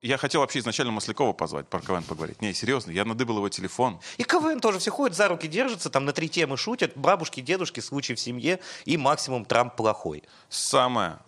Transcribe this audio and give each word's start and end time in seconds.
Я 0.00 0.16
хотел 0.16 0.42
вообще 0.42 0.60
изначально 0.60 0.92
Маслякова 0.92 1.32
позвать, 1.32 1.66
про 1.68 1.80
КВН 1.80 2.04
поговорить. 2.04 2.40
Не, 2.40 2.54
серьезно, 2.54 2.92
я 2.92 3.04
надыбал 3.04 3.38
его 3.38 3.48
телефон. 3.48 3.98
И 4.16 4.22
КВН 4.22 4.60
тоже 4.60 4.78
все 4.78 4.92
ходят, 4.92 5.16
за 5.16 5.26
руки 5.28 5.48
держатся, 5.48 5.90
там 5.90 6.04
на 6.04 6.12
три 6.12 6.28
темы 6.28 6.56
шутят, 6.56 6.92
бабушки, 6.94 7.40
дедушки, 7.40 7.80
случай 7.80 8.14
в 8.14 8.20
семье 8.20 8.60
и 8.84 8.96
максимум 8.96 9.44
Трамп 9.44 9.74
плохой. 9.74 10.22
Самая 10.48 11.18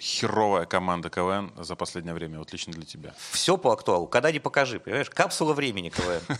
херовая 0.00 0.64
команда 0.64 1.10
КВН 1.10 1.52
за 1.58 1.76
последнее 1.76 2.14
время, 2.14 2.38
вот 2.38 2.50
лично 2.52 2.72
для 2.72 2.84
тебя. 2.86 3.14
Все 3.30 3.58
по 3.58 3.72
актуалу, 3.72 4.06
когда 4.06 4.32
не 4.32 4.38
покажи, 4.38 4.80
понимаешь? 4.80 5.10
Капсула 5.10 5.52
времени 5.52 5.90
КВН. 5.90 6.22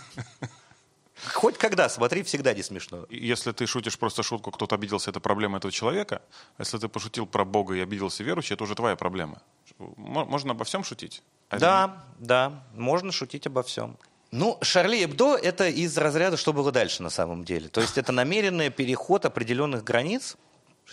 Хоть 1.34 1.58
когда, 1.58 1.88
смотри, 1.88 2.22
всегда 2.22 2.54
не 2.54 2.62
смешно. 2.62 3.04
Если 3.10 3.50
ты 3.52 3.66
шутишь 3.66 3.98
просто 3.98 4.22
шутку, 4.22 4.52
кто-то 4.52 4.76
обиделся, 4.76 5.10
это 5.10 5.18
проблема 5.20 5.58
этого 5.58 5.72
человека. 5.72 6.22
А 6.56 6.62
если 6.62 6.78
ты 6.78 6.88
пошутил 6.88 7.26
про 7.26 7.44
Бога 7.44 7.74
и 7.74 7.80
обиделся 7.80 8.22
верующий, 8.22 8.54
это 8.54 8.62
уже 8.64 8.74
твоя 8.76 8.94
проблема. 8.96 9.42
Мо- 9.78 10.24
Можно 10.24 10.52
обо 10.52 10.64
всем 10.64 10.84
шутить? 10.84 11.22
Да, 11.50 12.04
да, 12.18 12.62
можно 12.74 13.12
шутить 13.12 13.46
обо 13.46 13.62
всем. 13.62 13.96
Ну, 14.30 14.58
Шарли 14.60 15.04
Эбдо— 15.04 15.36
это 15.42 15.68
из 15.68 15.96
разряда 15.96 16.36
«что 16.36 16.52
было 16.52 16.70
дальше» 16.70 17.02
на 17.02 17.08
самом 17.08 17.44
деле. 17.44 17.68
То 17.68 17.80
есть 17.80 17.96
это 17.96 18.12
намеренный 18.12 18.68
переход 18.68 19.24
определенных 19.24 19.84
границ. 19.84 20.36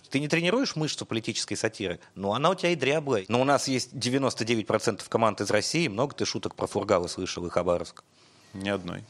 Ты 0.09 0.19
не 0.19 0.27
тренируешь 0.27 0.75
мышцу 0.75 1.05
политической 1.05 1.55
сатиры, 1.55 1.99
но 2.15 2.33
она 2.33 2.49
у 2.49 2.55
тебя 2.55 2.69
и 2.69 2.75
дряблая. 2.75 3.25
Но 3.27 3.41
у 3.41 3.43
нас 3.43 3.67
есть 3.67 3.93
99% 3.93 5.01
команд 5.09 5.41
из 5.41 5.49
России, 5.49 5.87
много 5.87 6.15
ты 6.15 6.25
шуток 6.25 6.55
про 6.55 6.67
Фургала 6.67 7.07
слышал 7.07 7.45
и 7.45 7.49
Хабаровск. 7.49 8.03
Ни 8.53 8.69
одной. 8.69 9.03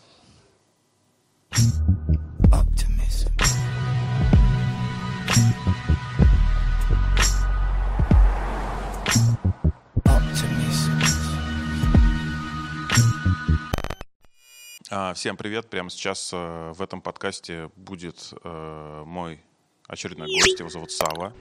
Всем 15.14 15.36
привет. 15.36 15.70
Прямо 15.70 15.90
сейчас 15.90 16.32
э, 16.32 16.72
в 16.74 16.82
этом 16.82 17.02
подкасте 17.02 17.70
будет 17.76 18.34
э, 18.46 19.04
мой 19.06 19.44
очередной 19.90 20.26
гость. 20.26 20.58
Его 20.58 20.70
зовут 20.70 20.90
Сава. 20.90 21.34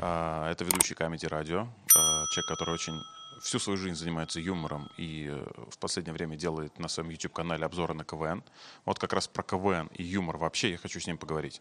А, 0.00 0.50
Это 0.50 0.64
ведущий 0.64 0.94
Comedy 0.94 1.26
Radio. 1.26 1.68
А, 1.94 2.24
Человек, 2.32 2.48
который 2.48 2.72
очень 2.72 2.94
всю 3.42 3.58
свою 3.58 3.76
жизнь 3.76 3.94
занимается 3.94 4.40
юмором 4.40 4.88
и 4.96 5.28
э, 5.30 5.44
в 5.70 5.76
последнее 5.78 6.14
время 6.14 6.36
делает 6.36 6.78
на 6.78 6.88
своем 6.88 7.10
YouTube-канале 7.10 7.66
обзоры 7.66 7.92
на 7.92 8.04
КВН. 8.04 8.42
Вот 8.86 8.98
как 8.98 9.12
раз 9.12 9.28
про 9.28 9.42
КВН 9.42 9.88
и 9.88 10.02
юмор 10.02 10.38
вообще 10.38 10.70
я 10.70 10.78
хочу 10.78 10.98
с 10.98 11.06
ним 11.06 11.18
поговорить. 11.18 11.60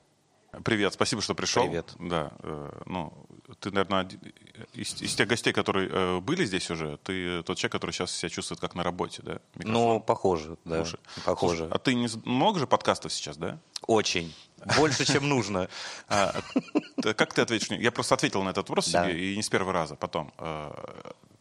Привет, 0.63 0.93
спасибо, 0.93 1.21
что 1.21 1.33
пришел. 1.33 1.63
Привет. 1.63 1.93
Да, 1.97 2.31
э, 2.39 2.81
ну, 2.85 3.11
ты, 3.59 3.71
наверное, 3.71 4.07
из, 4.73 5.01
из 5.01 5.15
тех 5.15 5.27
гостей, 5.27 5.51
которые 5.51 5.89
э, 5.89 6.19
были 6.19 6.45
здесь 6.45 6.69
уже, 6.69 6.97
ты 6.97 7.41
тот 7.41 7.57
человек, 7.57 7.71
который 7.71 7.91
сейчас 7.91 8.11
себя 8.11 8.29
чувствует 8.29 8.59
как 8.59 8.75
на 8.75 8.83
работе, 8.83 9.23
да? 9.23 9.39
Микрофон 9.55 9.73
Ну, 9.73 9.99
похоже, 9.99 10.57
да, 10.63 10.81
уши. 10.81 10.99
похоже. 11.25 11.57
Слушай, 11.57 11.71
а 11.71 11.79
ты 11.79 11.95
не, 11.95 12.07
много 12.25 12.59
же 12.59 12.67
подкастов 12.67 13.11
сейчас, 13.11 13.37
да? 13.37 13.59
Очень. 13.87 14.33
Больше, 14.77 15.05
чем 15.05 15.27
нужно. 15.27 15.69
А, 16.07 16.35
как 17.01 17.33
ты 17.33 17.41
ответишь? 17.41 17.71
мне? 17.71 17.81
Я 17.81 17.91
просто 17.91 18.13
ответил 18.13 18.43
на 18.43 18.49
этот 18.49 18.69
вопрос 18.69 18.85
себе, 18.85 19.19
и 19.19 19.35
не 19.35 19.41
с 19.41 19.49
первого 19.49 19.73
раза. 19.73 19.95
Потом, 19.95 20.31
э, 20.37 20.71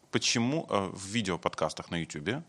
почему 0.09 0.65
в 0.69 1.05
видеоподкастах 1.05 1.91
на 1.91 1.97
YouTube 1.97 2.43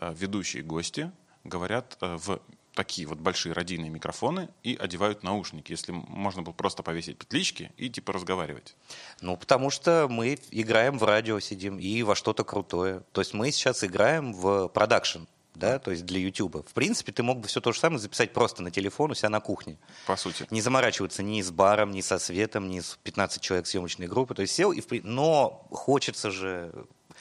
ведущие 0.00 0.62
гости 0.62 1.10
говорят 1.44 1.96
в 2.00 2.40
такие 2.74 3.06
вот 3.06 3.18
большие 3.18 3.52
радийные 3.52 3.90
микрофоны 3.90 4.48
и 4.62 4.76
одевают 4.76 5.22
наушники, 5.22 5.72
если 5.72 5.92
можно 5.92 6.42
было 6.42 6.52
просто 6.52 6.82
повесить 6.82 7.18
петлички 7.18 7.72
и 7.76 7.88
типа 7.88 8.12
разговаривать? 8.12 8.76
Ну, 9.20 9.36
потому 9.36 9.70
что 9.70 10.06
мы 10.10 10.38
играем 10.50 10.98
в 10.98 11.04
радио, 11.04 11.40
сидим, 11.40 11.78
и 11.78 12.02
во 12.02 12.14
что-то 12.14 12.44
крутое. 12.44 13.02
То 13.12 13.20
есть 13.20 13.34
мы 13.34 13.50
сейчас 13.50 13.84
играем 13.84 14.32
в 14.32 14.68
продакшн, 14.68 15.20
да, 15.54 15.78
то 15.78 15.90
есть 15.92 16.04
для 16.04 16.18
YouTube. 16.18 16.68
В 16.68 16.72
принципе, 16.74 17.12
ты 17.12 17.22
мог 17.22 17.38
бы 17.38 17.48
все 17.48 17.60
то 17.60 17.72
же 17.72 17.78
самое 17.78 18.00
записать 18.00 18.32
просто 18.32 18.62
на 18.62 18.70
телефон 18.70 19.12
у 19.12 19.14
себя 19.14 19.28
на 19.28 19.40
кухне. 19.40 19.78
По 20.06 20.16
сути. 20.16 20.46
Не 20.50 20.60
заморачиваться 20.60 21.22
ни 21.22 21.40
с 21.40 21.50
баром, 21.50 21.92
ни 21.92 22.00
со 22.00 22.18
светом, 22.18 22.68
ни 22.68 22.80
с 22.80 22.98
15 23.04 23.40
человек 23.40 23.66
съемочной 23.66 24.08
группы. 24.08 24.34
То 24.34 24.42
есть 24.42 24.54
сел 24.54 24.72
и... 24.72 24.80
в 24.80 25.04
Но 25.04 25.66
хочется 25.70 26.30
же... 26.30 26.72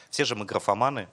Все 0.09 0.25
же 0.25 0.35
мы 0.35 0.45
графоманы. 0.45 1.07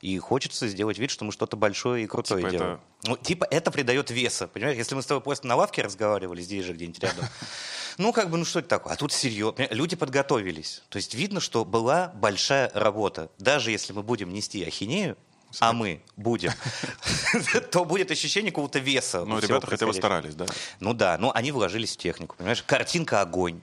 И 0.00 0.16
хочется 0.18 0.68
сделать 0.68 0.98
вид, 0.98 1.10
что 1.10 1.24
мы 1.24 1.32
что-то 1.32 1.56
большое 1.56 2.04
и 2.04 2.06
крутое 2.06 2.40
Типа 2.42 2.50
делаем. 2.52 2.72
это- 2.74 3.08
Ну, 3.10 3.16
типа 3.16 3.46
это 3.50 3.70
придает 3.72 4.10
веса, 4.10 4.46
понимаешь? 4.46 4.76
Если 4.76 4.94
мы 4.94 5.02
с 5.02 5.06
тобой 5.06 5.22
просто 5.22 5.46
на 5.48 5.56
лавке 5.56 5.82
разговаривали, 5.82 6.40
здесь 6.40 6.64
же 6.64 6.72
где-нибудь 6.72 7.00
рядом, 7.02 7.24
ну, 7.98 8.12
как 8.12 8.30
бы, 8.30 8.36
ну 8.38 8.44
что 8.44 8.60
это 8.60 8.68
такое? 8.68 8.92
А 8.92 8.96
тут 8.96 9.12
серьезно. 9.12 9.66
Люди 9.70 9.96
подготовились. 9.96 10.82
То 10.88 10.98
есть 10.98 11.14
видно, 11.14 11.40
что 11.40 11.64
была 11.64 12.12
большая 12.14 12.70
работа. 12.74 13.30
Даже 13.38 13.72
если 13.72 13.92
мы 13.92 14.02
будем 14.04 14.32
нести 14.32 14.64
ахинею, 14.64 15.16
а 15.60 15.72
мы 15.72 16.02
будем, 16.16 16.52
то 17.72 17.84
будет 17.84 18.10
ощущение 18.10 18.52
какого-то 18.52 18.78
веса. 18.78 19.24
Ну, 19.24 19.38
ребята 19.40 19.66
хотя 19.66 19.86
бы 19.86 19.94
старались, 19.94 20.34
да? 20.34 20.46
Ну 20.78 20.92
да, 20.94 21.16
ну 21.18 21.32
они 21.34 21.52
вложились 21.52 21.94
в 21.94 21.96
технику, 21.96 22.36
понимаешь? 22.36 22.62
Картинка 22.62 23.20
огонь. 23.20 23.60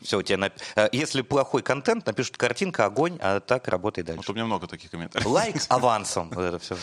Все, 0.00 0.18
у 0.18 0.22
тебя 0.22 0.38
нап- 0.46 0.60
э, 0.76 0.88
если 0.92 1.22
плохой 1.22 1.62
контент, 1.62 2.06
напишут 2.06 2.36
картинка 2.36 2.84
огонь, 2.86 3.18
а 3.20 3.40
так 3.40 3.68
работай 3.68 4.02
Вот 4.04 4.14
дальше. 4.16 4.30
у 4.32 4.34
меня 4.34 4.44
много 4.46 4.66
таких 4.66 4.90
комментариев. 4.90 5.26
Лайк 5.28 5.56
авансом. 5.68 6.30
Вот 6.30 6.42
это 6.42 6.58
все. 6.58 6.76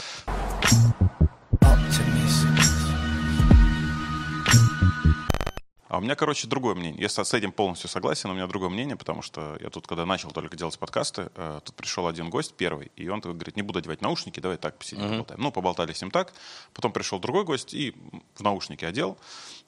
А 5.87 5.97
у 5.97 6.01
меня, 6.01 6.13
короче, 6.15 6.47
другое 6.47 6.75
мнение. 6.75 7.01
Я 7.01 7.09
с 7.09 7.33
этим 7.33 7.51
полностью 7.51 7.89
согласен, 7.89 8.27
но 8.29 8.33
у 8.33 8.35
меня 8.35 8.45
другое 8.45 8.69
мнение, 8.69 8.95
потому 8.95 9.23
что 9.23 9.57
я 9.59 9.71
тут, 9.71 9.87
когда 9.87 10.05
начал 10.05 10.29
только 10.29 10.55
делать 10.55 10.77
подкасты, 10.77 11.31
э, 11.33 11.61
тут 11.65 11.75
пришел 11.75 12.05
один 12.05 12.29
гость 12.29 12.53
первый, 12.53 12.91
и 12.95 13.09
он 13.09 13.21
такой 13.21 13.33
говорит, 13.33 13.55
не 13.55 13.63
буду 13.63 13.79
одевать 13.79 13.99
наушники, 14.01 14.39
давай 14.39 14.57
так 14.57 14.77
посидим, 14.77 15.09
поболтаем. 15.09 15.41
Ну, 15.41 15.51
поболтали 15.51 15.93
с 15.93 15.99
ним 16.01 16.11
так. 16.11 16.31
Потом 16.75 16.91
пришел 16.91 17.17
другой 17.17 17.43
гость 17.43 17.73
и 17.73 17.95
в 18.35 18.43
наушники 18.43 18.85
одел. 18.85 19.17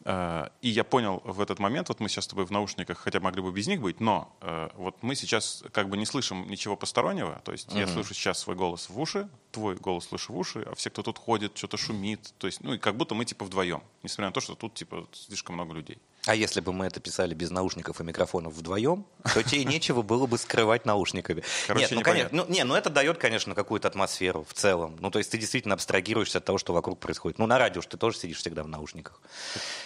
Э, 0.05 0.49
И 0.61 0.69
я 0.69 0.83
понял 0.83 1.21
в 1.25 1.41
этот 1.41 1.59
момент, 1.59 1.89
вот 1.89 1.99
мы 1.99 2.09
сейчас 2.09 2.25
с 2.25 2.27
тобой 2.27 2.45
в 2.45 2.51
наушниках, 2.51 2.97
хотя 2.97 3.19
могли 3.19 3.41
бы 3.41 3.51
без 3.51 3.67
них 3.67 3.81
быть, 3.81 3.99
но 3.99 4.35
э, 4.41 4.69
вот 4.75 4.95
мы 5.03 5.15
сейчас 5.15 5.63
как 5.71 5.89
бы 5.89 5.97
не 5.97 6.05
слышим 6.05 6.47
ничего 6.49 6.75
постороннего, 6.75 7.41
то 7.43 7.51
есть 7.51 7.73
я 7.73 7.87
слышу 7.87 8.13
сейчас 8.13 8.39
свой 8.39 8.55
голос 8.55 8.89
в 8.89 8.99
уши, 8.99 9.29
твой 9.51 9.75
голос 9.75 10.07
слышу 10.07 10.33
в 10.33 10.37
уши, 10.37 10.63
а 10.65 10.75
все, 10.75 10.89
кто 10.89 11.03
тут 11.03 11.17
ходит, 11.17 11.57
что-то 11.57 11.77
шумит, 11.77 12.33
то 12.37 12.47
есть, 12.47 12.61
ну, 12.63 12.73
и 12.73 12.77
как 12.77 12.95
будто 12.95 13.15
мы 13.15 13.25
типа 13.25 13.45
вдвоем, 13.45 13.83
несмотря 14.03 14.27
на 14.27 14.33
то, 14.33 14.41
что 14.41 14.55
тут 14.55 14.73
типа 14.73 15.07
слишком 15.11 15.55
много 15.55 15.73
людей. 15.73 15.97
А 16.27 16.35
если 16.35 16.61
бы 16.61 16.71
мы 16.71 16.85
это 16.85 16.99
писали 16.99 17.33
без 17.33 17.49
наушников 17.49 17.99
и 17.99 18.03
микрофонов 18.03 18.53
вдвоем, 18.53 19.05
то 19.33 19.41
тебе 19.41 19.65
нечего 19.65 20.03
было 20.03 20.27
бы 20.27 20.37
скрывать 20.37 20.85
наушниками. 20.85 21.43
Короче, 21.65 21.85
Нет, 21.85 21.91
ну, 21.91 21.99
непонятно. 21.99 22.29
конечно, 22.29 22.47
ну, 22.47 22.53
не, 22.53 22.63
ну 22.63 22.75
это 22.75 22.91
дает, 22.91 23.17
конечно, 23.17 23.55
какую-то 23.55 23.87
атмосферу 23.87 24.45
в 24.47 24.53
целом. 24.53 24.97
Ну, 24.99 25.09
то 25.09 25.17
есть 25.17 25.31
ты 25.31 25.39
действительно 25.39 25.73
абстрагируешься 25.73 26.37
от 26.37 26.45
того, 26.45 26.59
что 26.59 26.73
вокруг 26.73 26.99
происходит. 26.99 27.39
Ну, 27.39 27.47
на 27.47 27.57
радио 27.57 27.81
ты 27.81 27.97
тоже 27.97 28.17
сидишь 28.17 28.37
всегда 28.37 28.63
в 28.63 28.67
наушниках. 28.67 29.19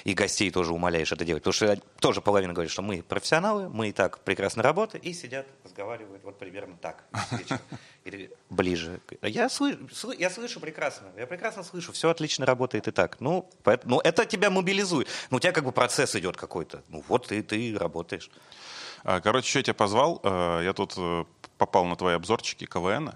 И 0.04 0.14
гостей 0.14 0.52
тоже 0.52 0.74
умоляешь 0.74 1.12
это 1.12 1.24
делать. 1.24 1.44
Потому 1.44 1.54
что 1.54 1.78
тоже 2.00 2.22
половина 2.22 2.52
говорит, 2.52 2.72
что 2.72 2.82
мы 2.82 3.02
профессионалы, 3.02 3.70
мы 3.70 3.90
и 3.90 3.92
так 3.94 4.20
прекрасно 4.20 4.62
работаем, 4.62 5.04
и 5.04 5.14
сидят, 5.14 5.48
разговаривают 5.64 6.24
вот 6.24 6.38
примерно 6.38 6.76
так. 6.82 7.06
Или 8.06 8.30
ближе. 8.52 9.00
Я, 9.24 9.50
слышу, 9.50 9.80
я 10.16 10.30
слышу 10.30 10.60
прекрасно, 10.60 11.08
я 11.18 11.26
прекрасно 11.26 11.64
слышу, 11.64 11.92
все 11.92 12.12
отлично 12.12 12.46
работает 12.46 12.88
и 12.88 12.92
так. 12.92 13.18
Ну, 13.20 13.50
поэт- 13.64 13.82
ну, 13.86 14.00
это 14.00 14.26
тебя 14.28 14.52
мобилизует. 14.52 15.08
Ну, 15.32 15.38
у 15.38 15.40
тебя 15.40 15.52
как 15.52 15.64
бы 15.64 15.72
процесс 15.72 16.16
идет 16.16 16.38
какой-то. 16.38 16.84
Ну, 16.90 17.04
вот 17.08 17.28
ты, 17.28 17.42
ты 17.42 17.76
работаешь. 17.76 18.30
А, 19.04 19.20
Короче, 19.22 19.50
что 19.50 19.60
я 19.60 19.64
тебя 19.64 19.74
позвал? 19.74 20.20
Э, 20.24 20.62
Я 20.64 20.74
тут 20.74 20.94
э, 20.98 21.26
попал 21.58 21.86
на 21.86 21.96
твои 21.96 22.14
обзорчики 22.14 22.66
КВН. 22.66 23.12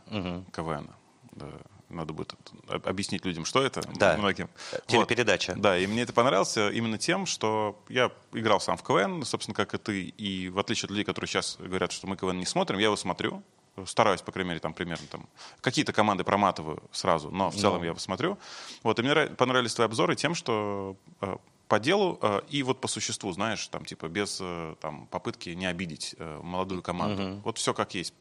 КВН. 0.51 0.89
Да, 1.33 1.45
Надо 1.89 2.13
будет 2.13 2.33
об- 2.67 2.87
объяснить 2.87 3.25
людям, 3.25 3.45
что 3.45 3.61
это. 3.63 3.81
Да. 3.95 4.17
Многим. 4.17 4.49
Телепередача. 4.87 5.53
Вот. 5.53 5.61
Да, 5.61 5.77
и 5.77 5.85
мне 5.85 6.01
это 6.01 6.13
понравилось 6.13 6.57
именно 6.57 6.97
тем, 6.97 7.27
что 7.27 7.79
я 7.89 8.11
играл 8.33 8.59
сам 8.59 8.75
в 8.77 8.83
КВН, 8.83 9.23
собственно, 9.23 9.53
как 9.55 9.75
и 9.75 9.77
ты. 9.77 10.01
И 10.17 10.49
в 10.49 10.57
отличие 10.57 10.85
от 10.85 10.91
людей, 10.91 11.03
которые 11.05 11.27
сейчас 11.27 11.57
говорят, 11.59 11.91
что 11.91 12.07
мы 12.07 12.17
КВН 12.17 12.39
не 12.39 12.45
смотрим, 12.47 12.79
я 12.79 12.85
его 12.85 12.95
смотрю. 12.95 13.43
Стараюсь, 13.85 14.21
по 14.21 14.31
крайней 14.31 14.49
мере, 14.49 14.59
там 14.59 14.73
примерно 14.73 15.05
там 15.11 15.27
какие-то 15.61 15.93
команды 15.93 16.23
проматываю 16.23 16.81
сразу, 16.91 17.29
но 17.31 17.49
в 17.49 17.55
целом 17.55 17.81
я 17.81 17.89
его 17.89 17.99
смотрю. 17.99 18.37
Вот, 18.83 18.99
и 18.99 19.01
мне 19.01 19.11
нрав- 19.11 19.35
понравились 19.35 19.73
твои 19.73 19.85
обзоры 19.85 20.15
тем, 20.15 20.35
что 20.35 20.95
э, 21.21 21.35
по 21.67 21.79
делу 21.79 22.17
э, 22.21 22.41
и 22.49 22.63
вот 22.63 22.81
по 22.81 22.87
существу, 22.87 23.31
знаешь, 23.31 23.67
там 23.67 23.85
типа 23.85 24.07
без 24.07 24.39
э, 24.41 24.75
там 24.81 25.07
попытки 25.07 25.49
не 25.49 25.65
обидеть 25.67 26.15
э, 26.17 26.39
молодую 26.43 26.81
команду. 26.81 27.21
Вот 27.43 27.57
все 27.57 27.73
как 27.73 27.93
есть. 27.95 28.13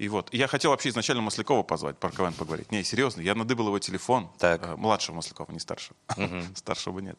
И 0.00 0.08
вот, 0.08 0.32
и 0.32 0.38
я 0.38 0.46
хотел 0.46 0.70
вообще 0.70 0.88
изначально 0.88 1.22
Маслякова 1.22 1.62
позвать, 1.62 1.98
про 1.98 2.10
КВН 2.10 2.32
поговорить. 2.32 2.72
Не, 2.72 2.82
серьезно, 2.84 3.20
я 3.20 3.34
надыбал 3.34 3.66
его 3.66 3.78
телефон. 3.78 4.30
Так. 4.38 4.62
Э, 4.62 4.74
младшего 4.76 5.16
Маслякова, 5.16 5.52
не 5.52 5.58
старшего. 5.60 5.94
Старшего 6.54 7.00
нет. 7.00 7.18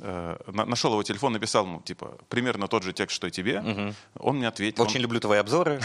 Э, 0.00 0.36
на- 0.48 0.66
нашел 0.66 0.92
его 0.92 1.02
телефон, 1.02 1.32
написал 1.32 1.64
ему, 1.64 1.80
типа, 1.80 2.18
примерно 2.28 2.68
тот 2.68 2.82
же 2.82 2.92
текст, 2.92 3.16
что 3.16 3.26
и 3.26 3.30
тебе. 3.30 3.94
Он 4.18 4.36
мне 4.36 4.48
ответил. 4.48 4.82
Очень 4.82 5.00
люблю 5.00 5.18
твои 5.18 5.38
обзоры. 5.38 5.80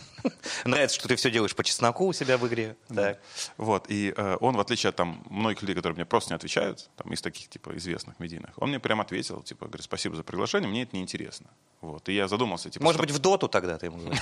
Нравится, 0.64 0.96
что 0.96 1.08
ты 1.08 1.16
все 1.16 1.30
делаешь 1.30 1.56
по 1.56 1.64
чесноку 1.64 2.06
у 2.06 2.12
себя 2.12 2.38
в 2.38 2.46
игре. 2.46 2.76
Так. 2.94 3.20
Вот, 3.56 3.86
и 3.88 4.14
э, 4.16 4.36
он, 4.40 4.56
в 4.56 4.60
отличие 4.60 4.90
от 4.90 4.96
там, 4.96 5.24
многих 5.28 5.60
людей, 5.62 5.74
которые 5.74 5.96
мне 5.96 6.04
просто 6.04 6.30
не 6.32 6.36
отвечают, 6.36 6.88
там, 6.96 7.12
из 7.12 7.20
таких, 7.20 7.48
типа, 7.48 7.76
известных 7.76 8.20
медийных, 8.20 8.50
он 8.56 8.68
мне 8.68 8.78
прям 8.78 9.00
ответил, 9.00 9.42
типа, 9.42 9.66
говорит, 9.66 9.84
спасибо 9.84 10.14
за 10.14 10.22
приглашение, 10.22 10.68
мне 10.68 10.82
это 10.84 10.94
неинтересно. 10.96 11.48
Вот, 11.80 12.08
и 12.08 12.14
я 12.14 12.28
задумался, 12.28 12.70
типа, 12.70 12.84
Может 12.84 12.98
что- 13.00 13.06
быть, 13.08 13.14
в 13.14 13.18
доту 13.18 13.48
тогда 13.48 13.76
ты 13.76 13.86
ему? 13.86 13.98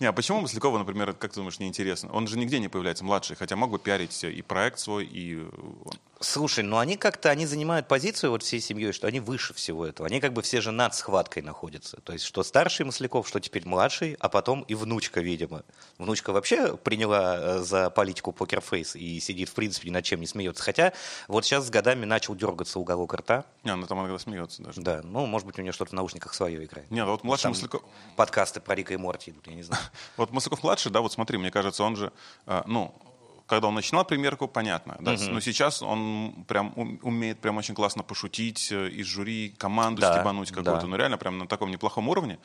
Не, 0.00 0.06
а 0.06 0.12
почему 0.12 0.40
Маслякова, 0.40 0.78
например, 0.78 1.12
как 1.12 1.30
ты 1.30 1.36
думаешь, 1.36 1.58
неинтересно? 1.58 2.10
Он 2.12 2.26
же 2.26 2.38
нигде 2.38 2.58
не 2.58 2.68
появляется 2.68 3.04
младший, 3.04 3.36
хотя 3.36 3.54
мог 3.54 3.70
бы 3.70 3.78
пиарить 3.78 4.24
и 4.24 4.40
проект 4.40 4.78
свой, 4.78 5.04
и... 5.04 5.36
э, 5.40 5.90
Слушай, 6.22 6.64
ну 6.64 6.76
они 6.76 6.96
как-то, 6.98 7.30
они 7.30 7.46
занимают 7.46 7.88
позицию 7.88 8.32
вот 8.32 8.42
всей 8.42 8.60
семьей, 8.60 8.92
что 8.92 9.06
они 9.06 9.20
выше 9.20 9.54
всего 9.54 9.86
этого. 9.86 10.06
Они 10.06 10.20
как 10.20 10.34
бы 10.34 10.42
все 10.42 10.60
же 10.60 10.70
над 10.70 10.94
схваткой 10.94 11.42
находятся. 11.42 11.98
То 12.02 12.12
есть 12.12 12.26
что 12.26 12.42
старший 12.42 12.84
Масляков, 12.84 13.26
что 13.26 13.40
теперь 13.40 13.66
младший, 13.66 14.16
а 14.20 14.28
потом 14.28 14.62
и 14.62 14.74
внучка, 14.74 15.20
видимо. 15.20 15.64
Внучка 15.98 16.32
вообще 16.32 16.76
приняла 16.76 17.36
э, 17.38 17.58
за 17.60 17.90
политику 17.90 18.32
покерфейс 18.32 18.96
и 18.96 19.18
сидит, 19.20 19.48
в 19.48 19.54
принципе, 19.54 19.88
ни 19.88 19.92
над 19.92 20.04
чем 20.04 20.20
не 20.20 20.26
смеется. 20.26 20.62
Хотя 20.62 20.92
вот 21.28 21.44
сейчас 21.44 21.66
с 21.66 21.70
годами 21.70 22.04
начал 22.04 22.34
дергаться 22.34 22.78
уголок 22.78 23.14
рта. 23.14 23.44
Не, 23.64 23.72
она 23.72 23.86
там 23.86 24.00
иногда 24.00 24.18
смеется 24.18 24.62
даже. 24.62 24.80
Да, 24.80 25.00
ну, 25.02 25.24
может 25.26 25.46
быть, 25.46 25.58
у 25.58 25.62
нее 25.62 25.72
что-то 25.72 25.90
в 25.90 25.94
наушниках 25.94 26.34
свое 26.34 26.64
играет. 26.64 26.90
Нет, 26.90 27.06
вот 27.06 27.24
младший 27.24 27.48
Масляков... 27.48 27.82
Подкасты 28.16 28.60
про 28.60 28.74
Рика 28.74 28.92
и 28.92 28.98
Морти 28.98 29.30
идут, 29.30 29.46
я 29.46 29.54
не 29.54 29.62
знаю. 29.62 29.82
Вот 30.16 30.32
Масляков 30.32 30.62
младший, 30.62 30.92
да, 30.92 31.00
вот 31.00 31.12
смотри, 31.12 31.38
мне 31.38 31.50
кажется, 31.50 31.84
он 31.84 31.96
же, 31.96 32.12
э, 32.46 32.62
ну, 32.66 32.94
когда 33.50 33.66
он 33.68 33.74
начинал 33.74 34.04
примерку, 34.04 34.48
понятно, 34.48 34.96
да, 35.00 35.16
но 35.30 35.40
сейчас 35.40 35.82
он 35.82 36.44
прям 36.46 36.72
ум- 36.76 36.98
умеет 37.02 37.40
прям 37.40 37.56
очень 37.58 37.74
классно 37.74 38.02
пошутить, 38.02 38.70
э, 38.72 38.88
из 38.88 39.06
жюри 39.06 39.50
команду 39.58 40.00
Да, 40.00 40.14
стебануть 40.14 40.48
какую-то, 40.50 40.80
да. 40.80 40.86
ну 40.86 40.96
реально 40.96 41.18
прям 41.18 41.38
на 41.38 41.46
таком 41.46 41.70
неплохом 41.70 42.08
уровне. 42.08 42.38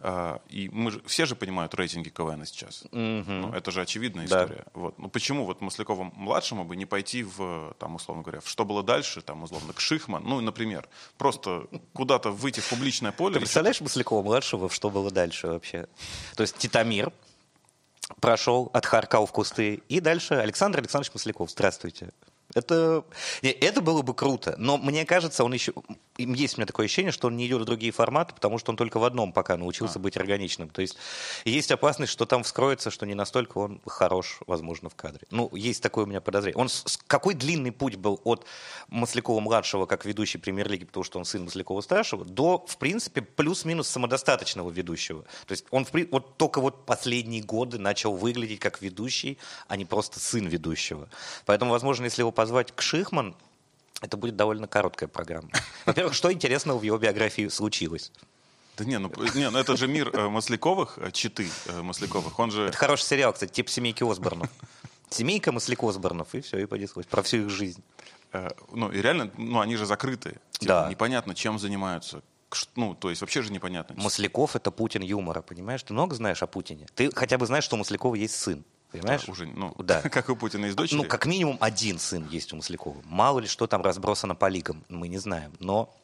Э, 0.00 0.38
И 0.48 0.68
мы 0.68 0.90
же, 0.92 1.00
все 1.06 1.26
же 1.26 1.34
понимают 1.34 1.74
рейтинги 1.74 2.08
КВН 2.10 2.46
сейчас. 2.46 2.84
Ну, 2.92 3.52
это 3.52 3.70
же 3.70 3.80
очевидная 3.82 4.26
Да. 4.28 4.42
история. 4.44 4.64
Вот. 4.74 4.98
Ну 4.98 5.08
почему 5.08 5.44
вот 5.46 5.60
Маслякову 5.60 6.04
младшему 6.16 6.64
бы 6.64 6.76
не 6.76 6.86
пойти 6.86 7.24
в, 7.24 7.74
там, 7.78 7.96
условно 7.96 8.22
говоря, 8.22 8.40
в 8.40 8.48
что 8.48 8.64
было 8.64 8.82
дальше, 8.82 9.20
там, 9.20 9.42
условно, 9.42 9.72
к 9.72 9.80
Шихман, 9.80 10.22
ну, 10.24 10.40
например, 10.40 10.88
просто 11.18 11.66
куда-то 11.92 12.30
выйти 12.30 12.60
в 12.60 12.68
публичное 12.68 13.12
поле. 13.12 13.34
Ты 13.34 13.40
представляешь 13.40 13.80
Маслякова-младшего, 13.80 14.68
что 14.70 14.90
было 14.90 15.10
дальше 15.10 15.48
вообще? 15.48 15.86
То 16.36 16.42
есть 16.42 16.56
Титамир 16.58 17.12
прошел, 18.20 18.70
отхаркал 18.72 19.26
в 19.26 19.32
кусты, 19.32 19.82
и 19.88 20.00
дальше 20.00 20.34
Александр 20.34 20.80
Александрович 20.80 21.12
Масляков. 21.14 21.50
Здравствуйте. 21.50 22.10
Это, 22.54 23.04
это 23.42 23.80
было 23.80 24.02
бы 24.02 24.14
круто, 24.14 24.54
но 24.58 24.78
мне 24.78 25.04
кажется, 25.04 25.44
он 25.44 25.52
еще... 25.52 25.72
Есть 26.18 26.56
у 26.56 26.60
меня 26.60 26.66
такое 26.66 26.86
ощущение, 26.86 27.10
что 27.10 27.28
он 27.28 27.36
не 27.36 27.46
идет 27.46 27.62
в 27.62 27.64
другие 27.64 27.92
форматы, 27.92 28.34
потому 28.34 28.58
что 28.58 28.70
он 28.70 28.76
только 28.76 28.98
в 28.98 29.04
одном 29.04 29.32
пока 29.32 29.56
научился 29.56 29.98
быть 29.98 30.16
органичным. 30.16 30.68
То 30.68 30.82
есть 30.82 30.96
есть 31.44 31.70
опасность, 31.72 32.12
что 32.12 32.26
там 32.26 32.42
вскроется, 32.42 32.90
что 32.90 33.06
не 33.06 33.14
настолько 33.14 33.58
он 33.58 33.80
хорош, 33.86 34.40
возможно, 34.46 34.90
в 34.90 34.94
кадре. 34.94 35.26
Ну, 35.30 35.48
есть 35.54 35.82
такое 35.82 36.04
у 36.04 36.06
меня 36.06 36.20
подозрение. 36.20 36.60
Он 36.60 36.68
какой 37.06 37.34
длинный 37.34 37.72
путь 37.72 37.96
был 37.96 38.20
от 38.24 38.44
Маслякова-младшего 38.88 39.86
как 39.86 40.04
ведущий 40.04 40.38
премьер-лиги, 40.38 40.84
потому 40.84 41.04
что 41.04 41.18
он 41.18 41.24
сын 41.24 41.44
Маслякова-старшего, 41.44 42.24
до, 42.24 42.64
в 42.66 42.76
принципе, 42.76 43.22
плюс-минус 43.22 43.88
самодостаточного 43.88 44.70
ведущего. 44.70 45.22
То 45.46 45.52
есть 45.52 45.64
он 45.70 45.86
в 45.86 45.92
вот 46.10 46.36
только 46.36 46.60
вот 46.60 46.84
последние 46.84 47.42
годы 47.42 47.78
начал 47.78 48.14
выглядеть 48.14 48.60
как 48.60 48.82
ведущий, 48.82 49.38
а 49.68 49.76
не 49.76 49.84
просто 49.84 50.20
сын 50.20 50.46
ведущего. 50.46 51.08
Поэтому, 51.46 51.70
возможно, 51.70 52.04
если 52.04 52.22
его 52.22 52.32
позвать 52.42 52.72
к 52.74 52.82
Шихман, 52.82 53.36
это 54.00 54.16
будет 54.16 54.34
довольно 54.34 54.66
короткая 54.66 55.08
программа. 55.08 55.48
Во-первых, 55.86 56.12
что 56.12 56.32
интересного 56.32 56.76
в 56.76 56.82
его 56.82 56.98
биографии 56.98 57.46
случилось? 57.46 58.10
Да 58.76 58.84
не, 58.84 58.98
ну, 58.98 59.12
не, 59.36 59.48
ну 59.48 59.58
это 59.58 59.76
же 59.76 59.86
мир 59.86 60.10
э, 60.12 60.28
Масляковых, 60.28 60.98
э, 60.98 61.12
читы 61.12 61.48
э, 61.66 61.82
Масляковых. 61.82 62.36
Он 62.40 62.50
же... 62.50 62.64
Это 62.64 62.76
хороший 62.76 63.04
сериал, 63.04 63.32
кстати, 63.32 63.52
типа 63.52 63.70
«Семейки 63.70 64.02
Осборнов». 64.02 64.50
Семейка 65.10 65.52
Масляков 65.52 65.90
Осборнов, 65.90 66.34
и 66.34 66.40
все, 66.40 66.58
и 66.58 66.66
понеслось. 66.66 67.06
Про 67.06 67.22
всю 67.22 67.42
их 67.42 67.50
жизнь. 67.50 67.84
э, 68.32 68.48
ну, 68.72 68.90
и 68.90 69.00
реально, 69.00 69.30
ну, 69.36 69.60
они 69.60 69.76
же 69.76 69.86
закрыты. 69.86 70.40
Типа, 70.50 70.66
Да. 70.66 70.90
Непонятно, 70.90 71.36
чем 71.36 71.60
занимаются. 71.60 72.22
Ну, 72.74 72.96
то 72.96 73.08
есть 73.08 73.20
вообще 73.20 73.42
же 73.42 73.52
непонятно. 73.52 73.94
Масляков— 74.02 74.56
это 74.56 74.72
Путин 74.72 75.02
юмора, 75.02 75.42
понимаешь? 75.42 75.84
Ты 75.84 75.92
много 75.92 76.16
знаешь 76.16 76.42
о 76.42 76.48
Путине? 76.48 76.88
Ты 76.96 77.14
хотя 77.14 77.38
бы 77.38 77.46
знаешь, 77.46 77.62
что 77.62 77.76
у 77.76 77.78
Маслякова 77.78 78.16
есть 78.16 78.34
сын, 78.34 78.64
понимаешь? 78.92 79.28
Уже, 79.28 79.46
ну, 79.46 79.74
Да. 79.82 80.00
как 80.02 80.28
у 80.28 80.36
Путина 80.36 80.66
есть 80.66 80.76
дочери. 80.76 80.98
Ну, 80.98 81.04
как 81.04 81.26
минимум 81.26 81.56
один 81.60 81.98
сын 81.98 82.26
есть 82.30 82.52
у 82.52 82.56
Маслякова. 82.56 83.02
Мало 83.04 83.40
ли 83.40 83.46
что 83.46 83.66
там 83.66 83.82
разбросано 83.82 84.34
по 84.34 84.48
лигам, 84.48 84.84
мы 84.88 85.08
не 85.08 85.18
знаем. 85.18 85.52
Но 85.58 85.94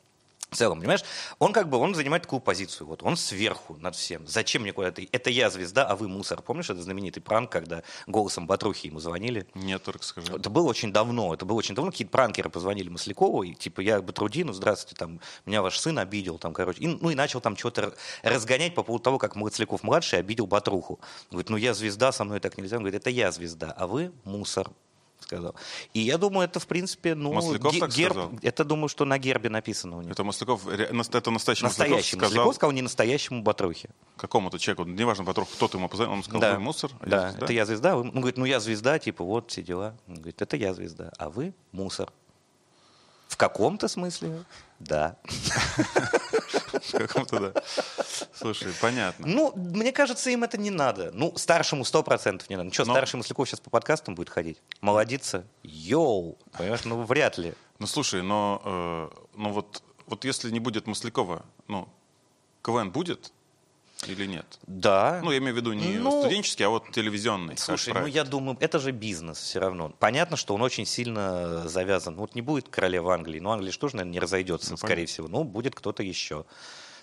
в 0.50 0.56
целом, 0.56 0.80
понимаешь, 0.80 1.04
он 1.38 1.52
как 1.52 1.68
бы, 1.68 1.76
он 1.76 1.94
занимает 1.94 2.22
такую 2.22 2.40
позицию, 2.40 2.86
вот, 2.86 3.02
он 3.02 3.16
сверху 3.16 3.76
над 3.76 3.94
всем. 3.94 4.26
Зачем 4.26 4.62
мне 4.62 4.72
куда-то? 4.72 5.02
Это 5.12 5.30
я 5.30 5.50
звезда, 5.50 5.84
а 5.86 5.94
вы 5.94 6.08
мусор. 6.08 6.40
Помнишь, 6.40 6.70
это 6.70 6.80
знаменитый 6.80 7.22
пранк, 7.22 7.50
когда 7.50 7.82
голосом 8.06 8.46
Батрухи 8.46 8.86
ему 8.86 8.98
звонили? 8.98 9.46
Нет, 9.54 9.82
только 9.82 10.04
скажи. 10.04 10.32
Это 10.34 10.48
было 10.48 10.66
очень 10.68 10.92
давно, 10.92 11.34
это 11.34 11.44
было 11.44 11.58
очень 11.58 11.74
давно. 11.74 11.90
Какие-то 11.90 12.12
пранкеры 12.12 12.48
позвонили 12.48 12.88
Маслякову, 12.88 13.42
и 13.42 13.52
типа, 13.52 13.80
я 13.80 14.00
Батрудину, 14.00 14.52
здравствуйте, 14.52 14.96
там, 14.96 15.20
меня 15.44 15.60
ваш 15.60 15.78
сын 15.78 15.98
обидел, 15.98 16.38
там, 16.38 16.54
короче. 16.54 16.80
И, 16.80 16.86
ну 16.86 17.10
и 17.10 17.14
начал 17.14 17.40
там 17.40 17.56
что-то 17.56 17.94
разгонять 18.22 18.74
по 18.74 18.82
поводу 18.82 19.02
того, 19.02 19.18
как 19.18 19.36
Масляков-младший 19.36 20.18
обидел 20.18 20.46
Батруху. 20.46 20.98
Говорит, 21.30 21.50
ну 21.50 21.56
я 21.56 21.74
звезда, 21.74 22.10
со 22.10 22.24
мной 22.24 22.40
так 22.40 22.56
нельзя. 22.56 22.76
Он 22.76 22.82
говорит, 22.82 23.00
это 23.00 23.10
я 23.10 23.30
звезда, 23.32 23.74
а 23.76 23.86
вы 23.86 24.12
мусор 24.24 24.70
сказал. 25.20 25.54
И 25.94 26.00
я 26.00 26.18
думаю, 26.18 26.46
это, 26.46 26.60
в 26.60 26.66
принципе, 26.66 27.14
ну, 27.14 27.32
Масляков 27.32 27.78
так 27.78 27.90
герб, 27.90 28.12
сказал? 28.12 28.32
это, 28.42 28.64
думаю, 28.64 28.88
что 28.88 29.04
на 29.04 29.18
гербе 29.18 29.50
написано 29.50 29.98
у 29.98 30.02
них. 30.02 30.12
Это 30.12 30.24
Масляков, 30.24 30.66
это 30.66 30.94
настоящий, 30.94 31.64
Настоящий 31.64 31.64
Масляков 31.64 31.90
Масляков 31.96 32.14
сказал 32.14 32.52
сказал 32.54 32.72
не 32.72 32.82
настоящему 32.82 33.42
Батрухе. 33.42 33.90
какому-то 34.16 34.58
человеку, 34.58 34.84
неважно, 34.84 35.24
вокруг, 35.24 35.48
кто-то 35.50 35.78
ему 35.78 35.88
позвонил, 35.88 36.14
он 36.14 36.22
сказал, 36.22 36.40
Да, 36.40 36.54
вы 36.54 36.60
мусор, 36.60 36.90
а 37.00 37.04
я 37.04 37.10
да, 37.10 37.28
звезда». 37.30 37.44
это 37.44 37.52
я 37.52 37.66
звезда. 37.66 37.96
Он 37.96 38.10
говорит, 38.10 38.36
ну 38.36 38.44
я 38.44 38.60
звезда, 38.60 38.98
типа, 38.98 39.24
вот 39.24 39.50
все 39.50 39.62
дела. 39.62 39.94
Он 40.06 40.14
говорит, 40.14 40.40
это 40.42 40.56
я 40.56 40.74
звезда, 40.74 41.12
а 41.18 41.28
вы 41.30 41.54
мусор. 41.72 42.12
В 43.28 43.36
каком-то 43.36 43.88
смысле, 43.88 44.44
да. 44.78 45.16
В 46.82 46.92
каком-то, 46.92 47.52
да. 47.52 47.62
Слушай, 48.34 48.72
понятно. 48.80 49.26
Ну, 49.26 49.52
мне 49.56 49.92
кажется, 49.92 50.30
им 50.30 50.44
это 50.44 50.58
не 50.58 50.70
надо. 50.70 51.10
Ну, 51.12 51.32
старшему 51.36 51.84
сто 51.84 52.02
процентов 52.02 52.48
не 52.50 52.56
надо. 52.56 52.68
Ну 52.68 52.72
что, 52.74 52.84
Но- 52.84 52.94
старший 52.94 53.16
Масляков 53.18 53.48
сейчас 53.48 53.60
по 53.60 53.70
подкастам 53.70 54.14
будет 54.14 54.28
ходить? 54.30 54.58
Молодиться? 54.80 55.44
Йоу! 55.62 56.38
Понимаешь, 56.56 56.84
ну 56.84 57.02
вряд 57.02 57.38
ли. 57.38 57.54
Ну, 57.78 57.86
слушай, 57.86 58.22
но, 58.22 58.60
э, 58.64 59.08
ну 59.36 59.52
вот, 59.52 59.82
вот 60.06 60.24
если 60.24 60.50
не 60.50 60.60
будет 60.60 60.86
Маслякова, 60.86 61.44
ну, 61.68 61.88
КВН 62.62 62.90
будет 62.90 63.32
или 64.06 64.26
нет? 64.26 64.46
Да. 64.66 65.20
Ну, 65.24 65.32
я 65.32 65.38
имею 65.38 65.54
в 65.54 65.56
виду 65.56 65.72
не 65.72 65.98
Ну, 65.98 66.20
студенческий, 66.20 66.64
а 66.64 66.68
вот 66.68 66.90
телевизионный. 66.92 67.56
Слушай, 67.56 67.94
ну 67.94 68.06
я 68.06 68.22
думаю, 68.24 68.56
это 68.60 68.78
же 68.78 68.92
бизнес 68.92 69.38
все 69.38 69.58
равно. 69.58 69.92
Понятно, 69.98 70.36
что 70.36 70.54
он 70.54 70.62
очень 70.62 70.86
сильно 70.86 71.66
завязан. 71.68 72.14
Вот 72.14 72.34
не 72.36 72.42
будет 72.42 72.68
королевы 72.68 73.12
Англии, 73.12 73.40
но 73.40 73.52
Англия 73.52 73.72
же 73.72 73.78
тоже, 73.78 73.96
наверное, 73.96 74.12
не 74.12 74.20
разойдется, 74.20 74.70
Ну, 74.72 74.76
скорее 74.76 74.94
понятно. 75.06 75.12
всего. 75.12 75.28
Ну, 75.28 75.42
будет 75.44 75.74
кто-то 75.74 76.02
еще. 76.04 76.44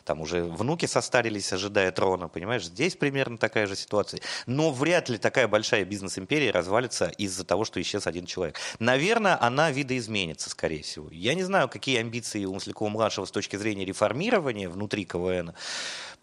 Там 0.05 0.21
уже 0.21 0.43
внуки 0.43 0.85
состарились, 0.85 1.51
ожидая 1.51 1.91
трона, 1.91 2.27
понимаешь? 2.27 2.65
Здесь 2.65 2.95
примерно 2.95 3.39
такая 3.39 3.65
же 3.65 3.75
ситуация. 3.75 4.21
Но 4.45 4.71
вряд 4.71 5.09
ли 5.09 5.17
такая 5.17 5.47
большая 5.47 5.83
бизнес-империя 5.83 6.51
развалится 6.51 7.07
из-за 7.17 7.43
того, 7.43 7.65
что 7.65 7.81
исчез 7.81 8.05
один 8.05 8.27
человек. 8.27 8.59
Наверное, 8.77 9.41
она 9.41 9.71
видоизменится, 9.71 10.51
скорее 10.51 10.83
всего. 10.83 11.09
Я 11.11 11.33
не 11.33 11.41
знаю, 11.41 11.67
какие 11.69 11.97
амбиции 11.97 12.45
у 12.45 12.53
Маслякова-младшего 12.53 13.25
с 13.25 13.31
точки 13.31 13.55
зрения 13.55 13.83
реформирования 13.83 14.69
внутри 14.69 15.05
КВН, 15.05 15.53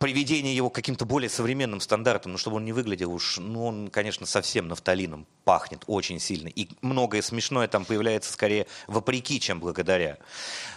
приведения 0.03 0.53
его 0.53 0.69
к 0.69 0.75
каким-то 0.75 1.05
более 1.05 1.31
современным 1.31 1.79
стандартам, 1.79 2.33
но 2.33 2.39
чтобы 2.39 2.57
он 2.57 2.65
не 2.65 2.73
выглядел 2.73 3.13
уж, 3.13 3.39
ну, 3.39 3.67
он, 3.67 3.89
конечно, 3.89 4.27
совсем 4.27 4.67
нафталином 4.67 5.29
пахнет 5.45 5.85
очень 5.87 6.19
сильно. 6.19 6.49
И 6.49 6.69
многое 6.81 7.23
смешное 7.23 7.69
там 7.69 7.85
появляется 7.85 8.33
скорее 8.33 8.67
вопреки, 8.89 9.39
чем 9.39 9.61
благодаря. 9.61 10.19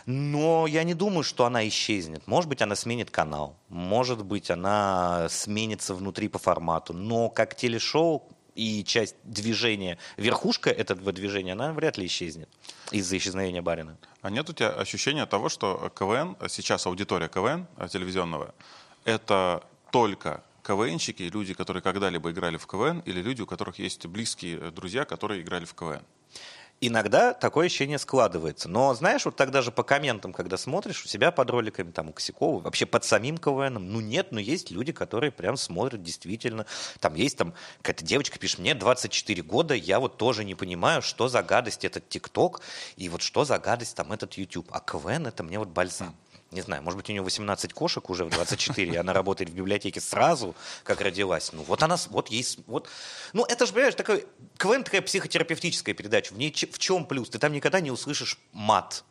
Но 0.06 0.68
я 0.68 0.84
не 0.84 0.94
думаю, 0.94 1.24
что 1.24 1.46
она 1.46 1.68
исчезнет. 1.68 2.28
Может 2.28 2.48
быть, 2.48 2.62
она 2.62 2.76
сменит 2.76 3.10
канал. 3.10 3.58
Может 3.68 4.24
быть, 4.24 4.52
она 4.52 5.28
сменится 5.30 5.96
внутри 5.96 6.28
по 6.28 6.38
формату. 6.38 6.94
Но 6.94 7.30
как 7.30 7.56
телешоу 7.56 8.30
и 8.54 8.84
часть 8.84 9.16
движения, 9.24 9.98
верхушка 10.18 10.70
этого 10.70 11.12
движения, 11.12 11.54
она 11.54 11.74
вряд 11.74 11.98
ли 11.98 12.06
исчезнет 12.06 12.48
из-за 12.92 13.18
исчезновения 13.18 13.64
Барина. 13.64 13.98
А 14.22 14.30
нет 14.30 14.48
у 14.50 14.54
тебя 14.54 14.70
ощущения 14.70 15.26
того, 15.26 15.50
что 15.50 15.92
КВН, 15.98 16.38
сейчас 16.48 16.86
аудитория 16.86 17.28
КВН 17.28 17.68
э, 17.78 17.88
телевизионного, 17.92 18.54
это 19.06 19.64
только 19.92 20.44
КВНщики, 20.64 21.24
люди, 21.24 21.54
которые 21.54 21.82
когда-либо 21.82 22.32
играли 22.32 22.58
в 22.58 22.68
КВН, 22.68 23.00
или 23.06 23.22
люди, 23.22 23.42
у 23.42 23.46
которых 23.46 23.80
есть 23.80 24.06
близкие 24.08 24.60
э, 24.60 24.72
друзья, 24.72 25.06
которые 25.06 25.42
играли 25.42 25.64
в 25.64 25.76
КВН? 25.76 26.02
Иногда 26.82 27.34
такое 27.34 27.68
ощущение 27.68 27.98
складывается. 27.98 28.68
Но, 28.68 28.94
знаешь, 28.94 29.24
вот 29.24 29.38
тогда 29.38 29.62
же 29.62 29.72
по 29.72 29.84
комментам, 29.84 30.34
когда 30.34 30.58
смотришь, 30.58 31.06
у 31.06 31.08
себя 31.08 31.32
под 31.32 31.50
роликами, 31.50 31.92
там, 31.92 32.10
у 32.10 32.14
Косякова, 32.14 32.62
вообще 32.62 32.86
под 32.86 33.06
самим 33.06 33.38
КВНом, 33.38 33.90
ну 33.94 34.02
нет, 34.02 34.32
но 34.32 34.42
есть 34.42 34.72
люди, 34.72 34.92
которые 34.92 35.32
прям 35.32 35.56
смотрят 35.56 36.04
действительно. 36.04 36.66
Там 37.00 37.16
есть 37.16 37.38
там 37.38 37.54
какая-то 37.78 38.04
девочка 38.04 38.38
пишет, 38.40 38.60
мне 38.60 38.76
24 38.76 39.42
года, 39.44 39.74
я 39.74 40.02
вот 40.02 40.18
тоже 40.18 40.44
не 40.44 40.54
понимаю, 40.54 41.02
что 41.02 41.30
за 41.30 41.44
гадость 41.44 41.86
этот 41.86 42.10
ТикТок, 42.10 42.60
и 42.98 43.08
вот 43.08 43.22
что 43.22 43.46
за 43.46 43.58
гадость 43.58 43.96
там 43.96 44.12
этот 44.12 44.34
YouTube. 44.34 44.68
А 44.72 44.82
КВН 44.82 45.28
это 45.28 45.44
мне 45.44 45.60
вот 45.60 45.70
бальзам. 45.70 46.14
Не 46.56 46.62
знаю, 46.62 46.82
может 46.84 46.96
быть, 46.96 47.10
у 47.10 47.12
нее 47.12 47.22
18 47.22 47.74
кошек 47.74 48.10
уже 48.10 48.24
в 48.24 48.30
24, 48.30 48.94
и 48.94 48.96
она 48.96 49.12
работает 49.12 49.50
в 49.50 49.54
библиотеке 49.54 50.00
сразу, 50.00 50.56
как 50.86 51.02
родилась. 51.02 51.52
Ну, 51.52 51.64
вот 51.64 51.84
она, 51.84 51.98
вот 52.12 52.30
есть, 52.30 52.60
вот. 52.66 52.88
Ну, 53.34 53.44
это 53.44 53.66
же, 53.66 53.74
понимаешь, 53.74 53.96
такой, 53.96 54.26
КВН 54.58 54.86
такая 54.86 55.02
психотерапевтическая 55.02 55.94
передача. 55.94 56.34
В 56.34 56.38
ней 56.38 56.54
в 56.54 56.80
чем 56.80 57.06
плюс? 57.06 57.30
Ты 57.30 57.40
там 57.40 57.52
никогда 57.52 57.82
не 57.82 57.92
услышишь 57.92 58.40
мат. 58.54 59.04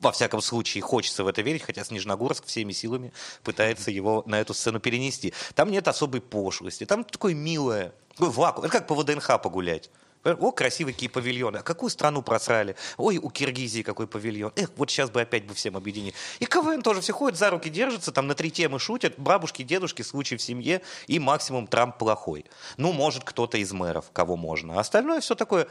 во 0.00 0.12
всяком 0.12 0.42
случае, 0.42 0.82
хочется 0.82 1.24
в 1.24 1.26
это 1.26 1.40
верить, 1.40 1.62
хотя 1.62 1.84
Снежногорск 1.84 2.44
всеми 2.44 2.72
силами 2.72 3.14
пытается 3.42 3.90
его 3.90 4.22
на 4.26 4.38
эту 4.38 4.52
сцену 4.52 4.78
перенести. 4.78 5.32
Там 5.54 5.70
нет 5.70 5.88
особой 5.88 6.20
пошлости, 6.20 6.84
там 6.84 7.04
такое 7.04 7.32
милое, 7.32 7.94
такой 8.10 8.28
вакуум. 8.28 8.66
Это 8.66 8.78
как 8.78 8.86
по 8.86 8.94
ВДНХ 8.94 9.40
погулять. 9.42 9.88
О, 10.24 10.52
красивые 10.52 10.94
какие 10.94 11.08
павильоны. 11.08 11.58
А 11.58 11.62
какую 11.62 11.90
страну 11.90 12.22
просрали? 12.22 12.76
Ой, 12.96 13.18
у 13.18 13.30
Киргизии 13.30 13.82
какой 13.82 14.06
павильон. 14.06 14.52
Эх, 14.56 14.70
вот 14.76 14.90
сейчас 14.90 15.10
бы 15.10 15.20
опять 15.20 15.44
бы 15.44 15.54
всем 15.54 15.76
объединить. 15.76 16.14
И 16.38 16.46
КВН 16.46 16.82
тоже 16.82 17.00
все 17.00 17.12
ходят, 17.12 17.38
за 17.38 17.50
руки 17.50 17.68
держатся, 17.68 18.10
там 18.12 18.26
на 18.26 18.34
три 18.34 18.50
темы 18.50 18.78
шутят. 18.78 19.14
Бабушки, 19.18 19.62
дедушки, 19.62 20.02
случай 20.02 20.36
в 20.36 20.42
семье 20.42 20.82
и 21.06 21.18
максимум 21.18 21.66
Трамп 21.66 21.98
плохой. 21.98 22.46
Ну, 22.76 22.92
может, 22.92 23.24
кто-то 23.24 23.58
из 23.58 23.72
мэров, 23.72 24.06
кого 24.12 24.36
можно. 24.36 24.76
А 24.76 24.80
остальное 24.80 25.20
все 25.20 25.34
такое 25.34 25.68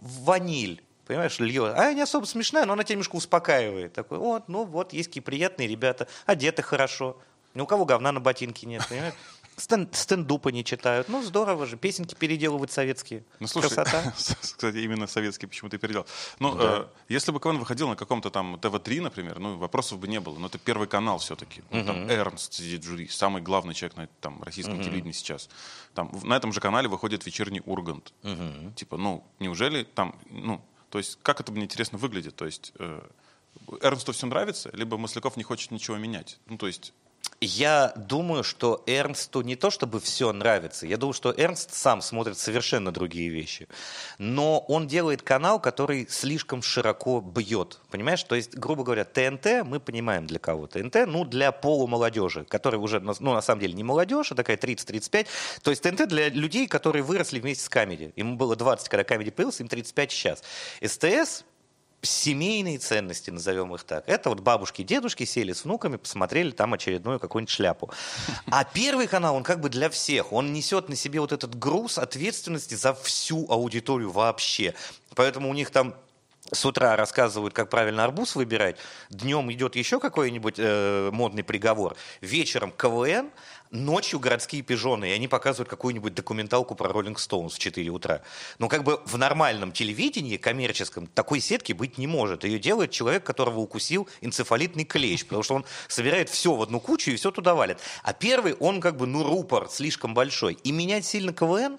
ваниль. 0.00 0.82
Понимаешь, 1.06 1.38
льет. 1.38 1.72
А 1.74 1.94
не 1.94 2.02
особо 2.02 2.26
смешная, 2.26 2.66
но 2.66 2.74
она 2.74 2.84
тебя 2.84 3.00
успокаивает. 3.12 3.94
Такой, 3.94 4.18
вот, 4.18 4.48
ну 4.48 4.64
вот, 4.64 4.92
есть 4.92 5.08
какие 5.08 5.22
приятные 5.22 5.66
ребята, 5.66 6.06
одеты 6.26 6.60
хорошо. 6.60 7.16
Ни 7.54 7.62
у 7.62 7.66
кого 7.66 7.86
говна 7.86 8.12
на 8.12 8.20
ботинке 8.20 8.66
нет, 8.66 8.86
понимаешь? 8.86 9.14
Стен, 9.58 9.88
стендупы 9.92 10.52
не 10.52 10.64
читают. 10.64 11.08
Ну, 11.08 11.22
здорово 11.22 11.66
же. 11.66 11.76
Песенки 11.76 12.14
переделывают 12.14 12.70
советские. 12.70 13.24
Ну, 13.40 13.46
слушай, 13.46 13.74
Красота. 13.74 14.12
кстати, 14.16 14.76
именно 14.78 15.06
советские 15.06 15.48
почему-то 15.48 15.78
переделал. 15.78 16.06
Ну, 16.38 16.54
Да. 16.54 16.78
э, 16.82 16.86
если 17.08 17.32
бы 17.32 17.40
КВН 17.40 17.58
выходил 17.58 17.88
на 17.88 17.96
каком-то 17.96 18.30
там 18.30 18.58
ТВ-3, 18.60 19.00
например, 19.00 19.38
ну, 19.38 19.56
вопросов 19.58 19.98
бы 19.98 20.06
не 20.08 20.20
было. 20.20 20.38
Но 20.38 20.46
это 20.46 20.58
первый 20.58 20.86
канал 20.86 21.18
все-таки. 21.18 21.62
Ну, 21.70 21.84
там 21.84 22.08
Эрнст 22.08 22.52
сидит 22.52 22.84
жюри, 22.84 23.08
самый 23.08 23.42
главный 23.42 23.74
человек 23.74 23.96
на 23.96 24.06
там, 24.20 24.42
российском 24.42 24.80
телевидении 24.82 25.12
сейчас. 25.12 25.48
Там, 25.94 26.12
на 26.22 26.34
этом 26.36 26.52
же 26.52 26.60
канале 26.60 26.88
выходит 26.88 27.26
вечерний 27.26 27.62
Ургант. 27.66 28.12
Типа, 28.76 28.96
ну, 28.96 29.24
неужели 29.40 29.82
там, 29.82 30.14
ну, 30.30 30.60
то 30.90 30.98
есть, 30.98 31.18
как 31.22 31.40
это 31.40 31.52
мне 31.52 31.64
интересно 31.64 31.98
выглядит? 31.98 32.36
То 32.36 32.46
есть, 32.46 32.72
э, 32.78 33.02
Эрнсту 33.82 34.12
все 34.12 34.26
нравится, 34.26 34.70
либо 34.72 34.96
Масляков 34.96 35.36
не 35.36 35.42
хочет 35.42 35.70
ничего 35.72 35.96
менять. 35.96 36.38
Ну, 36.46 36.56
то 36.56 36.66
есть, 36.66 36.92
Я 37.40 37.92
думаю, 37.94 38.42
что 38.42 38.82
Эрнсту 38.86 39.42
не 39.42 39.54
то 39.54 39.70
чтобы 39.70 40.00
все 40.00 40.32
нравится. 40.32 40.86
Я 40.86 40.96
думаю, 40.96 41.12
что 41.12 41.32
Эрнст 41.36 41.72
сам 41.72 42.02
смотрит 42.02 42.36
совершенно 42.36 42.90
другие 42.90 43.28
вещи. 43.28 43.68
Но 44.18 44.58
он 44.58 44.88
делает 44.88 45.22
канал, 45.22 45.60
который 45.60 46.08
слишком 46.08 46.62
широко 46.62 47.20
бьет. 47.20 47.78
Понимаешь? 47.90 48.24
То 48.24 48.34
есть, 48.34 48.56
грубо 48.56 48.82
говоря, 48.82 49.04
ТНТ, 49.04 49.64
мы 49.64 49.78
понимаем 49.78 50.26
для 50.26 50.40
кого. 50.40 50.66
ТНТ, 50.66 51.06
ну, 51.06 51.24
для 51.24 51.52
полумолодежи, 51.52 52.44
которая 52.44 52.80
уже, 52.80 52.98
ну, 52.98 53.14
на 53.34 53.42
самом 53.42 53.60
деле, 53.60 53.74
не 53.74 53.84
молодежь, 53.84 54.32
а 54.32 54.34
такая 54.34 54.56
30-35. 54.56 55.28
То 55.62 55.70
есть 55.70 55.82
ТНТ 55.84 56.08
для 56.08 56.30
людей, 56.30 56.66
которые 56.66 57.04
выросли 57.04 57.38
вместе 57.38 57.62
с 57.62 57.68
Comedy. 57.68 58.12
Ему 58.16 58.34
было 58.34 58.56
20, 58.56 58.88
когда 58.88 59.04
Comedy 59.04 59.30
появился, 59.30 59.62
им 59.62 59.68
35 59.68 60.10
сейчас. 60.10 60.42
СТС 60.84 61.44
семейные 62.02 62.78
ценности, 62.78 63.30
назовем 63.30 63.74
их 63.74 63.84
так. 63.84 64.04
Это 64.06 64.28
вот 64.28 64.40
бабушки 64.40 64.82
и 64.82 64.84
дедушки 64.84 65.24
сели 65.24 65.52
с 65.52 65.64
внуками, 65.64 65.96
посмотрели 65.96 66.50
там 66.50 66.74
очередную 66.74 67.18
какую-нибудь 67.18 67.50
шляпу. 67.50 67.90
А 68.50 68.64
первый 68.64 69.06
канал, 69.06 69.36
он 69.36 69.42
как 69.42 69.60
бы 69.60 69.68
для 69.68 69.90
всех. 69.90 70.32
Он 70.32 70.52
несет 70.52 70.88
на 70.88 70.96
себе 70.96 71.20
вот 71.20 71.32
этот 71.32 71.58
груз 71.58 71.98
ответственности 71.98 72.74
за 72.74 72.94
всю 72.94 73.50
аудиторию 73.50 74.10
вообще. 74.10 74.74
Поэтому 75.14 75.50
у 75.50 75.54
них 75.54 75.70
там 75.70 75.94
с 76.50 76.64
утра 76.64 76.96
рассказывают, 76.96 77.54
как 77.54 77.68
правильно 77.68 78.04
арбуз 78.04 78.34
выбирать, 78.34 78.76
днем 79.10 79.52
идет 79.52 79.76
еще 79.76 80.00
какой-нибудь 80.00 80.54
э, 80.58 81.10
модный 81.12 81.44
приговор, 81.44 81.96
вечером 82.20 82.72
КВН, 82.72 83.30
ночью 83.70 84.18
городские 84.18 84.62
пижоны, 84.62 85.10
и 85.10 85.12
они 85.12 85.28
показывают 85.28 85.68
какую-нибудь 85.68 86.14
документалку 86.14 86.74
про 86.74 86.90
Роллинг 86.90 87.18
Стоунс 87.18 87.54
в 87.54 87.58
4 87.58 87.88
утра. 87.90 88.22
Но 88.58 88.68
как 88.68 88.82
бы 88.82 89.00
в 89.04 89.18
нормальном 89.18 89.72
телевидении, 89.72 90.36
коммерческом, 90.38 91.06
такой 91.06 91.40
сетки 91.40 91.72
быть 91.72 91.98
не 91.98 92.06
может. 92.06 92.44
Ее 92.44 92.58
делает 92.58 92.90
человек, 92.90 93.24
которого 93.24 93.60
укусил 93.60 94.08
энцефалитный 94.20 94.84
клещ, 94.84 95.24
потому 95.24 95.42
что 95.42 95.54
он 95.54 95.64
собирает 95.88 96.30
все 96.30 96.54
в 96.54 96.62
одну 96.62 96.80
кучу 96.80 97.10
и 97.10 97.16
все 97.16 97.30
туда 97.30 97.54
валит. 97.54 97.78
А 98.02 98.12
первый, 98.14 98.54
он 98.54 98.80
как 98.80 98.96
бы, 98.96 99.06
ну, 99.06 99.22
рупор 99.22 99.68
слишком 99.70 100.14
большой. 100.14 100.54
И 100.64 100.72
менять 100.72 101.04
сильно 101.04 101.32
КВН, 101.32 101.78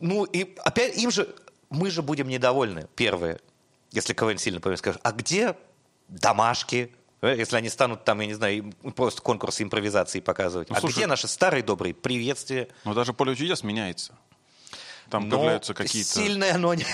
ну, 0.00 0.24
и 0.24 0.54
опять 0.58 0.98
им 0.98 1.10
же, 1.10 1.34
мы 1.70 1.90
же 1.90 2.02
будем 2.02 2.28
недовольны, 2.28 2.88
первые, 2.96 3.38
если 3.90 4.14
КВН 4.14 4.38
сильно 4.38 4.60
появится, 4.60 4.82
скажут, 4.82 5.00
а 5.04 5.12
где 5.12 5.56
домашки? 6.08 6.92
Э, 7.22 7.34
Если 7.36 7.56
они 7.56 7.68
станут 7.68 8.04
там, 8.04 8.20
я 8.20 8.26
не 8.26 8.34
знаю, 8.34 8.72
просто 8.96 9.20
конкурсы 9.22 9.62
импровизации 9.62 10.20
показывать. 10.20 10.70
Ну, 10.70 10.76
а 10.76 10.80
слушай- 10.80 10.96
где 10.96 11.06
наши 11.06 11.28
старые 11.28 11.62
добрые 11.62 11.94
приветствия? 11.94 12.68
ну, 12.84 12.94
даже 12.94 13.12
поле 13.12 13.34
чудес 13.36 13.62
меняется. 13.62 14.14
Там 15.10 15.28
Но 15.28 15.36
появляются 15.38 15.74
какие-то... 15.74 16.08
Сильное 16.08 16.54
оно 16.54 16.72
не, 16.74 16.86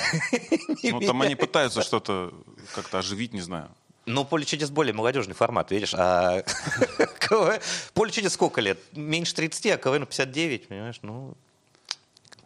не 0.82 0.90
Ну, 0.92 1.00
там 1.00 1.20
они 1.20 1.34
пытаются 1.34 1.82
что-то 1.82 2.32
как-то 2.74 2.98
оживить, 2.98 3.34
не 3.34 3.42
знаю. 3.42 3.68
Ну, 4.06 4.24
поле 4.24 4.44
чудес 4.44 4.70
более 4.70 4.94
молодежный 4.94 5.34
формат, 5.34 5.70
видишь? 5.70 5.92
А 5.94 6.42
поле 7.94 8.10
чудес 8.10 8.32
сколько 8.32 8.60
лет? 8.60 8.78
Меньше 8.92 9.34
30, 9.34 9.66
а 9.66 9.76
КВН 9.76 10.06
59, 10.06 10.68
понимаешь? 10.68 10.98
Ну, 11.02 11.36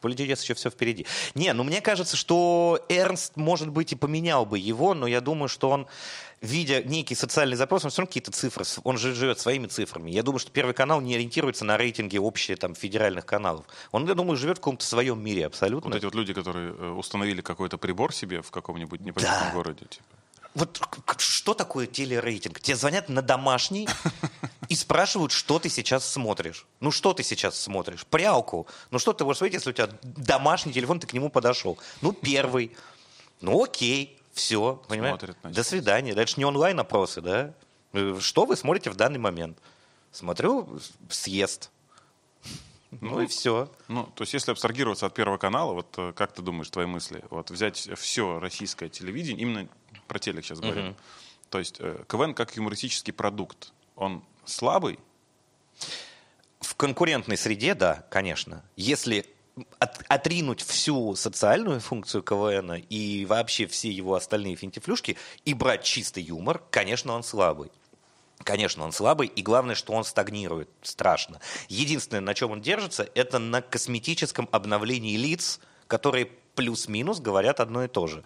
поле 0.00 0.16
чудес 0.16 0.42
еще 0.42 0.54
все 0.54 0.71
впереди. 0.71 1.07
Не, 1.35 1.52
ну 1.52 1.64
мне 1.64 1.80
кажется, 1.80 2.16
что 2.16 2.85
Эрнст, 2.88 3.37
может 3.37 3.69
быть, 3.69 3.92
и 3.92 3.97
поменял 3.97 4.47
бы 4.47 4.59
его, 4.59 4.95
но 4.95 5.07
я 5.07 5.21
думаю, 5.21 5.49
что 5.49 5.71
он, 5.71 5.87
видя 6.40 6.83
некий 6.83 7.14
социальный 7.14 7.57
запрос, 7.57 7.85
он 7.85 7.90
все 7.90 8.00
равно 8.02 8.09
какие-то 8.09 8.30
цифры, 8.33 8.64
он 8.85 8.99
же 8.99 9.14
живет 9.14 9.38
своими 9.40 9.66
цифрами. 9.66 10.11
Я 10.11 10.23
думаю, 10.23 10.38
что 10.38 10.50
Первый 10.50 10.75
канал 10.75 11.00
не 11.00 11.14
ориентируется 11.14 11.64
на 11.64 11.76
рейтинги 11.76 12.19
общие 12.19 12.57
там 12.57 12.75
федеральных 12.75 13.26
каналов. 13.26 13.64
Он, 13.92 14.07
я 14.09 14.14
думаю, 14.14 14.37
живет 14.37 14.59
в 14.59 14.61
каком-то 14.61 14.85
своем 14.85 15.23
мире 15.23 15.47
абсолютно. 15.47 15.90
Вот 15.90 15.97
эти 15.97 16.04
вот 16.04 16.14
люди, 16.14 16.33
которые 16.33 16.73
э, 16.73 16.90
установили 16.90 17.40
какой-то 17.40 17.78
прибор 17.78 18.12
себе 18.14 18.42
в 18.42 18.50
каком-нибудь 18.50 19.00
непонятном 19.00 19.49
Да. 19.49 19.54
городе. 19.54 19.87
Типа. 19.88 20.04
Вот 20.54 20.80
что 21.19 21.54
такое 21.54 21.87
телерейтинг? 21.87 22.61
Тебе 22.61 22.76
звонят 22.76 23.09
на 23.09 23.23
домашний 23.23 23.88
и 24.69 24.75
спрашивают, 24.75 25.33
что 25.33 25.59
ты 25.59 25.69
сейчас 25.69 26.04
смотришь. 26.04 26.66
Ну, 26.80 26.90
что 26.90 27.14
ты 27.14 27.23
сейчас 27.23 27.59
смотришь? 27.59 28.04
Прялку. 28.07 28.66
Ну, 28.90 28.99
что 28.99 29.12
ты 29.12 29.25
можешь 29.25 29.38
смотреть, 29.38 29.54
если 29.54 29.71
у 29.71 29.73
тебя 29.73 29.88
домашний 30.02 30.73
телефон, 30.73 30.99
ты 30.99 31.07
к 31.07 31.12
нему 31.12 31.30
подошел? 31.30 31.78
Ну, 32.00 32.12
первый. 32.12 32.76
Ну, 33.40 33.62
окей. 33.62 34.16
Все, 34.33 34.83
понимаешь? 34.88 35.19
Смотрят, 35.19 35.37
значит. 35.40 35.57
До 35.57 35.64
свидания. 35.64 36.14
Дальше 36.14 36.35
не 36.38 36.45
онлайн-опросы, 36.45 37.21
да? 37.21 37.54
Э, 37.92 38.16
Что 38.21 38.45
вы 38.45 38.57
смотрите 38.57 38.90
в 38.90 38.97
данный 38.97 39.19
момент? 39.19 39.59
Смотрю 40.12 40.80
съезд. 41.09 41.71
Ну, 43.00 43.21
и 43.21 43.26
все. 43.26 43.71
Ну, 43.88 44.04
то 44.14 44.23
есть, 44.23 44.35
если 44.35 44.50
абстрагироваться 44.50 45.07
от 45.07 45.14
Первого 45.14 45.38
канала, 45.38 45.73
вот 45.73 45.95
э, 45.97 46.12
как 46.14 46.33
ты 46.33 46.42
думаешь, 46.42 46.71
твои 46.71 46.87
мысли? 46.87 47.23
Вот 47.30 47.50
взять 47.50 47.88
все 47.97 48.40
российское 48.40 48.88
телевидение, 48.88 49.42
именно 49.42 49.69
про 50.10 50.18
телек 50.18 50.44
сейчас 50.44 50.58
говорю. 50.58 50.96
То 51.50 51.60
есть, 51.60 51.76
э, 51.78 52.02
КВН 52.08 52.34
как 52.34 52.56
юмористический 52.56 53.12
продукт, 53.12 53.72
он 53.94 54.24
слабый, 54.44 54.98
В 56.60 56.74
конкурентной 56.74 57.38
среде, 57.38 57.74
да, 57.74 58.04
конечно. 58.10 58.62
Если 58.76 59.24
от- 59.78 60.04
отринуть 60.08 60.60
всю 60.60 61.14
социальную 61.16 61.80
функцию 61.80 62.22
КВН 62.22 62.74
и 62.90 63.24
вообще 63.24 63.66
все 63.66 63.90
его 63.90 64.14
остальные 64.14 64.56
финтифлюшки 64.56 65.16
и 65.46 65.54
брать 65.54 65.84
чистый 65.84 66.22
юмор, 66.22 66.60
конечно, 66.70 67.14
он 67.14 67.22
слабый. 67.22 67.70
Конечно, 68.44 68.84
он 68.84 68.92
слабый, 68.92 69.28
и 69.28 69.42
главное, 69.42 69.74
что 69.74 69.92
он 69.94 70.04
стагнирует. 70.04 70.68
Страшно. 70.82 71.40
Единственное, 71.68 72.20
на 72.20 72.34
чем 72.34 72.50
он 72.50 72.60
держится, 72.60 73.08
это 73.14 73.38
на 73.38 73.62
косметическом 73.62 74.48
обновлении 74.52 75.16
лиц, 75.16 75.60
которые 75.86 76.30
плюс-минус 76.60 77.20
говорят 77.20 77.58
одно 77.58 77.84
и 77.84 77.88
то 77.88 78.06
же. 78.06 78.22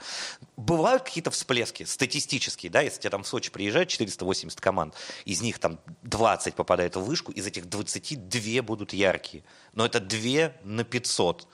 Бывают 0.57 1.05
какие-то 1.05 1.31
всплески 1.31 1.85
статистические, 1.85 2.69
да, 2.69 2.81
если 2.81 2.99
тебе 2.99 3.11
там 3.11 3.23
в 3.23 3.29
Сочи 3.29 3.53
приезжает 3.53 3.89
480 3.89 4.61
команд, 4.61 4.95
из 5.25 5.41
них 5.41 5.61
там 5.61 5.79
20 6.03 6.57
попадает 6.57 6.97
в 6.97 7.01
вышку, 7.01 7.31
из 7.31 7.47
этих 7.47 7.69
20 7.69 8.29
две 8.29 8.61
будут 8.61 8.93
яркие. 8.93 9.45
Но 9.73 9.87
это 9.87 10.01
2 10.01 10.53
на 10.65 10.83
500 10.83 11.47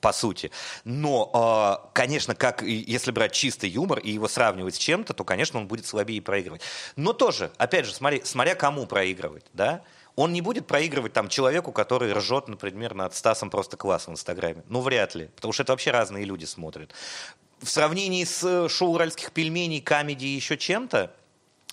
по 0.00 0.12
сути. 0.12 0.52
Но, 0.84 1.82
э, 1.82 1.90
конечно, 1.94 2.36
как 2.36 2.62
если 2.62 3.10
брать 3.10 3.32
чистый 3.32 3.68
юмор 3.68 3.98
и 3.98 4.12
его 4.12 4.28
сравнивать 4.28 4.76
с 4.76 4.78
чем-то, 4.78 5.14
то, 5.14 5.24
конечно, 5.24 5.58
он 5.58 5.66
будет 5.66 5.84
слабее 5.84 6.22
проигрывать. 6.22 6.60
Но 6.94 7.12
тоже, 7.12 7.50
опять 7.58 7.86
же, 7.86 7.92
смотри, 7.92 8.22
смотря 8.22 8.54
кому 8.54 8.86
проигрывать, 8.86 9.46
да? 9.52 9.82
Он 10.18 10.32
не 10.32 10.40
будет 10.40 10.66
проигрывать 10.66 11.12
там 11.12 11.28
человеку, 11.28 11.70
который 11.70 12.12
ржет, 12.12 12.48
например, 12.48 12.92
над 12.92 13.14
Стасом 13.14 13.50
просто 13.50 13.76
класс 13.76 14.08
в 14.08 14.10
Инстаграме. 14.10 14.64
Ну, 14.68 14.80
вряд 14.80 15.14
ли, 15.14 15.26
потому 15.36 15.52
что 15.52 15.62
это 15.62 15.72
вообще 15.72 15.92
разные 15.92 16.24
люди 16.24 16.44
смотрят. 16.44 16.92
В 17.60 17.70
сравнении 17.70 18.24
с 18.24 18.68
шоу 18.68 18.94
уральских 18.94 19.30
пельменей, 19.30 19.80
камеди 19.80 20.24
и 20.24 20.34
еще 20.34 20.56
чем-то, 20.56 21.12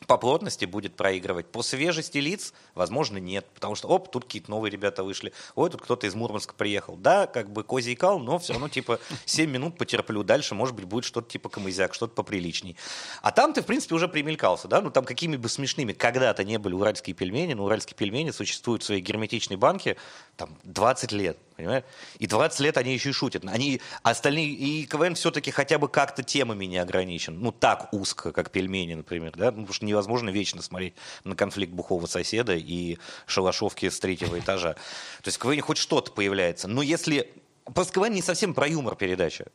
по 0.07 0.17
плотности 0.17 0.65
будет 0.65 0.95
проигрывать. 0.95 1.47
По 1.47 1.63
свежести 1.63 2.17
лиц, 2.17 2.53
возможно, 2.75 3.17
нет. 3.17 3.45
Потому 3.53 3.75
что, 3.75 3.87
оп, 3.87 4.11
тут 4.11 4.25
какие-то 4.25 4.51
новые 4.51 4.69
ребята 4.69 5.03
вышли. 5.03 5.33
Ой, 5.55 5.69
тут 5.69 5.81
кто-то 5.81 6.05
из 6.05 6.13
Мурманска 6.13 6.53
приехал. 6.53 6.95
Да, 6.97 7.27
как 7.27 7.49
бы 7.49 7.63
козий 7.63 7.95
кал, 7.95 8.19
но 8.19 8.37
все 8.37 8.53
равно, 8.53 8.69
типа, 8.69 8.99
7 9.25 9.49
минут 9.49 9.77
потерплю. 9.77 10.23
Дальше, 10.23 10.53
может 10.53 10.75
быть, 10.75 10.85
будет 10.85 11.05
что-то 11.05 11.29
типа 11.29 11.49
камызяк, 11.49 11.93
что-то 11.93 12.13
поприличней. 12.13 12.75
А 13.21 13.31
там 13.31 13.53
ты, 13.53 13.61
в 13.61 13.65
принципе, 13.65 13.95
уже 13.95 14.07
примелькался, 14.07 14.67
да? 14.67 14.81
Ну, 14.81 14.91
там 14.91 15.05
какими 15.05 15.37
бы 15.37 15.49
смешными 15.49 15.93
когда-то 15.93 16.43
не 16.43 16.59
были 16.59 16.73
уральские 16.73 17.15
пельмени, 17.15 17.53
но 17.53 17.63
уральские 17.63 17.95
пельмени 17.95 18.31
существуют 18.31 18.83
в 18.83 18.85
своей 18.85 19.01
герметичной 19.01 19.55
банке 19.55 19.95
там 20.35 20.57
20 20.63 21.11
лет. 21.13 21.37
Понимаешь? 21.57 21.83
И 22.19 22.27
20 22.27 22.59
лет 22.59 22.77
они 22.77 22.93
еще 22.93 23.09
и 23.09 23.13
шутят. 23.13 23.43
Они, 23.45 23.81
остальные, 24.03 24.47
и 24.47 24.85
КВН 24.85 25.15
все-таки 25.15 25.51
хотя 25.51 25.77
бы 25.77 25.87
как-то 25.87 26.21
темами 26.21 26.65
не 26.65 26.77
ограничен. 26.77 27.39
Ну, 27.39 27.51
так 27.51 27.93
узко, 27.93 28.31
как 28.31 28.51
пельмени, 28.51 28.95
например. 28.95 29.31
Да? 29.35 29.45
Ну, 29.45 29.61
потому 29.61 29.73
что 29.73 29.85
невозможно 29.85 30.29
вечно 30.29 30.61
смотреть 30.61 30.95
на 31.23 31.35
конфликт 31.35 31.71
бухого 31.71 32.05
соседа 32.07 32.55
и 32.55 32.97
шалашовки 33.25 33.89
с 33.89 33.99
третьего 33.99 34.37
этажа. 34.37 34.73
То 34.73 35.27
есть 35.27 35.37
в 35.37 35.41
КВН 35.41 35.61
хоть 35.61 35.77
что-то 35.77 36.11
появляется. 36.11 36.67
Но 36.67 36.81
если... 36.81 37.31
Просто 37.73 37.93
КВН 37.93 38.13
не 38.13 38.21
совсем 38.21 38.53
про 38.53 38.67
юмор 38.67 38.95
передача. 38.95 39.45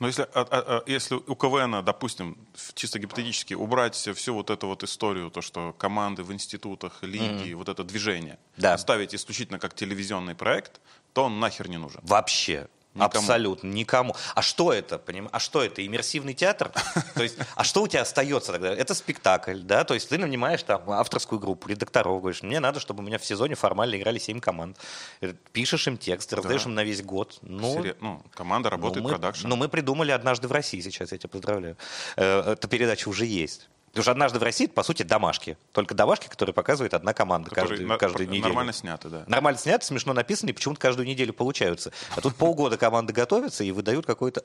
Но 0.00 0.06
если, 0.06 0.22
а, 0.22 0.40
а, 0.40 0.46
а, 0.50 0.82
если 0.86 1.14
у 1.14 1.34
КВН, 1.34 1.84
допустим, 1.84 2.36
чисто 2.74 2.98
гипотетически 2.98 3.52
убрать 3.52 3.94
всю 3.94 4.34
вот 4.34 4.48
эту 4.48 4.66
вот 4.66 4.82
историю, 4.82 5.30
то, 5.30 5.42
что 5.42 5.74
команды 5.74 6.22
в 6.22 6.32
институтах, 6.32 7.02
лиги, 7.02 7.50
mm-hmm. 7.50 7.54
вот 7.54 7.68
это 7.68 7.84
движение, 7.84 8.38
да. 8.56 8.72
оставить 8.72 9.14
исключительно 9.14 9.58
как 9.58 9.74
телевизионный 9.74 10.34
проект, 10.34 10.80
то 11.12 11.24
он 11.24 11.38
нахер 11.38 11.68
не 11.68 11.76
нужен. 11.76 12.00
Вообще. 12.02 12.68
Никому. 12.94 13.06
Абсолютно, 13.06 13.68
никому. 13.68 14.16
А 14.34 14.42
что 14.42 14.72
это, 14.72 14.98
поним? 14.98 15.28
А 15.30 15.38
что 15.38 15.62
это? 15.62 15.86
Иммерсивный 15.86 16.34
театр? 16.34 16.72
То 17.14 17.22
есть, 17.22 17.36
а 17.54 17.62
что 17.62 17.82
у 17.82 17.88
тебя 17.88 18.02
остается 18.02 18.50
тогда? 18.50 18.74
Это 18.74 18.94
спектакль, 18.94 19.60
да? 19.60 19.84
То 19.84 19.94
есть 19.94 20.08
ты 20.08 20.18
нанимаешь 20.18 20.62
там 20.64 20.90
авторскую 20.90 21.38
группу, 21.38 21.68
редакторов, 21.68 22.20
говоришь, 22.20 22.42
мне 22.42 22.58
надо, 22.58 22.80
чтобы 22.80 23.04
у 23.04 23.06
меня 23.06 23.18
в 23.18 23.24
сезоне 23.24 23.54
формально 23.54 23.96
играли 23.96 24.18
7 24.18 24.40
команд. 24.40 24.76
Э, 25.20 25.32
пишешь 25.52 25.86
им 25.86 25.98
текст, 25.98 26.32
раздаешь 26.32 26.64
да. 26.64 26.70
им 26.70 26.74
на 26.74 26.82
весь 26.82 27.02
год. 27.02 27.38
Ну, 27.42 27.74
Сери... 27.74 27.96
ну 28.00 28.22
команда 28.34 28.70
работает, 28.70 29.04
ну, 29.04 29.08
продакшн. 29.08 29.46
Ну, 29.46 29.54
мы 29.54 29.68
придумали 29.68 30.10
однажды 30.10 30.48
в 30.48 30.52
России 30.52 30.80
сейчас, 30.80 31.12
я 31.12 31.18
тебя 31.18 31.28
поздравляю. 31.28 31.76
Э, 32.16 32.54
эта 32.54 32.66
передача 32.66 33.08
уже 33.08 33.24
есть. 33.24 33.68
Потому 33.90 34.02
что 34.02 34.10
однажды 34.12 34.38
в 34.38 34.42
России, 34.42 34.66
по 34.66 34.84
сути, 34.84 35.02
домашки. 35.02 35.58
Только 35.72 35.94
домашки, 35.94 36.28
которые 36.28 36.54
показывает 36.54 36.94
одна 36.94 37.12
команда 37.12 37.50
каждую, 37.50 37.88
на, 37.88 37.96
каждую 37.96 38.28
неделю. 38.28 38.44
Нормально 38.44 38.72
сняты, 38.72 39.08
да. 39.08 39.24
Нормально 39.26 39.58
сняты, 39.58 39.84
смешно 39.84 40.12
написаны, 40.12 40.50
и 40.50 40.52
почему-то 40.52 40.80
каждую 40.80 41.08
неделю 41.08 41.32
получаются. 41.32 41.92
А 42.14 42.20
тут 42.20 42.36
полгода 42.36 42.78
команды 42.78 43.12
готовятся 43.12 43.64
и 43.64 43.72
выдают 43.72 44.06
какой-то 44.06 44.44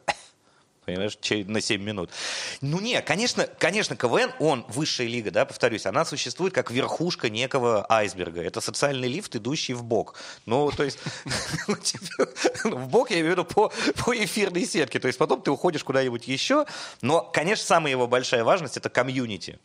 понимаешь, 0.86 1.18
на 1.48 1.62
7 1.62 1.82
минут. 1.82 2.10
Ну 2.62 2.80
не, 2.80 3.01
конечно, 3.01 3.48
конечно, 3.60 3.96
КВН, 3.96 4.32
он 4.39 4.65
высшая 4.70 5.08
лига, 5.08 5.32
да, 5.32 5.46
повторюсь, 5.46 5.86
она 5.86 6.06
существует 6.06 6.54
как 6.54 6.72
верхушка 6.72 7.30
некого 7.30 7.86
айсберга. 7.89 8.42
Это 8.42 8.62
социальный 8.62 9.08
лифт, 9.08 9.36
идущий 9.36 9.74
в 9.74 9.84
бок. 9.84 10.15
Ну, 10.46 10.72
то 10.72 10.84
есть, 10.84 11.00
ну, 11.68 11.75
в 12.77 12.88
бок 12.88 13.12
я 13.12 13.20
имею 13.20 13.36
в 13.36 13.39
виду 13.39 13.46
по, 13.46 13.72
по 14.04 14.15
эфирной 14.15 14.65
сетке. 14.65 15.00
То 15.00 15.08
есть 15.08 15.18
потом 15.18 15.42
ты 15.42 15.51
уходишь 15.51 15.84
куда-нибудь 15.84 16.27
еще. 16.27 16.65
Но, 17.01 17.22
конечно, 17.22 17.65
самая 17.65 17.92
его 17.92 18.08
большая 18.08 18.44
важность– 18.44 18.77
это 18.77 18.89
комьюнити. 18.89 19.60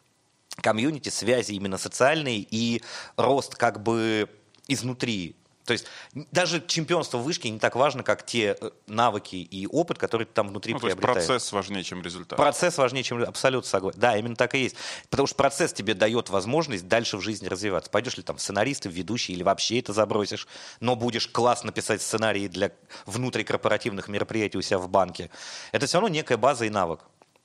Комьюнити, 0.57 1.09
связи 1.09 1.53
именно 1.53 1.79
социальные 1.79 2.47
и 2.51 2.83
рост 3.17 3.55
как 3.55 3.83
бы 3.83 4.29
изнутри 4.69 5.37
то 5.65 5.73
есть 5.73 5.87
даже 6.15 6.65
чемпионство 6.67 7.19
в 7.19 7.23
вышке 7.23 7.51
не 7.51 7.59
так 7.59 7.77
важно, 7.77 8.03
как 8.03 8.25
те 8.25 8.57
э, 8.61 8.71
навыки 8.87 9.37
и 9.37 9.67
опыт, 9.67 9.99
которые 9.99 10.27
ты 10.27 10.33
там 10.33 10.49
внутри 10.49 10.73
ну, 10.73 10.81
приобретаешь. 10.81 11.15
То 11.15 11.19
есть 11.19 11.27
процесс 11.29 11.53
важнее, 11.53 11.85
чем 11.85 12.03
результат. 12.03 12.37
Процесс 12.37 12.79
важнее, 12.79 13.03
чем 13.03 13.23
абсолютно 13.23 13.69
согласен. 13.69 14.01
Да, 14.01 14.17
именно 14.17 14.37
так 14.37 14.55
и 14.55 14.59
есть. 14.59 14.77
Потому 15.11 15.27
что 15.27 15.37
процесс 15.37 15.73
тебе 15.73 15.95
дает 15.95 16.31
возможность 16.31 16.89
дальше 16.89 17.17
в 17.19 17.21
жизни 17.21 17.47
развиваться. 17.47 17.91
Пойдешь 17.91 18.17
ли 18.17 18.23
там 18.23 18.37
в 18.37 18.41
сценаристы, 18.41 18.89
в 18.89 18.93
ведущие, 18.93 19.37
или 19.37 19.43
вообще 19.43 19.79
это 19.79 19.93
забросишь, 19.93 20.49
но 20.81 20.97
будешь 20.97 21.29
классно 21.29 21.73
писать 21.73 22.03
сценарии 22.03 22.49
для 22.49 22.73
внутрикорпоративных 23.07 24.09
мероприятий 24.09 24.59
у 24.59 24.63
себя 24.63 24.79
в 24.79 24.89
банке. 24.89 25.31
Это 25.73 25.87
все 25.87 25.99
равно 25.99 26.09
некая 26.09 26.37
база 26.37 26.65
и 26.65 26.71
навык. 26.71 27.01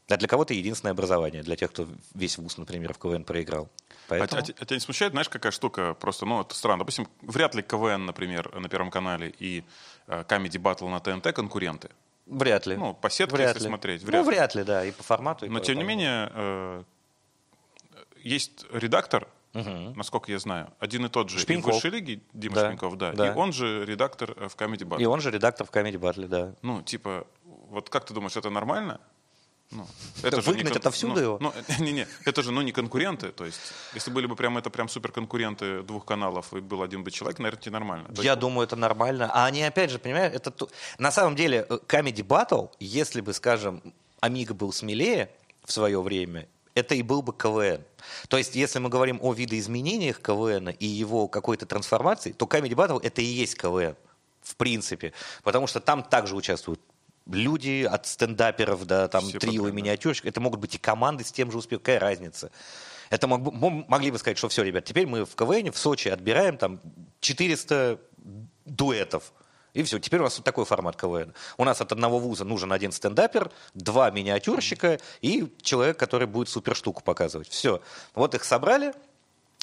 А 0.08 0.18
для 0.18 0.28
кого-то 0.28 0.54
единственное 0.54 0.92
образование, 0.92 1.42
для 1.42 1.56
тех, 1.56 1.72
кто 1.72 1.88
весь 2.14 2.38
вуз, 2.38 2.58
например, 2.58 2.94
в 2.94 3.00
КВН 3.00 3.24
проиграл. 3.24 3.70
Поэтому... 4.08 4.40
А, 4.40 4.44
а, 4.44 4.54
а 4.60 4.66
тебя 4.66 4.76
не 4.76 4.80
смущает, 4.80 5.14
знаешь, 5.14 5.30
какая 5.30 5.52
штука? 5.52 5.96
Просто, 5.96 6.26
ну, 6.26 6.42
это 6.42 6.54
странно. 6.54 6.80
Допустим, 6.80 7.08
вряд 7.22 7.56
ли 7.56 7.64
КВН, 7.64 8.06
например, 8.06 8.54
на 8.54 8.70
Первом 8.70 8.92
канале 8.92 9.34
и 9.40 9.64
э, 10.08 10.24
Comedy 10.28 10.62
Battle 10.62 10.90
на 10.90 11.00
ТНТ 11.00 11.34
конкуренты. 11.34 11.90
Вряд 12.28 12.68
ли. 12.68 12.76
Ну, 12.76 12.94
по 12.94 13.10
сетке, 13.10 13.36
вряд 13.36 13.50
если 13.50 13.64
ли. 13.64 13.70
смотреть. 13.70 14.04
Вряд 14.04 14.24
ну, 14.24 14.32
вряд 14.32 14.56
ли, 14.56 14.64
да, 14.64 14.86
и 14.86 14.92
по 14.92 15.04
формату. 15.04 15.46
И 15.46 15.50
Но, 15.50 15.60
по 15.60 15.66
тем 15.66 15.78
не 15.78 15.84
менее, 15.84 16.32
э, 16.34 16.84
есть 18.22 18.66
редактор, 18.72 19.28
угу. 19.54 19.94
насколько 19.96 20.32
я 20.32 20.40
знаю, 20.40 20.72
один 20.80 21.06
и 21.06 21.10
тот 21.10 21.30
же 21.30 21.40
Шпиньков. 21.40 21.70
и 21.70 21.72
в 21.72 21.76
высшей 21.76 21.92
лиге, 21.92 22.22
Дима 22.34 22.56
да. 22.56 22.68
Шпиньков, 22.68 22.98
да, 22.98 23.14
да, 23.14 23.28
и 23.28 23.36
он 23.36 23.54
же 23.54 23.86
редактор 23.86 24.36
э, 24.38 24.48
в 24.50 24.56
Comedy 24.56 24.88
Battle. 24.88 25.02
И 25.02 25.06
он 25.06 25.22
же 25.22 25.32
редактор 25.32 25.66
в 25.66 25.72
Comedy 25.72 26.00
Battle, 26.00 26.28
да. 26.28 26.56
Ну, 26.62 26.82
типа, 26.82 27.28
вот 27.44 27.90
как 27.90 28.06
ты 28.06 28.14
думаешь, 28.14 28.36
это 28.36 28.50
нормально? 28.50 29.00
Ну, 29.72 29.86
это 30.22 30.42
же 30.42 30.52
Выгнать 30.52 30.74
не, 30.74 30.78
отовсюду 30.78 31.16
ну, 31.16 31.22
его? 31.22 31.38
Ну, 31.42 31.54
не, 31.80 31.92
не, 31.92 32.08
это 32.24 32.44
же 32.44 32.52
ну, 32.52 32.62
не 32.62 32.72
конкуренты. 32.72 33.32
То 33.32 33.46
есть, 33.46 33.60
если 33.94 34.12
были 34.12 34.28
бы 34.28 34.36
прям 34.36 34.58
это 34.58 34.70
прям 34.70 34.88
супер 34.88 35.12
конкуренты 35.12 35.82
двух 35.84 36.06
каналов 36.06 36.54
и 36.54 36.60
был 36.60 36.84
один 36.84 37.04
бы 37.04 37.12
человек, 37.12 37.40
наверное, 37.40 37.60
это 37.60 37.72
нормально. 37.72 38.08
Я 38.16 38.32
есть, 38.32 38.40
думаю, 38.40 38.68
это 38.68 38.76
нормально. 38.76 39.30
А 39.34 39.46
они, 39.46 39.64
опять 39.64 39.90
же, 39.90 40.00
понимаешь, 40.00 40.34
это 40.34 40.54
на 40.98 41.12
самом 41.12 41.36
деле 41.36 41.66
э, 41.68 41.80
Comedy 41.88 42.26
Battle, 42.26 42.70
если 42.80 43.22
бы, 43.22 43.34
скажем, 43.34 43.82
Амиго 44.20 44.54
был 44.54 44.72
смелее 44.72 45.32
в 45.64 45.72
свое 45.72 46.02
время, 46.02 46.48
это 46.76 46.94
и 46.94 47.02
был 47.02 47.22
бы 47.22 47.34
КВН. 47.34 47.84
То 48.28 48.38
есть, 48.38 48.56
если 48.56 48.80
мы 48.80 48.90
говорим 48.90 49.20
о 49.22 49.34
видоизменениях 49.34 50.22
КВН 50.22 50.70
и 50.70 50.86
его 50.86 51.28
какой-то 51.28 51.66
трансформации, 51.66 52.34
то 52.34 52.46
Comedy 52.46 52.76
Battle 52.76 53.00
это 53.02 53.22
и 53.22 53.26
есть 53.26 53.56
КВН 53.56 53.96
в 54.46 54.56
принципе. 54.58 55.12
Потому 55.44 55.68
что 55.68 55.80
там 55.80 56.04
также 56.04 56.36
участвуют 56.36 56.80
люди 57.28 57.84
от 57.84 58.06
стендаперов 58.06 58.86
до 58.86 59.08
там 59.08 59.24
Все 59.26 59.40
трио 59.40 59.68
и 59.68 59.72
миниатюрщик, 59.72 60.26
это 60.26 60.40
могут 60.42 60.60
быть 60.60 60.76
и 60.76 60.78
команды 60.78 61.24
с 61.24 61.32
тем 61.32 61.52
же 61.52 61.58
успехом, 61.58 61.84
какая 61.84 62.00
разница? 62.00 62.52
Это 63.10 63.28
мог, 63.28 63.88
могли 63.88 64.12
бы 64.12 64.18
сказать, 64.18 64.38
что 64.38 64.50
все, 64.50 64.64
ребят, 64.64 64.86
теперь 64.86 65.06
мы 65.06 65.26
в 65.26 65.36
КВН 65.36 65.72
в 65.72 65.78
Сочи 65.78 66.08
отбираем 66.08 66.58
там 66.58 66.82
400 67.20 68.00
дуэтов. 68.66 69.34
И 69.74 69.84
все, 69.84 70.00
теперь 70.00 70.22
у 70.22 70.24
нас 70.24 70.38
вот 70.38 70.46
такой 70.46 70.64
формат 70.64 70.96
КВН. 70.96 71.34
У 71.58 71.66
нас 71.66 71.82
от 71.82 71.92
одного 71.92 72.18
вуза 72.18 72.46
нужен 72.46 72.72
один 72.72 72.94
стендапер, 72.94 73.52
два 73.74 74.10
миниатюрщика 74.10 75.00
и 75.22 75.54
человек, 75.62 75.98
который 75.98 76.28
будет 76.28 76.48
супер 76.48 76.76
штуку 76.76 77.04
показывать. 77.04 77.50
Все. 77.50 77.82
Вот 78.14 78.34
их 78.36 78.46
собрали, 78.46 78.94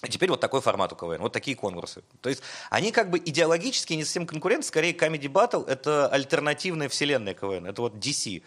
теперь 0.08 0.30
вот 0.30 0.40
такой 0.40 0.60
формат 0.60 0.92
у 0.92 0.96
КВН, 0.96 1.20
вот 1.20 1.32
такие 1.32 1.56
конкурсы. 1.56 2.02
То 2.20 2.28
есть 2.28 2.42
они 2.70 2.90
как 2.92 3.10
бы 3.10 3.18
идеологически 3.18 3.94
не 3.94 4.04
совсем 4.04 4.26
конкуренты, 4.26 4.66
скорее 4.66 4.92
Comedy 4.92 5.30
Battle— 5.30 5.66
это 5.68 6.08
альтернативная 6.08 6.88
вселенная 6.88 7.34
КВН, 7.34 7.66
это 7.66 7.82
вот 7.82 7.94
DC. 7.94 8.42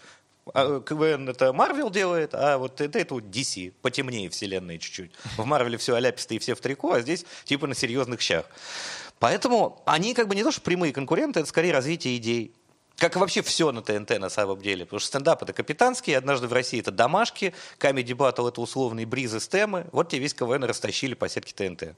А 0.53 0.79
КВН 0.81 1.29
это 1.29 1.53
Марвел 1.53 1.89
делает, 1.89 2.35
а 2.35 2.57
вот 2.57 2.79
это, 2.79 2.99
это 2.99 3.15
вот 3.15 3.23
DC, 3.23 3.73
потемнее 3.81 4.29
вселенная 4.29 4.77
чуть-чуть. 4.77 5.11
В 5.37 5.45
Марвеле 5.45 5.77
все 5.77 5.95
аляписто 5.95 6.35
и 6.35 6.39
все 6.39 6.55
в 6.55 6.59
трико, 6.59 6.93
а 6.93 7.01
здесь 7.01 7.25
типа 7.45 7.67
на 7.67 7.73
серьезных 7.73 8.21
щах. 8.21 8.45
Поэтому 9.19 9.81
они 9.85 10.13
как 10.13 10.27
бы 10.27 10.35
не 10.35 10.43
то, 10.43 10.51
что 10.51 10.61
прямые 10.61 10.93
конкуренты, 10.93 11.39
это 11.39 11.49
скорее 11.49 11.71
развитие 11.71 12.17
идей. 12.17 12.53
Как 12.97 13.15
и 13.15 13.19
вообще 13.19 13.41
все 13.41 13.71
на 13.71 13.81
ТНТ 13.81 14.19
на 14.19 14.29
самом 14.29 14.61
деле. 14.61 14.85
Потому 14.85 14.99
что 14.99 15.07
стендап 15.07 15.43
это 15.43 15.53
капитанский, 15.53 16.17
однажды 16.17 16.47
в 16.47 16.53
России 16.53 16.79
это 16.79 16.91
домашки, 16.91 17.53
Comedy 17.79 18.15
Battle 18.15 18.47
это 18.47 18.61
условные 18.61 19.05
бризы 19.05 19.39
с 19.39 19.47
темы. 19.47 19.87
Вот 19.91 20.09
тебе 20.09 20.21
весь 20.21 20.33
КВН 20.33 20.63
растащили 20.63 21.13
по 21.13 21.27
сетке 21.27 21.53
ТНТ. 21.53 21.95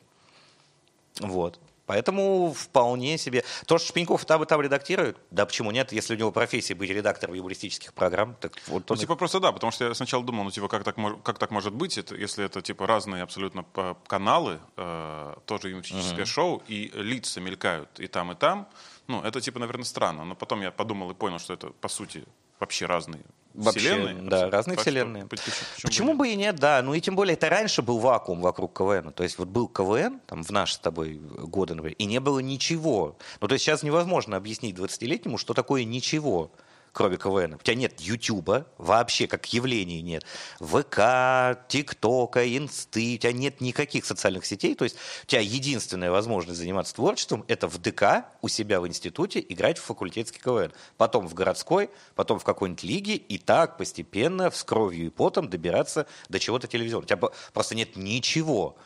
Вот. 1.19 1.59
Поэтому 1.87 2.51
вполне 2.51 3.17
себе. 3.17 3.45
То, 3.65 3.77
что 3.77 3.87
Шпеньков 3.87 4.25
там 4.25 4.43
и 4.43 4.45
там 4.45 4.61
редактирует, 4.61 5.17
да 5.31 5.45
почему 5.45 5.71
нет, 5.71 5.93
если 5.93 6.15
у 6.15 6.17
него 6.17 6.33
профессия 6.33 6.75
быть 6.75 6.89
редактором 6.89 7.33
юмористических 7.33 7.93
программ, 7.93 8.35
так 8.41 8.51
вот. 8.67 8.89
Ну, 8.89 8.95
типа, 8.97 9.15
просто 9.15 9.39
да, 9.39 9.53
потому 9.53 9.71
что 9.71 9.85
я 9.85 9.93
сначала 9.93 10.21
думал, 10.21 10.43
ну, 10.43 10.51
типа, 10.51 10.67
как 10.67 10.83
так, 10.83 10.97
как 11.23 11.39
так 11.39 11.49
может 11.49 11.73
быть, 11.73 11.97
это, 11.97 12.13
если 12.15 12.43
это, 12.43 12.61
типа, 12.61 12.85
разные 12.85 13.23
абсолютно 13.23 13.65
каналы, 14.05 14.59
э, 14.75 15.35
тоже 15.45 15.69
юмористическое 15.69 16.25
uh-huh. 16.25 16.25
шоу, 16.25 16.63
и 16.67 16.91
лица 16.93 17.39
мелькают 17.39 18.01
и 18.01 18.07
там, 18.07 18.33
и 18.33 18.35
там, 18.35 18.67
ну, 19.07 19.21
это, 19.21 19.41
типа, 19.41 19.59
наверное, 19.59 19.85
странно. 19.85 20.25
Но 20.25 20.35
потом 20.35 20.61
я 20.61 20.71
подумал 20.71 21.11
и 21.11 21.13
понял, 21.13 21.39
что 21.39 21.53
это, 21.53 21.69
по 21.69 21.87
сути, 21.87 22.23
вообще 22.59 22.85
разные 22.85 23.23
Вообще, 23.57 23.79
вселенные. 23.79 24.29
Да, 24.29 24.49
разные 24.51 24.75
так 24.75 24.83
вселенные. 24.83 25.23
Что, 25.23 25.29
почему, 25.29 25.53
почему 25.81 26.11
бы, 26.13 26.19
бы 26.19 26.29
и 26.29 26.35
нет, 26.35 26.57
да. 26.57 26.81
Ну 26.83 26.93
и 26.93 27.01
тем 27.01 27.15
более, 27.15 27.33
это 27.33 27.49
раньше 27.49 27.81
был 27.81 27.97
вакуум 27.97 28.41
вокруг 28.41 28.77
КВН. 28.77 29.11
То 29.11 29.23
есть 29.23 29.39
вот 29.39 29.47
был 29.47 29.67
КВН, 29.67 30.19
там, 30.27 30.43
в 30.43 30.51
наши 30.51 30.75
с 30.75 30.77
тобой 30.77 31.15
годы, 31.15 31.73
например, 31.73 31.95
и 31.97 32.05
не 32.05 32.19
было 32.19 32.39
ничего. 32.39 33.17
Ну 33.41 33.47
то 33.47 33.53
есть 33.53 33.65
сейчас 33.65 33.81
невозможно 33.81 34.37
объяснить 34.37 34.75
20-летнему, 34.75 35.39
что 35.39 35.55
такое 35.55 35.85
ничего 35.85 36.51
кроме 36.93 37.17
КВН. 37.17 37.55
У 37.55 37.57
тебя 37.57 37.75
нет 37.75 37.99
Ютуба, 37.99 38.67
вообще 38.77 39.27
как 39.27 39.51
явления 39.53 40.01
нет. 40.01 40.25
ВК, 40.59 41.59
ТикТока, 41.67 42.57
Инсты, 42.57 43.15
у 43.15 43.17
тебя 43.17 43.31
нет 43.31 43.61
никаких 43.61 44.05
социальных 44.05 44.45
сетей. 44.45 44.75
То 44.75 44.83
есть 44.83 44.97
у 45.23 45.27
тебя 45.27 45.41
единственная 45.41 46.11
возможность 46.11 46.59
заниматься 46.59 46.95
творчеством– 46.95 47.45
это 47.47 47.67
в 47.67 47.77
ДК 47.79 48.25
у 48.41 48.47
себя 48.47 48.81
в 48.81 48.87
институте 48.87 49.43
играть 49.47 49.77
в 49.77 49.83
факультетский 49.83 50.39
КВН. 50.39 50.73
Потом 50.97 51.27
в 51.27 51.33
городской, 51.33 51.89
потом 52.15 52.39
в 52.39 52.43
какой-нибудь 52.43 52.83
лиге, 52.83 53.15
и 53.15 53.37
так 53.37 53.77
постепенно 53.77 54.51
с 54.51 54.63
кровью 54.63 55.07
и 55.07 55.09
потом 55.09 55.49
добираться 55.49 56.07
до 56.29 56.39
чего-то 56.39 56.67
телевизионного. 56.67 57.05
У 57.05 57.07
тебя 57.07 57.29
просто 57.53 57.75
нет 57.75 57.95
ничего. 57.95 58.77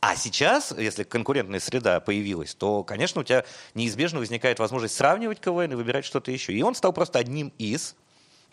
А 0.00 0.16
сейчас, 0.16 0.72
если 0.76 1.04
конкурентная 1.04 1.60
среда 1.60 2.00
появилась, 2.00 2.54
то, 2.54 2.82
конечно, 2.82 3.20
у 3.20 3.24
тебя 3.24 3.44
неизбежно 3.74 4.18
возникает 4.18 4.58
возможность 4.58 4.94
сравнивать 4.94 5.40
КВН 5.40 5.72
и 5.72 5.74
выбирать 5.74 6.06
что-то 6.06 6.30
еще. 6.30 6.54
И 6.54 6.62
он 6.62 6.74
стал 6.74 6.94
просто 6.94 7.18
одним 7.18 7.52
из, 7.58 7.94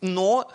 но 0.01 0.51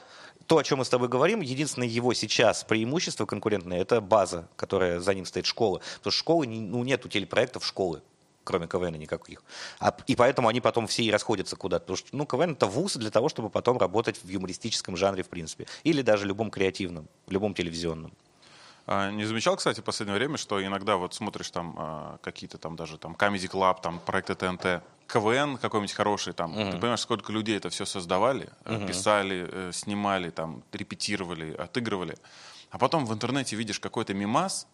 то, 0.47 0.59
о 0.59 0.65
чем 0.65 0.79
мы 0.79 0.85
с 0.85 0.91
тобой 0.91 1.09
говорим, 1.09 1.41
единственное 1.41 1.89
его 1.89 2.13
сейчас 2.13 2.65
преимущество 2.65 3.25
конкурентное, 3.25 3.81
это 3.81 4.03
база, 4.03 4.49
которая 4.57 5.01
за 5.01 5.15
ним 5.15 5.25
стоит 5.25 5.47
школа. 5.47 5.81
Потому 5.99 6.13
что 6.13 6.19
школы, 6.19 6.47
ну, 6.47 6.85
нету 6.85 7.09
телепроектов 7.09 7.67
школы 7.67 8.03
кроме 8.45 8.67
КВН 8.67 8.99
никаких. 8.99 9.43
А, 9.79 9.97
и 10.09 10.17
поэтому 10.17 10.49
они 10.49 10.61
потом 10.61 10.89
все 10.89 11.05
и 11.05 11.13
расходятся 11.13 11.55
куда-то. 11.55 11.85
Потому 11.85 11.97
что 11.97 12.09
ну, 12.11 12.27
КВН 12.27 12.53
это 12.53 12.67
вуз 12.67 12.97
для 12.97 13.11
того, 13.11 13.29
чтобы 13.29 13.51
потом 13.51 13.79
работать 13.79 14.19
в 14.21 14.29
юмористическом 14.29 14.97
жанре, 14.97 15.23
в 15.23 15.29
принципе. 15.29 15.67
Или 15.85 16.03
даже 16.03 16.27
любом 16.27 16.51
креативном, 16.51 17.07
любом 17.29 17.55
телевизионном. 17.55 18.13
А, 18.87 19.11
не 19.11 19.25
замечал, 19.25 19.57
кстати, 19.57 19.81
в 19.81 19.85
последнее 19.85 20.17
время, 20.17 20.37
что 20.37 20.65
иногда 20.65 20.97
вот 20.97 21.15
смотришь 21.15 21.51
там 21.51 21.75
а, 21.79 22.19
какие-то 22.23 22.59
там 22.59 22.77
даже 22.77 22.99
там 22.99 23.15
Comedy 23.15 23.51
Club, 23.51 23.81
там 23.81 24.01
проекты 24.01 24.35
ТНТ, 24.35 24.83
КВН 25.07 25.57
какой-нибудь 25.57 25.93
хороший, 25.93 26.33
там, 26.33 26.53
mm-hmm. 26.53 26.71
ты 26.73 26.79
понимаешь, 26.79 27.01
сколько 27.01 27.33
людей 27.33 27.57
это 27.57 27.69
все 27.69 27.85
создавали, 27.85 28.49
mm-hmm. 28.65 28.87
писали, 28.87 29.49
э, 29.51 29.71
снимали, 29.73 30.31
там, 30.31 30.65
репетировали, 30.73 31.55
отыгрывали. 31.55 32.17
А 32.71 32.79
потом 32.79 33.05
в 33.05 33.13
интернете 33.13 33.55
видишь 33.55 33.79
какой-то 33.79 34.15
мимас, 34.15 34.67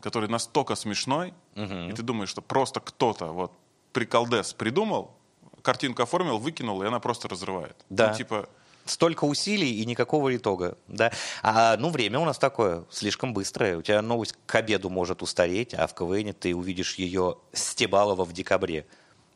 который 0.00 0.28
настолько 0.28 0.74
смешной, 0.76 1.34
mm-hmm. 1.54 1.90
и 1.90 1.92
ты 1.94 2.02
думаешь, 2.02 2.28
что 2.28 2.42
просто 2.42 2.80
кто-то 2.80 3.26
вот 3.32 3.52
приколдес 3.92 4.52
придумал, 4.52 5.16
картинку 5.62 6.02
оформил, 6.02 6.38
выкинул, 6.38 6.82
и 6.82 6.86
она 6.86 7.00
просто 7.00 7.28
разрывает. 7.28 7.76
Да. 7.88 8.10
Ну, 8.10 8.16
типа, 8.16 8.48
столько 8.88 9.24
усилий 9.24 9.80
и 9.80 9.86
никакого 9.86 10.34
итога. 10.36 10.78
Да? 10.88 11.12
А, 11.42 11.76
ну, 11.76 11.90
время 11.90 12.18
у 12.18 12.24
нас 12.24 12.38
такое, 12.38 12.84
слишком 12.90 13.32
быстрое. 13.32 13.78
У 13.78 13.82
тебя 13.82 14.02
новость 14.02 14.34
к 14.46 14.54
обеду 14.54 14.90
может 14.90 15.22
устареть, 15.22 15.74
а 15.74 15.86
в 15.86 15.94
КВН 15.94 16.34
ты 16.34 16.54
увидишь 16.54 16.94
ее 16.96 17.36
Стебалова 17.52 18.24
в 18.24 18.32
декабре. 18.32 18.86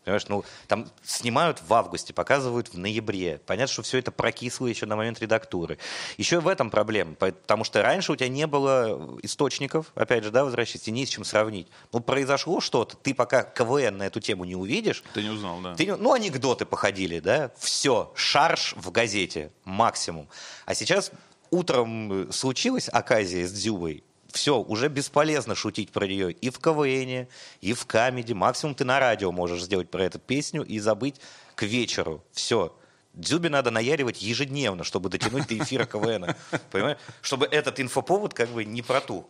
Понимаешь, 0.04 0.26
ну, 0.28 0.44
там 0.66 0.90
снимают 1.04 1.62
в 1.66 1.72
августе, 1.72 2.12
показывают 2.12 2.72
в 2.72 2.78
ноябре. 2.78 3.40
Понятно, 3.46 3.72
что 3.72 3.82
все 3.82 3.98
это 3.98 4.10
прокисло 4.10 4.66
еще 4.66 4.86
на 4.86 4.96
момент 4.96 5.20
редактуры. 5.20 5.78
Еще 6.16 6.40
в 6.40 6.48
этом 6.48 6.70
проблема, 6.70 7.14
потому 7.14 7.62
что 7.62 7.82
раньше 7.82 8.12
у 8.12 8.16
тебя 8.16 8.28
не 8.28 8.46
было 8.46 9.18
источников, 9.22 9.92
опять 9.94 10.24
же, 10.24 10.30
да, 10.30 10.44
возвращаясь, 10.44 10.86
не 10.88 11.06
с 11.06 11.08
чем 11.08 11.24
сравнить. 11.24 11.68
Ну, 11.92 12.00
произошло 12.00 12.60
что-то, 12.60 12.96
ты 12.96 13.14
пока 13.14 13.44
КВН 13.44 13.98
на 13.98 14.04
эту 14.04 14.20
тему 14.20 14.44
не 14.44 14.56
увидишь. 14.56 15.04
Ты 15.14 15.22
не 15.22 15.30
узнал, 15.30 15.60
да. 15.60 15.74
Ты, 15.74 15.94
ну, 15.96 16.12
анекдоты 16.12 16.66
походили, 16.66 17.20
да, 17.20 17.52
все, 17.58 18.12
шарш 18.16 18.74
в 18.76 18.90
газете, 18.90 19.52
максимум. 19.64 20.28
А 20.66 20.74
сейчас 20.74 21.12
утром 21.50 22.32
случилась 22.32 22.88
оказия 22.88 23.46
с 23.46 23.52
Дзюбой, 23.52 24.02
все, 24.32 24.58
уже 24.58 24.88
бесполезно 24.88 25.54
шутить 25.54 25.90
про 25.90 26.06
нее 26.06 26.32
и 26.32 26.50
в 26.50 26.58
КВН, 26.58 27.28
и 27.60 27.72
в 27.72 27.86
камеди. 27.86 28.32
Максимум 28.32 28.74
ты 28.74 28.84
на 28.84 28.98
радио 28.98 29.30
можешь 29.32 29.62
сделать 29.62 29.90
про 29.90 30.04
эту 30.04 30.18
песню 30.18 30.64
и 30.64 30.78
забыть 30.78 31.16
к 31.54 31.62
вечеру. 31.62 32.24
Все. 32.32 32.74
Дзюбе 33.14 33.50
надо 33.50 33.70
наяривать 33.70 34.22
ежедневно, 34.22 34.84
чтобы 34.84 35.10
дотянуть 35.10 35.46
до 35.46 35.58
эфира 35.58 35.84
КВН. 35.84 36.34
Понимаешь? 36.70 36.98
Чтобы 37.20 37.46
этот 37.46 37.78
инфоповод 37.78 38.32
как 38.32 38.48
бы 38.48 38.64
не 38.64 38.82
про 38.82 39.00
ту. 39.00 39.26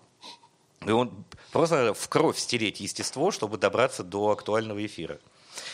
И 0.86 0.90
он 0.90 1.24
просто 1.52 1.94
в 1.94 2.08
кровь 2.08 2.38
стереть 2.38 2.80
естество, 2.80 3.30
чтобы 3.30 3.58
добраться 3.58 4.02
до 4.02 4.30
актуального 4.30 4.84
эфира. 4.84 5.18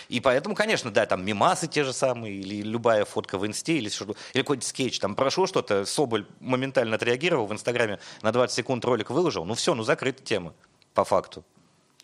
И 0.08 0.20
поэтому, 0.20 0.54
конечно, 0.54 0.90
да, 0.90 1.06
там 1.06 1.24
мимасы 1.24 1.66
те 1.66 1.84
же 1.84 1.92
самые, 1.92 2.34
или 2.34 2.62
любая 2.62 3.04
фотка 3.04 3.38
в 3.38 3.46
инсте, 3.46 3.74
или, 3.74 3.88
или 3.88 4.42
какой-нибудь 4.42 4.66
скетч, 4.66 4.98
там 4.98 5.14
прошло 5.14 5.46
что-то, 5.46 5.84
Соболь 5.84 6.26
моментально 6.40 6.96
отреагировал, 6.96 7.46
в 7.46 7.52
Инстаграме 7.52 7.98
на 8.22 8.32
20 8.32 8.54
секунд 8.54 8.84
ролик 8.84 9.10
выложил, 9.10 9.44
ну 9.44 9.54
все, 9.54 9.74
ну 9.74 9.82
закрыта 9.82 10.22
тема, 10.22 10.54
по 10.94 11.04
факту. 11.04 11.44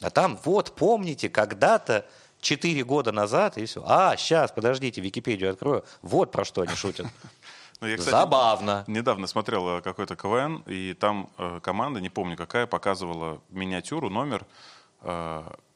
А 0.01 0.11
там, 0.11 0.39
вот, 0.45 0.73
помните, 0.75 1.29
когда-то, 1.29 2.05
4 2.41 2.85
года 2.85 3.11
назад, 3.11 3.57
и 3.59 3.65
все. 3.65 3.83
А, 3.87 4.17
сейчас, 4.17 4.53
подождите, 4.53 5.01
Википедию 5.01 5.51
открою. 5.51 5.85
Вот 6.03 6.31
про 6.31 6.45
что 6.45 6.63
они 6.63 6.75
шутят. 6.75 7.07
Ну, 7.81 7.89
я, 7.89 7.97
кстати, 7.97 8.13
Забавно. 8.13 8.85
Недавно 8.87 9.27
смотрел 9.27 9.79
э, 9.79 9.83
какой-то 9.83 10.15
КВН, 10.15 10.63
и 10.65 10.95
там 10.95 11.29
э, 11.37 11.59
команда, 11.61 12.01
не 12.01 12.09
помню 12.09 12.37
какая, 12.37 12.69
показывала 12.69 13.43
миниатюру, 13.51 14.09
номер 14.09 14.47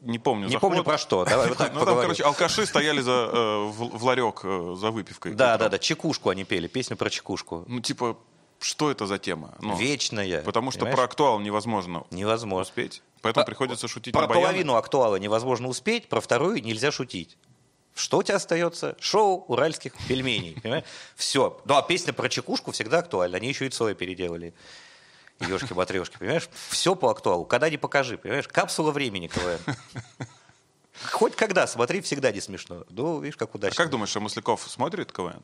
не 0.01 0.19
помню. 0.19 0.47
Не 0.47 0.53
заход. 0.53 0.61
помню 0.61 0.85
про 0.85 0.99
что. 0.99 1.25
Давай 1.25 1.49
вот 1.49 1.59
так 1.59 1.75
ну, 1.75 1.85
там, 1.85 2.01
короче, 2.01 2.23
алкаши 2.23 2.67
стояли 2.67 3.01
за, 3.01 3.31
э, 3.33 3.65
в, 3.67 3.99
в 3.99 4.05
ларек 4.05 4.41
э, 4.45 4.75
за 4.79 4.91
выпивкой. 4.91 5.35
Да, 5.35 5.55
утром. 5.55 5.59
да, 5.59 5.69
да. 5.71 5.79
Чекушку 5.79 6.31
они 6.31 6.45
пели, 6.45 6.69
песню 6.69 6.97
про 6.97 7.11
чекушку. 7.11 7.65
Ну, 7.67 7.81
типа, 7.81 8.17
что 8.61 8.91
это 8.91 9.07
за 9.07 9.19
тема? 9.19 9.55
Ну, 9.61 9.77
Вечная. 9.77 10.43
Потому 10.43 10.71
что 10.71 10.81
понимаешь? 10.81 10.97
про 10.97 11.05
актуал 11.05 11.41
невозможно 11.41 12.05
невозможно. 12.11 12.63
успеть. 12.63 13.03
Поэтому 13.23 13.45
по, 13.45 13.47
приходится 13.47 13.89
шутить 13.89 14.15
Про 14.15 14.23
на 14.23 14.29
половину 14.29 14.75
актуала 14.75 15.17
невозможно 15.17 15.69
успеть, 15.69 16.09
про 16.09 16.21
вторую 16.21 16.63
нельзя 16.63 16.93
шутить. 16.93 17.37
Что 17.95 18.19
у 18.19 18.23
тебя 18.23 18.37
остается? 18.37 18.97
Шоу 19.01 19.45
уральских 19.49 19.93
пельменей. 20.07 20.57
Все. 21.17 21.61
Ну, 21.65 21.75
а 21.75 21.83
песня 21.83 22.13
про 22.13 22.29
чекушку 22.29 22.71
всегда 22.71 22.99
актуальна. 22.99 23.39
Они 23.39 23.49
еще 23.49 23.67
и 23.67 23.71
Цоя 23.71 23.95
переделали 23.95 24.55
ешки-матрешки, 25.41 26.19
понимаешь? 26.19 26.49
Все 26.69 26.95
по 26.95 27.11
актуалу. 27.11 27.45
Когда 27.45 27.71
не 27.71 27.77
покажи, 27.77 28.19
понимаешь? 28.19 28.49
Капсула 28.49 28.91
времени 28.91 29.29
КВН. 29.29 29.77
Хоть 31.13 31.37
когда, 31.37 31.67
смотри, 31.67 32.01
всегда 32.01 32.33
не 32.33 32.41
смешно. 32.41 32.85
Ну, 32.91 33.21
видишь, 33.21 33.37
как 33.37 33.55
удачно. 33.55 33.75
А 33.75 33.83
как 33.83 33.91
думаешь, 33.91 34.11
что 34.11 34.21
Масляков 34.21 34.63
смотрит 34.69 35.13
КВН? 35.13 35.43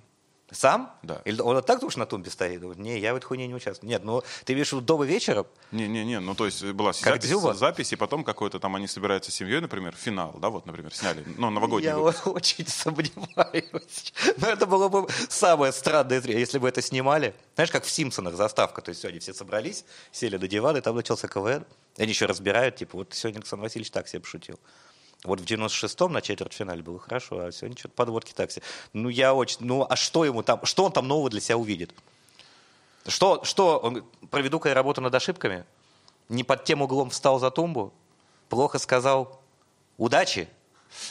Сам? 0.50 0.92
Да. 1.02 1.22
Или 1.24 1.40
он 1.40 1.56
вот 1.56 1.66
так 1.66 1.82
уж 1.82 1.96
на 1.96 2.06
тумбе 2.06 2.30
стоит? 2.30 2.62
Не, 2.76 2.98
я 2.98 3.12
в 3.14 3.16
этой 3.16 3.24
хуйне 3.26 3.46
не 3.46 3.54
участвую. 3.54 3.88
Нет, 3.88 4.04
ну 4.04 4.22
ты 4.44 4.54
видишь, 4.54 4.70
дома 4.70 5.04
вечером? 5.04 5.46
Не-не-не, 5.72 6.20
ну 6.20 6.34
то 6.34 6.44
есть 6.46 6.62
была 6.64 6.92
как 6.92 7.14
запись, 7.14 7.28
Дзюба? 7.28 7.54
запись, 7.54 7.92
и 7.92 7.96
потом 7.96 8.24
какой-то 8.24 8.60
там 8.60 8.76
они 8.76 8.86
собираются 8.86 9.30
с 9.30 9.34
семьей, 9.34 9.60
например, 9.60 9.94
финал, 9.96 10.34
да, 10.40 10.50
вот, 10.50 10.66
например, 10.66 10.94
сняли, 10.94 11.24
ну, 11.38 11.50
новогодний 11.50 11.88
Я 11.88 11.98
выпуск. 11.98 12.26
очень 12.26 12.66
сомневаюсь. 12.66 14.12
Но 14.36 14.48
это 14.48 14.66
было 14.66 14.88
бы 14.88 15.08
самое 15.28 15.72
странное 15.72 16.20
если 16.24 16.58
бы 16.58 16.68
это 16.68 16.82
снимали. 16.82 17.34
Знаешь, 17.54 17.70
как 17.70 17.84
в 17.84 17.90
«Симпсонах» 17.90 18.34
заставка, 18.34 18.82
то 18.82 18.90
есть 18.90 19.00
сегодня 19.00 19.20
все 19.20 19.32
собрались, 19.32 19.84
сели 20.12 20.36
на 20.36 20.46
диван, 20.46 20.76
и 20.76 20.80
там 20.80 20.94
начался 20.96 21.28
КВН. 21.28 21.64
Они 21.96 22.08
еще 22.08 22.26
разбирают, 22.26 22.76
типа, 22.76 22.98
вот 22.98 23.14
сегодня 23.14 23.38
Александр 23.38 23.64
Васильевич 23.64 23.90
так 23.90 24.08
себе 24.08 24.20
пошутил. 24.20 24.58
Вот 25.24 25.40
в 25.40 25.44
96-м 25.44 26.12
на 26.12 26.20
четвертьфинале 26.20 26.82
было 26.82 26.98
хорошо, 26.98 27.46
а 27.46 27.52
сегодня 27.52 27.78
что-то 27.78 27.94
подводки 27.94 28.32
такси. 28.32 28.62
Ну, 28.92 29.08
я 29.08 29.32
очень... 29.34 29.56
Ну, 29.60 29.86
а 29.88 29.96
что 29.96 30.24
ему 30.26 30.42
там... 30.42 30.64
Что 30.64 30.84
он 30.84 30.92
там 30.92 31.08
нового 31.08 31.30
для 31.30 31.40
себя 31.40 31.56
увидит? 31.56 31.94
Что, 33.06 33.42
что 33.42 33.78
он... 33.78 34.04
Проведу-ка 34.30 34.68
я 34.68 34.74
работу 34.74 35.00
над 35.00 35.14
ошибками? 35.14 35.64
Не 36.28 36.44
под 36.44 36.64
тем 36.64 36.82
углом 36.82 37.08
встал 37.08 37.38
за 37.38 37.50
тумбу? 37.50 37.92
Плохо 38.50 38.78
сказал 38.78 39.40
«удачи»? 39.96 40.46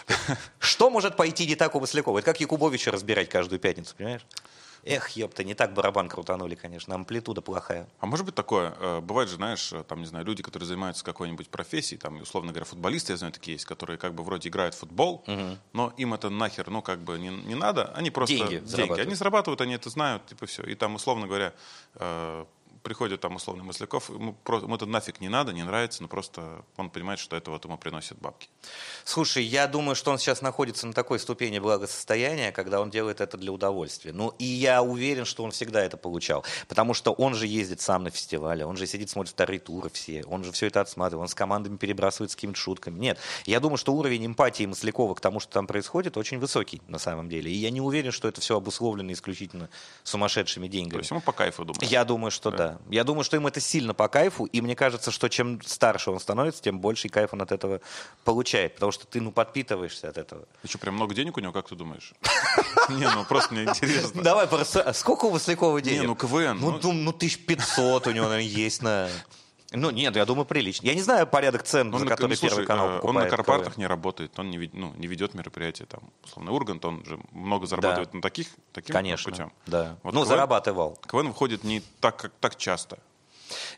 Что 0.60 0.92
может 0.92 1.18
пойти 1.18 1.48
не 1.48 1.56
так 1.56 1.74
у 1.76 1.80
Маслякова? 1.80 2.20
Это 2.20 2.26
как 2.26 2.40
Якубовича 2.40 2.92
разбирать 2.92 3.30
каждую 3.30 3.60
пятницу, 3.60 3.96
понимаешь? 3.98 4.26
Эх, 4.86 5.12
ёпта, 5.12 5.44
не 5.44 5.54
так 5.54 5.74
барабан 5.74 6.10
крутанули, 6.10 6.56
конечно, 6.56 6.94
амплитуда 6.96 7.42
плохая. 7.42 7.88
А 8.00 8.06
может 8.06 8.26
быть 8.26 8.36
такое, 8.36 8.76
э, 8.80 9.00
бывает 9.00 9.30
же, 9.30 9.36
знаешь, 9.36 9.72
э, 9.72 9.84
там, 9.84 10.02
не 10.02 10.06
знаю, 10.06 10.26
люди, 10.26 10.44
которые 10.44 10.68
занимаются 10.68 11.06
какой-нибудь 11.06 11.50
профессией, 11.50 12.00
там, 12.00 12.22
условно 12.22 12.52
говоря, 12.52 12.66
футболисты, 12.66 13.14
я 13.14 13.18
знаю, 13.18 13.32
такие 13.32 13.56
есть, 13.56 13.66
которые 13.66 13.98
как 13.98 14.14
бы 14.14 14.24
вроде 14.24 14.50
играют 14.50 14.76
в 14.76 14.80
футбол, 14.80 15.24
угу. 15.26 15.58
но 15.72 15.94
им 15.96 16.14
это 16.14 16.30
нахер, 16.30 16.70
ну, 16.70 16.82
как 16.82 17.00
бы 17.00 17.18
не, 17.18 17.30
не 17.30 17.56
надо, 17.56 17.94
они 17.96 18.12
просто... 18.12 18.36
Деньги, 18.36 18.58
деньги. 18.66 19.00
Они 19.00 19.16
зарабатывают, 19.16 19.62
они 19.62 19.74
это 19.74 19.90
знают, 19.90 20.26
типа 20.26 20.48
все. 20.48 20.64
И 20.64 20.76
там, 20.76 20.96
условно 20.96 21.28
говоря, 21.28 21.54
э, 21.96 22.46
приходит 22.84 23.22
там 23.22 23.36
условный 23.36 23.64
Масляков, 23.64 24.10
ему, 24.10 24.38
ему 24.46 24.76
это 24.76 24.86
нафиг 24.86 25.22
не 25.22 25.30
надо, 25.30 25.54
не 25.54 25.64
нравится, 25.64 26.02
но 26.02 26.08
просто 26.08 26.64
он 26.78 26.90
понимает, 26.90 27.20
что 27.20 27.36
это 27.36 27.50
вот 27.50 27.64
ему 27.66 27.78
приносит 27.78 28.20
бабки. 28.20 28.50
Слушай, 29.06 29.44
я 29.44 29.68
думаю, 29.68 29.96
что 29.96 30.12
он 30.12 30.20
сейчас 30.20 30.42
находится 30.42 30.86
на 30.86 30.94
такой 30.94 31.20
ступени 31.20 31.60
благосостояния, 31.60 32.52
когда 32.52 32.82
он 32.82 32.90
делает 32.90 33.22
это 33.22 33.38
для 33.38 33.52
удовольствия. 33.52 34.12
Ну, 34.12 34.34
и 34.38 34.46
я 34.46 34.84
уверен, 34.84 35.26
что 35.26 35.44
он 35.44 35.52
всегда 35.52 35.82
это 35.82 35.98
получал. 35.98 36.44
Потому 36.68 36.94
что 36.94 37.12
он 37.14 37.34
же 37.34 37.48
ездит 37.48 37.82
сам 37.82 38.04
на 38.04 38.10
фестивале, 38.10 38.66
он 38.66 38.78
же 38.78 38.86
сидит, 38.86 39.10
смотрит 39.10 39.34
вторые 39.34 39.60
туры 39.60 39.90
все, 39.90 40.24
он 40.26 40.44
же 40.44 40.52
все 40.52 40.68
это 40.68 40.82
отсматривает, 40.82 41.24
он 41.24 41.30
с 41.30 41.36
командами 41.36 41.78
перебрасывается 41.78 42.36
какими-то 42.36 42.60
шутками. 42.60 43.00
Нет, 43.00 43.18
я 43.46 43.60
думаю, 43.60 43.78
что 43.78 43.94
уровень 43.94 44.26
эмпатии 44.26 44.66
Маслякова 44.66 45.16
к 45.16 45.22
тому, 45.22 45.40
что 45.40 45.54
там 45.54 45.68
происходит, 45.68 46.18
очень 46.18 46.38
высокий 46.38 46.82
на 46.88 47.00
самом 47.00 47.30
деле. 47.30 47.50
И 47.50 47.56
я 47.56 47.72
не 47.72 47.82
уверен, 47.82 48.12
что 48.12 48.28
это 48.28 48.42
все 48.42 48.58
обусловлено 48.58 49.12
исключительно 49.14 49.70
сумасшедшими 50.04 50.68
деньгами. 50.68 50.92
То 50.92 51.00
есть 51.00 51.12
ему 51.12 51.22
по 51.22 51.32
кайфу, 51.32 51.64
думаю. 51.64 51.88
Я 51.90 52.04
думаю, 52.04 52.32
что 52.32 52.52
да. 52.52 52.58
да. 52.58 52.73
Я 52.90 53.04
думаю, 53.04 53.24
что 53.24 53.38
ему 53.38 53.48
это 53.48 53.60
сильно 53.60 53.94
по 53.94 54.08
кайфу, 54.08 54.46
и 54.46 54.62
мне 54.62 54.76
кажется, 54.76 55.12
что 55.12 55.30
чем 55.30 55.62
старше 55.62 56.12
он 56.12 56.20
становится, 56.20 56.62
тем 56.62 56.80
больше 56.80 57.10
кайф 57.10 57.34
он 57.34 57.42
от 57.42 57.52
этого 57.52 57.82
получает, 58.24 58.76
потому 58.76 58.92
что 58.92 59.06
ты, 59.06 59.22
ну, 59.22 59.32
подпитываешься 59.32 60.10
от 60.10 60.18
этого. 60.18 60.46
И 60.64 60.68
что, 60.68 60.78
прям 60.78 60.96
много 60.96 61.16
денег 61.16 61.38
у 61.38 61.40
него, 61.40 61.52
как 61.54 61.70
ты 61.70 61.76
думаешь? 61.76 62.14
Не, 62.90 63.10
ну 63.10 63.26
просто 63.26 63.54
мне 63.54 63.64
интересно. 63.64 64.24
Давай, 64.24 64.48
просто, 64.48 64.82
а 64.82 64.94
сколько 64.94 65.26
у 65.26 65.32
Маслякова 65.32 65.82
денег? 65.82 66.02
Не, 66.02 66.08
ну 66.08 66.16
КВН. 66.16 66.60
Ну, 66.60 66.80
ну, 66.82 66.92
ну 66.92 67.10
1500 67.12 68.08
у 68.08 68.12
него, 68.12 68.28
наверное, 68.28 68.50
есть 68.50 68.82
на... 68.82 69.10
Ну, 69.74 69.90
нет, 69.90 70.16
я 70.16 70.26
думаю, 70.26 70.46
прилично. 70.46 70.86
Я 70.86 70.94
не 70.94 71.02
знаю 71.02 71.26
порядок 71.26 71.64
цен, 71.64 71.94
он 71.94 72.02
за 72.02 72.06
который 72.06 72.32
ну, 72.32 72.36
слушай, 72.36 72.52
Первый 72.52 72.68
канал 72.68 72.96
покупает. 72.96 73.16
Он 73.16 73.24
на 73.24 73.30
Карпатах 73.30 73.78
не 73.78 73.88
работает, 73.88 74.38
он 74.38 74.50
не, 74.50 74.70
ну, 74.74 74.94
не 74.96 75.08
ведет 75.08 75.34
мероприятия. 75.34 75.86
Там, 75.86 76.02
условно, 76.24 76.52
Ургант, 76.52 76.86
он 76.86 77.04
же 77.06 77.20
много 77.32 77.66
зарабатывает 77.66 78.12
да. 78.12 78.18
на 78.18 78.22
таких, 78.22 78.48
таким 78.72 78.94
Конечно, 78.94 79.32
путем. 79.32 79.52
Да. 79.66 79.98
Вот 80.04 80.14
ну, 80.14 80.22
КВН, 80.22 80.30
зарабатывал. 80.30 81.00
КВН 81.08 81.28
выходит 81.28 81.64
не 81.64 81.82
так, 82.00 82.18
как 82.18 82.32
так 82.40 82.56
часто. 82.56 83.00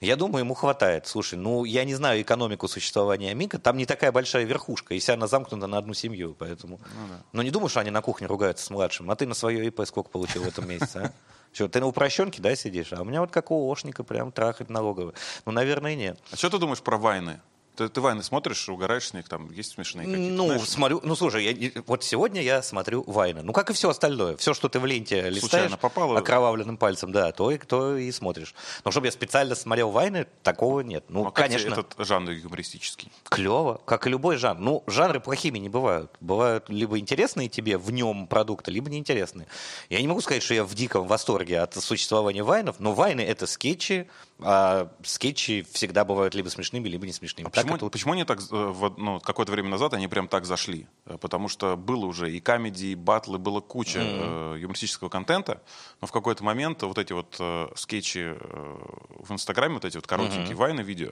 Я 0.01 0.15
думаю, 0.15 0.43
ему 0.43 0.53
хватает. 0.53 1.07
Слушай, 1.07 1.37
ну, 1.37 1.63
я 1.63 1.83
не 1.83 1.95
знаю 1.95 2.21
экономику 2.21 2.67
существования 2.67 3.33
Мика. 3.33 3.59
Там 3.59 3.77
не 3.77 3.85
такая 3.85 4.11
большая 4.11 4.43
верхушка, 4.45 4.93
и 4.93 4.99
вся 4.99 5.13
она 5.13 5.27
замкнута 5.27 5.67
на 5.67 5.77
одну 5.77 5.93
семью, 5.93 6.35
поэтому... 6.37 6.79
Ну, 6.83 7.07
да. 7.09 7.23
Но 7.33 7.41
не 7.41 7.51
думаю, 7.51 7.69
что 7.69 7.79
они 7.79 7.91
на 7.91 8.01
кухне 8.01 8.27
ругаются 8.27 8.65
с 8.65 8.69
младшим. 8.69 9.09
А 9.11 9.15
ты 9.15 9.25
на 9.25 9.33
свое 9.33 9.65
ИП 9.67 9.81
сколько 9.85 10.09
получил 10.09 10.43
в 10.43 10.47
этом 10.47 10.67
месяце, 10.67 10.97
а? 10.97 11.13
Что, 11.51 11.67
ты 11.67 11.79
на 11.79 11.87
упрощенке, 11.87 12.41
да, 12.41 12.55
сидишь? 12.55 12.91
А 12.93 13.01
у 13.01 13.05
меня 13.05 13.21
вот 13.21 13.31
как 13.31 13.51
у 13.51 13.71
Ошника 13.71 14.03
прям 14.03 14.31
трахать 14.31 14.69
налоговый. 14.69 15.13
Ну, 15.45 15.51
наверное, 15.51 15.95
нет. 15.95 16.19
А 16.31 16.35
что 16.35 16.49
ты 16.49 16.57
думаешь 16.57 16.81
про 16.81 16.97
войны? 16.97 17.39
Ты, 17.75 17.89
ты 17.89 18.01
Вайны 18.01 18.23
смотришь, 18.23 18.67
угораешь 18.69 19.09
с 19.09 19.13
них, 19.13 19.27
там 19.27 19.51
есть 19.51 19.73
смешные 19.73 20.05
какие-то? 20.05 20.33
Ну, 20.33 20.45
знаешь? 20.47 20.69
смотрю, 20.69 21.01
ну, 21.03 21.15
слушай, 21.15 21.43
я, 21.43 21.83
вот 21.85 22.03
сегодня 22.03 22.41
я 22.41 22.61
смотрю 22.61 23.03
Вайны. 23.07 23.41
Ну, 23.41 23.53
как 23.53 23.69
и 23.69 23.73
все 23.73 23.89
остальное. 23.89 24.37
Все, 24.37 24.53
что 24.53 24.69
ты 24.69 24.79
в 24.79 24.85
ленте 24.85 25.29
листаешь 25.29 25.77
попало... 25.77 26.17
окровавленным 26.19 26.77
пальцем, 26.77 27.11
да, 27.11 27.31
то 27.31 27.51
и, 27.51 27.57
то 27.57 27.97
и 27.97 28.11
смотришь. 28.11 28.55
Но 28.83 28.91
чтобы 28.91 29.07
я 29.07 29.11
специально 29.11 29.55
смотрел 29.55 29.91
Вайны, 29.91 30.27
такого 30.43 30.81
нет. 30.81 31.05
Ну, 31.09 31.27
а 31.27 31.31
конечно. 31.31 31.73
этот 31.73 31.95
жанр 31.97 32.31
юмористический? 32.31 33.11
Клево, 33.23 33.81
как 33.85 34.07
и 34.07 34.09
любой 34.09 34.37
жанр. 34.37 34.59
Ну, 34.59 34.83
жанры 34.87 35.19
плохими 35.19 35.57
не 35.57 35.69
бывают. 35.69 36.11
Бывают 36.19 36.69
либо 36.69 36.97
интересные 36.97 37.49
тебе 37.49 37.77
в 37.77 37.91
нем 37.91 38.27
продукты, 38.27 38.71
либо 38.71 38.89
неинтересные. 38.89 39.47
Я 39.89 40.01
не 40.01 40.07
могу 40.07 40.21
сказать, 40.21 40.43
что 40.43 40.53
я 40.53 40.63
в 40.63 40.73
диком 40.73 41.07
восторге 41.07 41.59
от 41.59 41.75
существования 41.75 42.43
Вайнов, 42.43 42.79
но 42.79 42.93
Вайны— 42.93 43.21
это 43.21 43.47
скетчи, 43.47 44.07
а 44.39 44.91
скетчи 45.03 45.65
всегда 45.71 46.03
бывают 46.03 46.35
либо 46.35 46.49
смешными, 46.49 46.89
либо 46.89 47.05
не 47.05 47.13
смешными. 47.13 47.47
А 47.47 47.49
почему, 47.49 47.75
это... 47.75 47.89
почему 47.89 48.13
они 48.13 48.25
так, 48.25 48.39
э, 48.51 48.89
ну, 48.97 49.19
какое-то 49.21 49.51
время 49.51 49.69
назад 49.69 49.93
они 49.93 50.07
прям 50.07 50.27
так 50.27 50.45
зашли? 50.45 50.87
Э, 51.05 51.17
потому 51.17 51.47
что 51.47 51.77
было 51.77 52.05
уже 52.05 52.31
и 52.31 52.41
комедии, 52.41 52.89
и 52.89 52.95
батлы, 52.95 53.37
было 53.37 53.61
куча 53.61 53.99
mm-hmm. 53.99 54.55
э, 54.55 54.59
юмористического 54.59 55.09
контента, 55.09 55.61
но 56.01 56.07
в 56.07 56.11
какой-то 56.11 56.43
момент 56.43 56.83
вот 56.83 56.97
эти 56.97 57.13
вот 57.13 57.37
э, 57.39 57.69
скетчи 57.75 58.35
э, 58.35 58.77
в 59.19 59.31
Инстаграме, 59.31 59.75
вот 59.75 59.85
эти 59.85 59.95
вот 59.95 60.05
коротенькие 60.05 60.47
mm-hmm. 60.47 60.55
вайны 60.55 60.81
видео, 60.81 61.11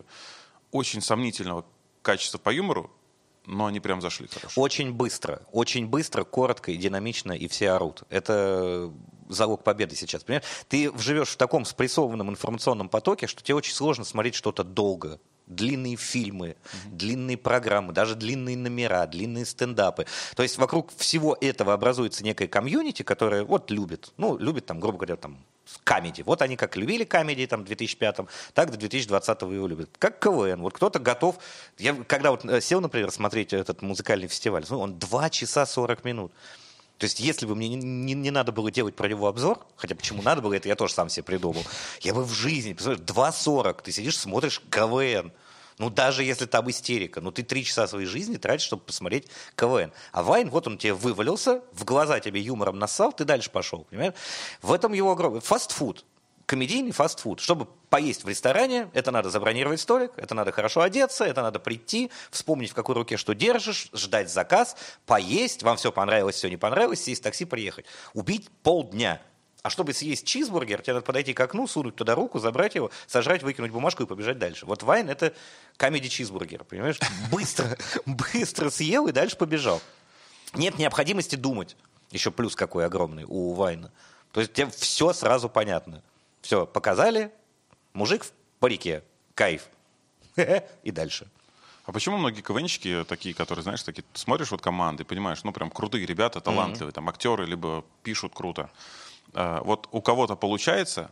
очень 0.72 1.02
сомнительного 1.02 1.66
качества 2.02 2.40
по 2.40 2.50
юмору, 2.50 2.92
но 3.46 3.68
они 3.68 3.80
прям 3.80 4.02
зашли 4.02 4.28
хорошо. 4.28 4.60
Очень 4.60 4.94
быстро, 4.94 5.42
очень 5.52 5.88
быстро, 5.88 6.24
коротко 6.24 6.72
и 6.72 6.78
динамично, 6.78 7.32
и 7.32 7.48
все 7.48 7.72
орут. 7.72 8.04
Это 8.10 8.92
залог 9.34 9.64
победы 9.64 9.96
сейчас. 9.96 10.24
Понимаешь? 10.24 10.46
Ты 10.68 10.92
живешь 10.98 11.30
в 11.30 11.38
таком 11.38 11.66
спрессованном 11.66 12.30
информационном 12.30 12.90
потоке, 12.90 13.28
что 13.28 13.44
тебе 13.44 13.56
очень 13.56 13.74
сложно 13.74 14.06
смотреть 14.06 14.36
что-то 14.36 14.64
долго 14.64 15.20
длинные 15.48 15.98
фильмы, 15.98 16.48
mm-hmm. 16.48 16.90
длинные 16.92 17.38
программы, 17.38 17.94
даже 17.94 18.16
длинные 18.16 18.58
номера, 18.58 19.06
длинные 19.08 19.46
стендапы. 19.46 20.06
То 20.36 20.44
есть 20.44 20.58
вокруг 20.58 20.92
всего 20.96 21.38
этого 21.40 21.74
образуется 21.74 22.24
некая 22.24 22.48
комьюнити, 22.48 23.04
которая 23.04 23.44
вот 23.44 23.70
любит, 23.72 24.14
ну, 24.18 24.38
любит 24.38 24.66
там, 24.66 24.80
грубо 24.80 25.00
говоря, 25.00 25.18
там, 25.18 25.44
камеди. 25.84 26.22
Вот 26.22 26.42
они 26.42 26.56
как 26.56 26.76
любили 26.76 27.04
камеди 27.04 27.48
там 27.48 27.66
в 27.66 27.70
2005-м, 27.70 28.28
так 28.54 28.72
до 28.72 28.86
2020-го 28.86 29.52
его 29.52 29.68
любят. 29.68 29.90
Как 29.98 30.20
КВН. 30.20 30.62
Вот 30.62 30.74
кто-то 30.74 31.00
готов... 31.00 31.38
Я 31.78 31.94
когда 32.08 32.32
вот 32.32 32.46
э, 32.46 32.62
сел, 32.62 32.82
например, 32.82 33.12
смотреть 33.12 33.54
этот 33.54 33.82
музыкальный 33.82 34.28
фестиваль, 34.28 34.66
он 34.70 35.00
2 35.00 35.30
часа 35.30 35.66
40 35.66 36.04
минут. 36.06 36.32
То 36.98 37.06
есть, 37.06 37.20
если 37.20 37.46
бы 37.46 37.56
мне 37.56 37.70
не, 37.70 37.76
не, 37.76 38.14
не 38.14 38.32
надо 38.32 38.52
было 38.52 38.72
делать 38.72 38.96
про 38.96 39.08
него 39.08 39.28
обзор, 39.28 39.66
хотя 39.76 39.96
почему 39.96 40.22
надо 40.22 40.42
было, 40.42 40.54
это 40.54 40.68
я 40.68 40.76
тоже 40.76 40.94
сам 40.94 41.10
себе 41.10 41.24
придумал, 41.24 41.64
я 42.02 42.14
бы 42.14 42.24
в 42.24 42.32
жизни, 42.32 42.74
представляешь, 42.74 43.06
2.40, 43.06 43.82
ты 43.84 43.92
сидишь, 43.92 44.18
смотришь 44.18 44.62
КВН. 44.70 45.32
Ну, 45.80 45.90
даже 45.90 46.24
если 46.24 46.46
там 46.46 46.70
истерика, 46.70 47.20
ну, 47.20 47.32
ты 47.32 47.42
три 47.42 47.66
часа 47.66 47.88
своей 47.88 48.06
жизни 48.06 48.38
тратишь, 48.38 48.66
чтобы 48.66 48.84
посмотреть 48.84 49.28
КВН. 49.56 49.92
А 50.12 50.24
Вайн, 50.24 50.50
вот 50.50 50.68
он 50.68 50.78
тебе 50.78 50.94
вывалился, 50.94 51.62
в 51.72 51.84
глаза 51.84 52.20
тебе 52.20 52.40
юмором 52.42 52.78
нассал, 52.78 53.12
ты 53.12 53.26
дальше 53.26 53.50
пошел, 53.50 53.86
понимаешь? 53.90 54.14
В 54.62 54.72
этом 54.72 54.94
его 54.94 55.12
огромный... 55.12 55.42
Фастфуд 55.42 56.06
комедийный 56.54 56.92
фастфуд. 56.92 57.40
Чтобы 57.40 57.66
поесть 57.90 58.24
в 58.24 58.30
ресторане, 58.30 58.88
это 58.94 59.10
надо 59.10 59.32
забронировать 59.32 59.80
столик, 59.82 60.12
это 60.18 60.36
надо 60.36 60.52
хорошо 60.52 60.82
одеться, 60.82 61.26
это 61.26 61.42
надо 61.42 61.58
прийти, 61.58 62.12
вспомнить, 62.30 62.70
в 62.70 62.76
какой 62.76 62.94
руке 62.94 63.18
что 63.18 63.34
держишь, 63.34 63.90
ждать 63.92 64.32
заказ, 64.32 64.78
поесть, 65.08 65.64
вам 65.64 65.78
все 65.78 65.92
понравилось, 65.92 66.36
все 66.36 66.52
не 66.52 66.58
понравилось, 66.58 67.04
сесть 67.04 67.22
в 67.22 67.24
такси, 67.24 67.46
приехать. 67.46 67.88
Убить 68.14 68.52
полдня. 68.62 69.20
А 69.64 69.72
чтобы 69.72 69.94
съесть 69.94 70.28
чизбургер, 70.28 70.84
тебе 70.84 70.94
надо 70.94 71.06
подойти 71.08 71.34
к 71.34 71.40
окну, 71.40 71.66
сунуть 71.66 71.96
туда 71.96 72.14
руку, 72.14 72.38
забрать 72.38 72.76
его, 72.76 72.92
сожрать, 73.08 73.42
выкинуть 73.42 73.72
бумажку 73.72 74.04
и 74.04 74.06
побежать 74.06 74.38
дальше. 74.38 74.68
Вот 74.68 74.84
Вайн— 74.84 75.10
это 75.10 75.34
комедий 75.78 76.12
чизбургер, 76.12 76.66
понимаешь? 76.66 77.00
Быстро, 77.32 77.76
быстро 78.06 78.70
съел 78.70 79.08
и 79.08 79.12
дальше 79.12 79.38
побежал. 79.38 79.82
Нет 80.54 80.78
необходимости 80.78 81.36
думать. 81.36 81.76
Еще 82.12 82.30
плюс 82.30 82.56
какой 82.56 82.86
огромный 82.86 83.24
у 83.28 83.54
Вайна. 83.54 83.92
То 84.32 84.42
есть 84.42 84.54
тебе 84.54 84.70
все 84.70 85.14
сразу 85.14 85.50
понятно. 85.50 86.04
Все, 86.44 86.66
показали, 86.66 87.32
мужик 87.94 88.26
в 88.26 88.32
парике, 88.60 89.02
кайф. 89.34 89.70
И 90.84 90.92
дальше. 90.92 91.28
А 91.86 91.94
почему 91.94 92.18
многие 92.18 92.42
КВНщики 92.42 93.06
такие, 93.08 93.34
которые, 93.34 93.64
знаешь, 93.64 93.82
такие, 93.82 94.04
смотришь 94.14 94.52
вот 94.52 94.62
команды, 94.62 95.06
понимаешь, 95.06 95.44
ну 95.46 95.54
прям 95.54 95.70
крутые 95.70 96.06
ребята, 96.06 96.42
талантливые, 96.42 96.92
mm-hmm. 96.92 96.96
там 96.96 97.10
актеры, 97.10 97.46
либо 97.46 97.86
пишут 98.04 98.34
круто. 98.36 98.70
А, 99.34 99.62
вот 99.64 99.88
у 99.92 100.02
кого-то 100.02 100.36
получается 100.36 101.12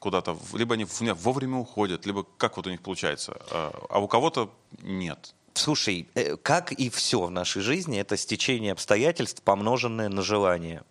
куда-то, 0.00 0.36
либо 0.52 0.74
они 0.74 0.84
вовремя 0.84 1.58
уходят, 1.58 2.04
либо 2.04 2.26
как 2.36 2.56
вот 2.56 2.66
у 2.66 2.70
них 2.70 2.82
получается, 2.82 3.40
а, 3.50 3.72
а 3.88 4.00
у 4.00 4.08
кого-то 4.08 4.52
нет. 4.82 5.32
Слушай, 5.54 6.08
э, 6.14 6.36
как 6.36 6.72
и 6.72 6.90
все 6.90 7.24
в 7.24 7.30
нашей 7.30 7.62
жизни, 7.62 8.00
это 8.00 8.16
стечение 8.16 8.72
обстоятельств, 8.72 9.42
помноженное 9.42 10.08
на 10.08 10.22
желание. 10.22 10.82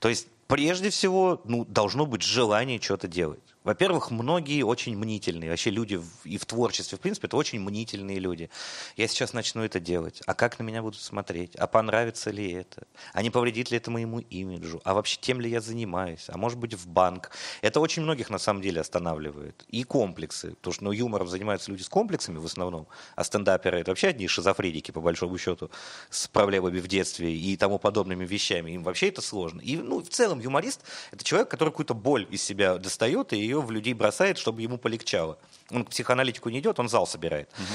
То 0.00 0.10
есть 0.10 0.28
прежде 0.46 0.90
всего, 0.90 1.40
ну, 1.44 1.64
должно 1.64 2.06
быть 2.06 2.22
желание 2.22 2.80
что-то 2.80 3.08
делать. 3.08 3.53
Во-первых, 3.64 4.10
многие 4.10 4.62
очень 4.62 4.94
мнительные. 4.94 5.48
Вообще 5.48 5.70
люди 5.70 5.98
и 6.24 6.36
в 6.36 6.44
творчестве, 6.44 6.98
в 6.98 7.00
принципе, 7.00 7.28
это 7.28 7.38
очень 7.38 7.60
мнительные 7.60 8.18
люди. 8.18 8.50
Я 8.94 9.08
сейчас 9.08 9.32
начну 9.32 9.62
это 9.64 9.80
делать. 9.80 10.20
А 10.26 10.34
как 10.34 10.58
на 10.58 10.64
меня 10.64 10.82
будут 10.82 11.00
смотреть? 11.00 11.56
А 11.56 11.66
понравится 11.66 12.30
ли 12.30 12.52
это? 12.52 12.86
А 13.14 13.22
не 13.22 13.30
повредит 13.30 13.70
ли 13.70 13.78
это 13.78 13.90
моему 13.90 14.18
имиджу? 14.18 14.82
А 14.84 14.92
вообще 14.92 15.18
тем 15.18 15.40
ли 15.40 15.48
я 15.48 15.62
занимаюсь? 15.62 16.26
А 16.28 16.36
может 16.36 16.58
быть 16.58 16.74
в 16.74 16.86
банк? 16.86 17.30
Это 17.62 17.80
очень 17.80 18.02
многих 18.02 18.28
на 18.28 18.36
самом 18.36 18.60
деле 18.60 18.82
останавливает. 18.82 19.64
И 19.68 19.82
комплексы. 19.82 20.50
Потому 20.56 20.74
что 20.74 20.84
ну, 20.84 20.92
юмором 20.92 21.28
занимаются 21.28 21.70
люди 21.70 21.82
с 21.82 21.88
комплексами 21.88 22.36
в 22.36 22.44
основном. 22.44 22.86
А 23.16 23.24
стендаперы 23.24 23.80
это 23.80 23.92
вообще 23.92 24.08
одни 24.08 24.28
шизофреники, 24.28 24.90
по 24.90 25.00
большому 25.00 25.38
счету, 25.38 25.70
с 26.10 26.28
проблемами 26.28 26.80
в 26.80 26.86
детстве 26.86 27.34
и 27.34 27.56
тому 27.56 27.78
подобными 27.78 28.26
вещами. 28.26 28.72
Им 28.72 28.82
вообще 28.82 29.08
это 29.08 29.22
сложно. 29.22 29.62
И 29.62 29.78
ну, 29.78 30.02
в 30.02 30.08
целом 30.10 30.40
юморист 30.40 30.82
это 31.12 31.24
человек, 31.24 31.48
который 31.48 31.70
какую-то 31.70 31.94
боль 31.94 32.26
из 32.30 32.42
себя 32.42 32.76
достает 32.76 33.32
и 33.32 33.38
ее 33.38 33.53
ее 33.54 33.60
в 33.60 33.70
людей 33.70 33.94
бросает, 33.94 34.38
чтобы 34.38 34.62
ему 34.62 34.78
полегчало. 34.78 35.38
Он 35.70 35.84
к 35.84 35.90
психоаналитику 35.90 36.50
не 36.50 36.60
идет, 36.60 36.78
он 36.78 36.88
зал 36.88 37.06
собирает. 37.06 37.48
Угу. 37.56 37.74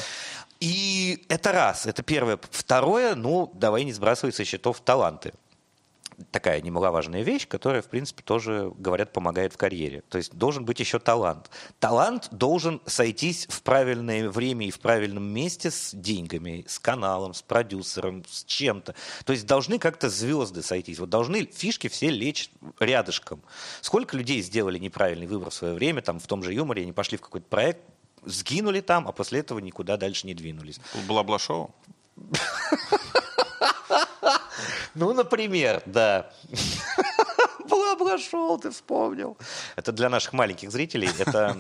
И 0.60 1.26
это 1.30 1.52
раз, 1.52 1.86
это 1.86 2.04
первое. 2.04 2.40
Второе, 2.52 3.16
ну, 3.16 3.52
давай 3.54 3.84
не 3.84 3.94
сбрасывать 3.94 4.36
со 4.36 4.46
счетов 4.46 4.82
таланты 4.82 5.34
такая 6.32 6.62
немаловажная 6.62 7.24
вещь, 7.24 7.48
которая, 7.48 7.82
в 7.82 7.88
принципе, 7.88 8.24
тоже, 8.24 8.72
говорят, 8.78 9.14
помогает 9.14 9.54
в 9.54 9.58
карьере. 9.58 10.04
То 10.10 10.18
есть 10.18 10.34
должен 10.34 10.66
быть 10.66 10.80
еще 10.80 11.00
талант. 11.00 11.50
Талант 11.80 12.28
должен 12.32 12.82
сойтись 12.86 13.48
в 13.50 13.62
правильное 13.62 14.30
время 14.30 14.68
и 14.68 14.72
в 14.72 14.80
правильном 14.80 15.24
месте 15.24 15.72
с 15.72 15.92
деньгами, 15.94 16.66
с 16.68 16.80
каналом, 16.80 17.34
с 17.34 17.42
продюсером, 17.42 18.24
с 18.30 18.44
чем-то. 18.44 18.96
То 19.26 19.34
есть 19.34 19.46
должны 19.46 19.80
как-то 19.80 20.10
звезды 20.10 20.62
сойтись. 20.62 21.00
Вот 21.00 21.10
должны 21.10 21.46
фишки 21.46 21.88
все 21.88 22.10
лечь 22.10 22.52
рядышком. 22.80 23.42
Сколько 23.82 24.18
людей 24.18 24.42
сделали 24.42 24.78
неправильный 24.78 25.28
выбор 25.28 25.50
в 25.50 25.54
свое 25.54 25.74
время, 25.74 26.02
там 26.02 26.20
в 26.20 26.28
том 26.28 26.44
же 26.44 26.54
юморе, 26.54 26.84
они 26.84 26.92
пошли 26.92 27.18
в 27.18 27.22
какой-то 27.22 27.48
проект, 27.48 27.82
сгинули 28.26 28.82
там, 28.82 29.08
а 29.08 29.12
после 29.12 29.40
этого 29.40 29.60
никуда 29.60 29.98
дальше 29.98 30.28
не 30.28 30.34
двинулись. 30.34 30.80
Бла-бла-шоу? 31.08 31.74
Ну, 34.96 35.14
например, 35.14 35.82
да. 35.86 36.32
Бла-бла 37.70 38.18
шел, 38.18 38.60
ты 38.60 38.72
вспомнил. 38.72 39.38
Это 39.76 39.92
для 39.92 40.10
наших 40.10 40.34
маленьких 40.34 40.72
зрителей. 40.72 41.10
Это 41.18 41.58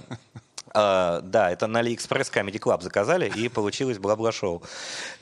Uh, 0.72 1.22
да, 1.22 1.50
это 1.50 1.66
на 1.66 1.82
AliExpress 1.82 2.32
Comedy 2.32 2.60
Club 2.60 2.84
заказали, 2.84 3.28
и 3.28 3.50
получилось 3.50 3.98
бла-бла-шоу. 3.98 4.62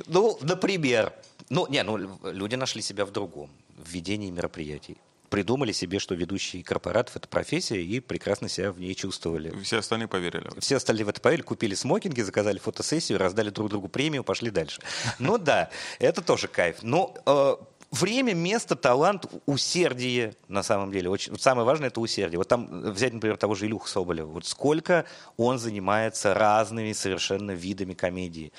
Ну, 0.05 0.37
например. 0.41 1.13
Ну, 1.49 1.67
не, 1.67 1.83
ну, 1.83 2.19
люди 2.23 2.55
нашли 2.55 2.81
себя 2.81 3.05
в 3.05 3.11
другом. 3.11 3.49
В 3.77 3.89
ведении 3.89 4.29
мероприятий 4.29 4.97
придумали 5.29 5.71
себе, 5.71 5.99
что 5.99 6.15
ведущий 6.15 6.63
корпоратов– 6.63 7.15
это 7.17 7.27
профессия, 7.27 7.81
и 7.81 7.99
прекрасно 7.99 8.49
себя 8.49 8.71
в 8.71 8.79
ней 8.79 8.95
чувствовали. 8.95 9.53
Все 9.63 9.79
остальные 9.79 10.07
поверили. 10.07 10.49
Все 10.59 10.77
остальные 10.77 11.05
в 11.05 11.09
это 11.09 11.21
поверили, 11.21 11.43
купили 11.43 11.75
смокинги, 11.75 12.21
заказали 12.21 12.57
фотосессию, 12.57 13.17
раздали 13.17 13.49
друг 13.49 13.69
другу 13.69 13.87
премию, 13.87 14.23
пошли 14.23 14.49
дальше. 14.49 14.81
Ну 15.19 15.37
да, 15.37 15.69
это 15.99 16.21
тоже 16.21 16.47
кайф. 16.47 16.77
Но 16.81 17.15
э, 17.25 17.55
время, 17.91 18.33
место, 18.33 18.75
талант, 18.75 19.25
усердие, 19.45 20.35
на 20.47 20.63
самом 20.63 20.91
деле. 20.91 21.09
Очень, 21.09 21.37
самое 21.39 21.65
важное– 21.65 21.87
это 21.89 21.99
усердие. 21.99 22.37
Вот 22.37 22.47
там 22.47 22.91
взять, 22.91 23.13
например, 23.13 23.37
того 23.37 23.55
же 23.55 23.65
Илюху 23.65 23.87
Соболева. 23.87 24.27
Вот 24.27 24.45
сколько 24.45 25.05
он 25.37 25.59
занимается 25.59 26.33
разными 26.33 26.93
совершенно 26.93 27.51
видами 27.51 27.93
комедии. 27.93 28.51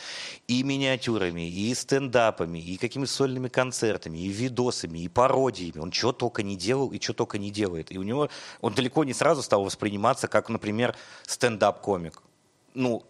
И 0.47 0.63
миниатюрами, 0.63 1.49
и 1.49 1.75
стендапами, 1.75 2.59
и 2.59 2.77
какими-то 2.77 3.13
сольными 3.13 3.49
концертами, 3.49 4.19
и 4.19 4.29
видосами, 4.29 5.01
и 5.01 5.09
пародиями. 5.09 5.79
Он 5.79 5.91
чего 5.91 6.13
только 6.13 6.43
не 6.43 6.57
делал 6.57 6.91
и 6.91 7.01
что 7.01 7.13
только 7.13 7.39
не 7.39 7.51
делает. 7.51 7.93
И 7.93 7.99
у 7.99 8.03
него 8.03 8.29
он 8.61 8.75
далеко 8.75 9.05
не 9.05 9.13
сразу 9.13 9.43
стал 9.43 9.65
восприниматься 9.65 10.29
как, 10.29 10.49
например, 10.49 10.95
стендап-комик. 11.27 12.23
Ну, 12.75 13.05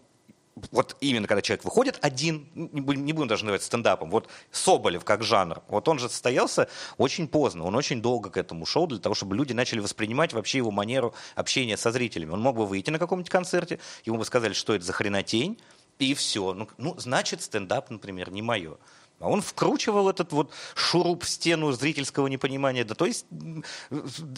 вот 0.71 0.97
именно 0.99 1.27
когда 1.27 1.41
человек 1.41 1.63
выходит 1.63 1.97
один, 2.01 2.49
не 2.53 2.81
будем, 2.81 3.05
не 3.05 3.13
будем 3.13 3.27
даже 3.27 3.45
называть 3.45 3.63
стендапом, 3.63 4.09
вот 4.09 4.27
Соболев 4.51 5.05
как 5.05 5.23
жанр, 5.23 5.61
вот 5.67 5.87
он 5.87 5.99
же 5.99 6.09
состоялся 6.09 6.67
очень 6.97 7.27
поздно, 7.27 7.65
он 7.65 7.75
очень 7.75 8.01
долго 8.01 8.29
к 8.29 8.37
этому 8.37 8.65
шел 8.65 8.87
для 8.87 8.99
того, 8.99 9.15
чтобы 9.15 9.35
люди 9.35 9.53
начали 9.53 9.79
воспринимать 9.79 10.33
вообще 10.33 10.57
его 10.57 10.71
манеру 10.71 11.13
общения 11.35 11.77
со 11.77 11.91
зрителями. 11.91 12.31
Он 12.31 12.41
мог 12.41 12.57
бы 12.57 12.65
выйти 12.65 12.89
на 12.89 12.99
каком-нибудь 12.99 13.29
концерте, 13.29 13.79
ему 14.05 14.17
бы 14.17 14.25
сказали, 14.25 14.53
что 14.53 14.75
это 14.75 14.83
за 14.85 14.93
хренотень, 14.93 15.59
и 15.99 16.13
все. 16.13 16.53
Ну, 16.53 16.67
ну 16.77 16.95
значит, 16.97 17.41
стендап, 17.41 17.89
например, 17.89 18.31
не 18.31 18.41
мое. 18.41 18.77
А 19.19 19.29
он 19.29 19.41
вкручивал 19.41 20.09
этот 20.09 20.31
вот 20.31 20.51
шуруп 20.75 21.23
в 21.23 21.29
стену 21.29 21.71
зрительского 21.71 22.27
непонимания 22.27 22.85
до 22.85 22.95
той 22.95 23.13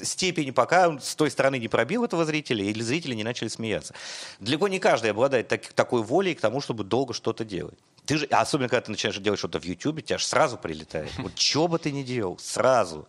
степени, 0.02 0.52
пока 0.52 0.90
он 0.90 1.00
с 1.00 1.16
той 1.16 1.30
стороны 1.30 1.60
не 1.60 1.68
пробил 1.68 2.04
этого 2.04 2.26
зрителя, 2.26 2.66
или 2.66 2.82
зрители 2.82 3.14
не 3.14 3.24
начали 3.24 3.48
смеяться. 3.48 3.94
Далеко 4.40 4.68
не 4.68 4.80
каждый 4.80 5.12
обладает 5.12 5.48
так, 5.48 5.68
такой 5.74 6.02
волей 6.02 6.34
к 6.34 6.42
тому, 6.42 6.62
чтобы 6.62 6.84
долго 6.84 7.14
что-то 7.14 7.46
делать. 7.46 7.78
Ты 8.06 8.18
же, 8.18 8.26
особенно 8.26 8.70
когда 8.70 8.82
ты 8.82 8.92
начинаешь 8.92 9.18
делать 9.20 9.40
что-то 9.40 9.60
в 9.60 9.66
YouTube, 9.66 10.04
тебя 10.04 10.18
же 10.18 10.26
сразу 10.26 10.58
прилетает. 10.58 11.12
Вот 11.20 11.38
что 11.38 11.68
бы 11.68 11.78
ты 11.78 11.92
ни 11.92 12.02
делал, 12.02 12.40
сразу 12.40 13.08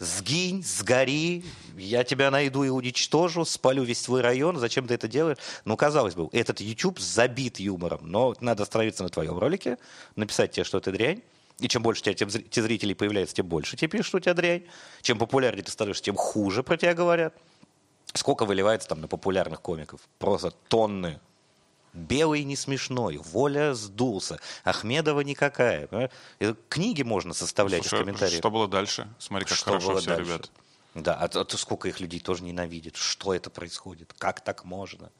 сгинь, 0.00 0.64
сгори, 0.64 1.44
я 1.76 2.02
тебя 2.02 2.30
найду 2.30 2.64
и 2.64 2.68
уничтожу, 2.68 3.44
спалю 3.44 3.84
весь 3.84 4.02
твой 4.02 4.22
район, 4.22 4.56
зачем 4.56 4.88
ты 4.88 4.94
это 4.94 5.06
делаешь? 5.06 5.36
Ну, 5.64 5.76
казалось 5.76 6.14
бы, 6.14 6.28
этот 6.32 6.60
YouTube 6.60 6.98
забит 6.98 7.60
юмором, 7.60 8.00
но 8.02 8.34
надо 8.40 8.64
остановиться 8.64 9.04
на 9.04 9.10
твоем 9.10 9.38
ролике, 9.38 9.78
написать 10.16 10.52
тебе, 10.52 10.64
что 10.64 10.78
это 10.78 10.90
дрянь, 10.90 11.22
и 11.58 11.68
чем 11.68 11.82
больше 11.82 12.02
тебя 12.02 12.14
те 12.14 12.62
зрителей 12.62 12.94
появляется, 12.94 13.34
тем 13.34 13.46
больше 13.46 13.76
тебе 13.76 13.88
пишут, 13.88 14.06
что 14.06 14.16
у 14.16 14.20
тебя 14.20 14.34
дрянь. 14.34 14.64
Чем 15.02 15.18
популярнее 15.18 15.62
ты 15.62 15.70
становишься, 15.70 16.02
тем 16.04 16.16
хуже 16.16 16.62
про 16.62 16.78
тебя 16.78 16.94
говорят. 16.94 17.34
Сколько 18.14 18.46
выливается 18.46 18.88
там 18.88 19.02
на 19.02 19.08
популярных 19.08 19.60
комиков? 19.60 20.00
Просто 20.18 20.52
тонны 20.68 21.20
Белый 21.92 22.44
не 22.44 22.56
смешной, 22.56 23.16
Воля 23.16 23.74
сдулся, 23.74 24.38
Ахмедова 24.64 25.20
никакая. 25.20 26.10
Книги 26.68 27.02
можно 27.02 27.34
составлять 27.34 27.82
Слушай, 27.82 27.94
из 27.94 28.04
комментариев. 28.04 28.38
Что 28.38 28.50
было 28.50 28.68
дальше? 28.68 29.08
Смотри, 29.18 29.46
как 29.46 29.56
что 29.56 29.66
хорошо 29.66 29.96
все, 29.96 30.10
дальше? 30.10 30.24
ребят. 30.24 30.50
Да, 30.94 31.14
а, 31.14 31.24
а 31.24 31.44
то 31.44 31.56
сколько 31.56 31.88
их 31.88 32.00
людей 32.00 32.20
тоже 32.20 32.42
ненавидит. 32.42 32.96
Что 32.96 33.34
это 33.34 33.50
происходит? 33.50 34.12
Как 34.18 34.40
так 34.40 34.64
можно? 34.64 35.10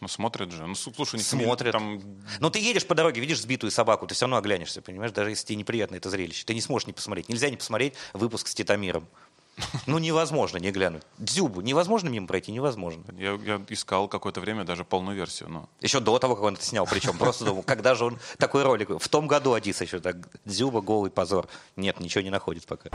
Ну, 0.00 0.08
смотрят 0.08 0.52
же. 0.52 0.66
Ну, 0.66 0.74
слушай, 0.74 1.18
смотрят. 1.20 1.72
Там... 1.72 2.02
Ну, 2.38 2.50
ты 2.50 2.58
едешь 2.58 2.86
по 2.86 2.94
дороге, 2.94 3.20
видишь 3.20 3.40
сбитую 3.40 3.70
собаку, 3.70 4.06
ты 4.06 4.14
все 4.14 4.26
равно 4.26 4.36
оглянешься, 4.36 4.82
понимаешь, 4.82 5.12
даже 5.12 5.30
если 5.30 5.46
тебе 5.46 5.56
неприятно 5.56 5.96
это 5.96 6.10
зрелище. 6.10 6.44
Ты 6.44 6.54
не 6.54 6.60
сможешь 6.60 6.86
не 6.86 6.92
посмотреть. 6.92 7.28
Нельзя 7.30 7.48
не 7.48 7.56
посмотреть 7.56 7.94
выпуск 8.12 8.48
с 8.48 8.54
Титамиром. 8.54 9.08
Ну, 9.86 9.98
невозможно 9.98 10.58
не 10.58 10.70
глянуть. 10.70 11.02
Дзюбу 11.18 11.60
невозможно 11.60 12.08
мимо 12.08 12.26
пройти, 12.26 12.52
невозможно. 12.52 13.04
Я, 13.18 13.38
я 13.44 13.62
искал 13.68 14.08
какое-то 14.08 14.40
время 14.40 14.64
даже 14.64 14.84
полную 14.84 15.16
версию. 15.16 15.48
Но... 15.50 15.68
Еще 15.80 16.00
до 16.00 16.18
того, 16.18 16.34
как 16.34 16.44
он 16.44 16.54
это 16.54 16.64
снял, 16.64 16.86
причем 16.86 17.16
просто 17.18 17.44
думал, 17.44 17.62
когда 17.62 17.94
же 17.94 18.04
он 18.04 18.18
такой 18.38 18.62
ролик... 18.62 18.90
В 19.00 19.08
том 19.08 19.26
году 19.26 19.54
Адис 19.54 19.80
еще 19.80 20.00
так, 20.00 20.16
Дзюба, 20.44 20.80
голый 20.80 21.10
позор. 21.10 21.48
Нет, 21.76 22.00
ничего 22.00 22.22
не 22.22 22.30
находит 22.30 22.66
пока. 22.66 22.90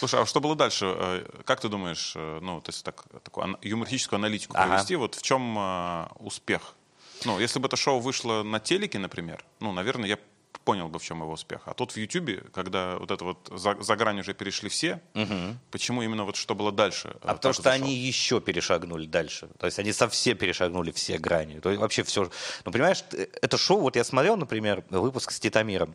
Слушай, 0.00 0.22
а 0.22 0.26
что 0.26 0.40
было 0.40 0.56
дальше? 0.56 0.86
Э, 0.86 1.42
как 1.44 1.60
ты 1.60 1.68
думаешь, 1.68 2.14
э, 2.16 2.38
ну, 2.40 2.62
то 2.62 2.70
есть 2.70 2.82
так, 2.82 3.04
такую 3.22 3.58
юмористическую 3.60 4.16
аналитику 4.16 4.56
ага. 4.56 4.68
провести, 4.68 4.96
вот 4.96 5.14
в 5.14 5.20
чем 5.20 5.58
э, 5.58 6.06
успех 6.20 6.74
ну, 7.24 7.38
если 7.38 7.58
бы 7.58 7.66
это 7.66 7.76
шоу 7.76 8.00
вышло 8.00 8.42
на 8.42 8.60
телеке, 8.60 8.98
например, 8.98 9.44
ну, 9.60 9.72
наверное, 9.72 10.08
я 10.08 10.18
понял 10.64 10.88
бы, 10.88 10.98
в 10.98 11.02
чем 11.02 11.20
его 11.20 11.32
успех. 11.32 11.62
А 11.64 11.74
тут 11.74 11.92
в 11.92 11.96
Ютубе, 11.96 12.44
когда 12.52 12.96
вот 12.98 13.10
это 13.10 13.24
вот 13.24 13.50
за, 13.50 13.76
за 13.80 13.96
грань 13.96 14.20
уже 14.20 14.34
перешли 14.34 14.68
все, 14.68 15.00
угу. 15.14 15.56
почему 15.70 16.02
именно 16.02 16.24
вот 16.24 16.36
что 16.36 16.54
было 16.54 16.70
дальше? 16.70 17.16
А 17.22 17.34
потому 17.34 17.52
что 17.52 17.62
зашел? 17.62 17.82
они 17.82 17.94
еще 17.94 18.40
перешагнули 18.40 19.06
дальше. 19.06 19.48
То 19.58 19.66
есть 19.66 19.78
они 19.78 19.92
совсем 19.92 20.36
перешагнули 20.36 20.90
все 20.92 21.18
грани. 21.18 21.60
То 21.60 21.70
есть 21.70 21.80
вообще 21.80 22.02
все. 22.02 22.30
Ну, 22.64 22.72
понимаешь, 22.72 23.02
это 23.10 23.56
шоу, 23.56 23.80
вот 23.80 23.96
я 23.96 24.04
смотрел, 24.04 24.36
например, 24.36 24.84
выпуск 24.90 25.30
с 25.30 25.40
Титамиром. 25.40 25.94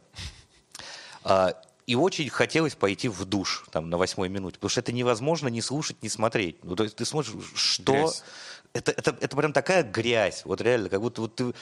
А, 1.23 1.53
и 1.87 1.95
очень 1.95 2.29
хотелось 2.29 2.75
пойти 2.75 3.07
в 3.07 3.25
душ 3.25 3.65
там, 3.71 3.89
на 3.89 3.97
восьмой 3.97 4.29
минуте, 4.29 4.55
потому 4.55 4.69
что 4.69 4.79
это 4.79 4.91
невозможно 4.91 5.47
не 5.47 5.61
слушать, 5.61 6.01
не 6.01 6.09
смотреть. 6.09 6.63
Ну, 6.63 6.75
то 6.75 6.83
есть 6.83 6.95
ты 6.95 7.05
смотришь, 7.05 7.33
что... 7.55 7.93
Грязь 7.93 8.23
это, 8.75 8.91
это, 8.91 9.15
это 9.21 9.37
прям 9.37 9.53
такая 9.53 9.83
грязь, 9.83 10.41
вот 10.45 10.61
реально, 10.61 10.89
как 10.89 11.01
будто 11.01 11.21
вот 11.21 11.35
ты 11.35 11.53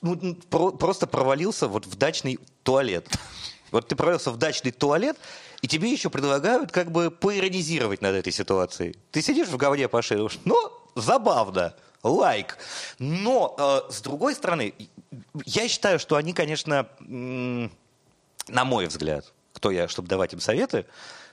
ну, 0.00 0.34
про, 0.50 0.72
просто 0.72 1.06
провалился 1.06 1.68
вот 1.68 1.86
в 1.86 1.96
дачный 1.96 2.40
туалет. 2.62 3.06
Вот 3.70 3.86
ты 3.86 3.96
провалился 3.96 4.30
в 4.30 4.38
дачный 4.38 4.70
туалет, 4.70 5.18
и 5.60 5.68
тебе 5.68 5.92
еще 5.92 6.08
предлагают 6.08 6.72
как 6.72 6.90
бы 6.90 7.10
поиронизировать 7.10 8.00
над 8.00 8.14
этой 8.14 8.32
ситуацией. 8.32 8.96
Ты 9.10 9.20
сидишь 9.20 9.48
в 9.48 9.58
говне 9.58 9.88
по 9.88 10.00
шее, 10.00 10.26
ну, 10.46 10.56
забавно, 10.94 11.74
лайк. 12.02 12.56
Но, 12.98 13.54
э, 13.58 13.92
с 13.92 14.00
другой 14.00 14.34
стороны, 14.34 14.72
я 15.44 15.68
считаю, 15.68 15.98
что 15.98 16.16
они, 16.16 16.32
конечно, 16.32 16.88
на 16.98 18.64
мой 18.64 18.86
взгляд, 18.86 19.34
кто 19.52 19.70
я, 19.70 19.86
чтобы 19.86 20.08
давать 20.08 20.32
им 20.32 20.40
советы, 20.40 20.86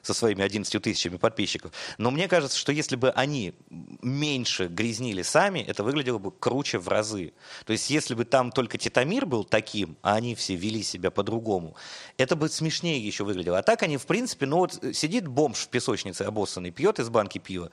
со 0.05 0.13
своими 0.13 0.43
11 0.43 0.81
тысячами 0.81 1.17
подписчиков. 1.17 1.71
Но 1.97 2.11
мне 2.11 2.27
кажется, 2.27 2.57
что 2.57 2.71
если 2.71 2.95
бы 2.95 3.09
они 3.11 3.53
меньше 4.01 4.67
грязнили 4.67 5.23
сами, 5.23 5.59
это 5.59 5.83
выглядело 5.83 6.19
бы 6.19 6.31
круче 6.31 6.77
в 6.77 6.87
разы. 6.87 7.33
То 7.65 7.73
есть 7.73 7.89
если 7.89 8.13
бы 8.13 8.25
там 8.25 8.51
только 8.51 8.77
Титамир 8.77 9.25
был 9.25 9.43
таким, 9.43 9.97
а 10.01 10.15
они 10.15 10.35
все 10.35 10.55
вели 10.55 10.83
себя 10.83 11.09
по-другому, 11.09 11.75
это 12.17 12.35
бы 12.35 12.49
смешнее 12.49 12.99
еще 12.99 13.23
выглядело. 13.23 13.57
А 13.57 13.63
так 13.63 13.81
они, 13.83 13.97
в 13.97 14.05
принципе, 14.05 14.45
ну 14.45 14.57
вот 14.57 14.79
сидит 14.93 15.27
бомж 15.27 15.57
в 15.59 15.69
песочнице 15.69 16.21
обоссанный, 16.23 16.71
пьет 16.71 16.99
из 16.99 17.09
банки 17.09 17.39
пива, 17.39 17.71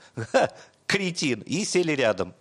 кретин, 0.86 1.40
и 1.40 1.64
сели 1.64 1.92
рядом. 1.92 2.34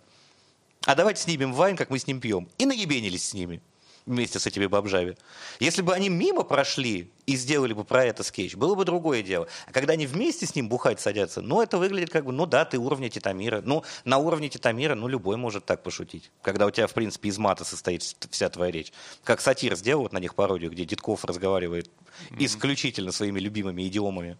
А 0.86 0.94
давайте 0.94 1.22
снимем 1.22 1.52
вайн, 1.52 1.76
как 1.76 1.90
мы 1.90 1.98
с 1.98 2.06
ним 2.06 2.20
пьем. 2.20 2.48
И 2.58 2.66
наебенились 2.66 3.28
с 3.28 3.34
ними 3.34 3.60
вместе 4.06 4.38
с 4.38 4.46
этими 4.46 4.66
бомжами. 4.66 5.16
Если 5.60 5.82
бы 5.82 5.94
они 5.94 6.08
мимо 6.08 6.42
прошли 6.42 7.10
и 7.26 7.36
сделали 7.36 7.72
бы 7.72 7.84
про 7.84 8.04
это 8.04 8.22
скетч, 8.22 8.56
было 8.56 8.74
бы 8.74 8.84
другое 8.84 9.22
дело. 9.22 9.46
А 9.66 9.72
когда 9.72 9.92
они 9.92 10.06
вместе 10.06 10.46
с 10.46 10.54
ним 10.54 10.68
бухать 10.68 11.00
садятся, 11.00 11.40
ну, 11.40 11.62
это 11.62 11.78
выглядит 11.78 12.10
как 12.10 12.24
бы, 12.24 12.32
ну 12.32 12.46
да, 12.46 12.64
ты 12.64 12.78
уровня 12.78 13.08
Титамира. 13.08 13.60
Ну, 13.62 13.84
на 14.04 14.18
уровне 14.18 14.48
Титамира, 14.48 14.94
ну, 14.94 15.08
любой 15.08 15.36
может 15.36 15.64
так 15.64 15.82
пошутить. 15.82 16.30
Когда 16.42 16.66
у 16.66 16.70
тебя, 16.70 16.86
в 16.86 16.94
принципе, 16.94 17.28
из 17.28 17.38
мата 17.38 17.64
состоит 17.64 18.02
вся 18.30 18.48
твоя 18.48 18.72
речь. 18.72 18.92
Как 19.24 19.40
сатир 19.40 19.76
сделал 19.76 20.02
вот 20.02 20.12
на 20.12 20.18
них 20.18 20.34
пародию, 20.34 20.70
где 20.70 20.84
Дедков 20.84 21.24
разговаривает 21.24 21.86
mm-hmm. 21.86 22.36
исключительно 22.40 23.12
своими 23.12 23.38
любимыми 23.38 23.86
идиомами. 23.86 24.36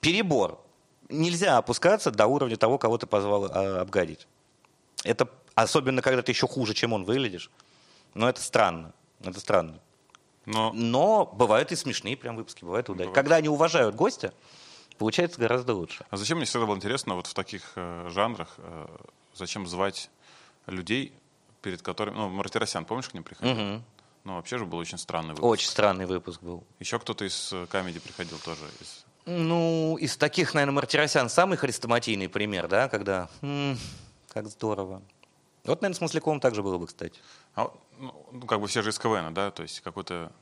Перебор. 0.00 0.60
Нельзя 1.08 1.56
опускаться 1.56 2.10
до 2.10 2.26
уровня 2.26 2.56
того, 2.56 2.78
кого 2.78 2.98
ты 2.98 3.06
позвал 3.06 3.44
а, 3.44 3.80
обгадить. 3.80 4.26
Это 5.04 5.28
особенно, 5.54 6.02
когда 6.02 6.22
ты 6.22 6.32
еще 6.32 6.48
хуже, 6.48 6.74
чем 6.74 6.92
он 6.92 7.04
выглядишь. 7.04 7.50
Но 8.14 8.28
это 8.28 8.40
странно. 8.40 8.92
Это 9.22 9.40
странно. 9.40 9.80
Но, 10.44 10.72
Но 10.72 11.26
бывают 11.26 11.72
и 11.72 11.76
смешные 11.76 12.16
прям 12.16 12.36
выпуски, 12.36 12.64
бывают 12.64 12.88
удачные. 12.88 13.14
Когда 13.14 13.36
они 13.36 13.48
уважают 13.48 13.96
гостя, 13.96 14.32
получается 14.96 15.40
гораздо 15.40 15.74
лучше. 15.74 16.06
А 16.08 16.16
зачем 16.16 16.38
мне 16.38 16.46
всегда 16.46 16.66
было 16.66 16.76
интересно 16.76 17.16
вот 17.16 17.26
в 17.26 17.34
таких 17.34 17.72
э, 17.74 18.08
жанрах, 18.10 18.54
э, 18.58 18.86
зачем 19.34 19.66
звать 19.66 20.08
людей, 20.66 21.12
перед 21.62 21.82
которыми... 21.82 22.16
Ну, 22.16 22.28
Мартиросян, 22.28 22.84
помнишь, 22.84 23.08
к 23.08 23.14
ним 23.14 23.24
приходил? 23.24 23.52
Угу. 23.52 23.82
Ну, 24.24 24.34
вообще 24.36 24.58
же 24.58 24.66
был 24.66 24.78
очень 24.78 24.98
странный 24.98 25.30
выпуск. 25.30 25.44
Очень 25.44 25.68
странный 25.68 26.06
выпуск 26.06 26.40
был. 26.42 26.64
Еще 26.78 26.98
кто-то 26.98 27.24
из 27.24 27.52
комедий 27.70 28.00
приходил 28.00 28.38
тоже. 28.38 28.62
Из... 28.80 29.04
Ну, 29.24 29.96
из 29.98 30.16
таких, 30.16 30.54
наверное, 30.54 30.74
Мартиросян 30.74 31.28
самый 31.28 31.58
хрестоматийный 31.58 32.28
пример, 32.28 32.68
да, 32.68 32.88
когда... 32.88 33.28
М-м, 33.42 33.78
как 34.28 34.46
здорово. 34.48 35.02
Вот, 35.64 35.82
наверное, 35.82 35.96
с 35.96 36.00
Масляковым 36.00 36.38
также 36.38 36.62
было 36.62 36.78
бы, 36.78 36.86
кстати. 36.86 37.20
А, 37.56 37.72
ну, 37.98 38.26
ну, 38.32 38.46
как 38.46 38.60
бы 38.60 38.66
все 38.66 38.82
же 38.82 38.90
из 38.90 38.98
КВН, 38.98 39.32
да? 39.34 39.50
То 39.50 39.62
есть 39.62 39.80
какой-то... 39.80 40.32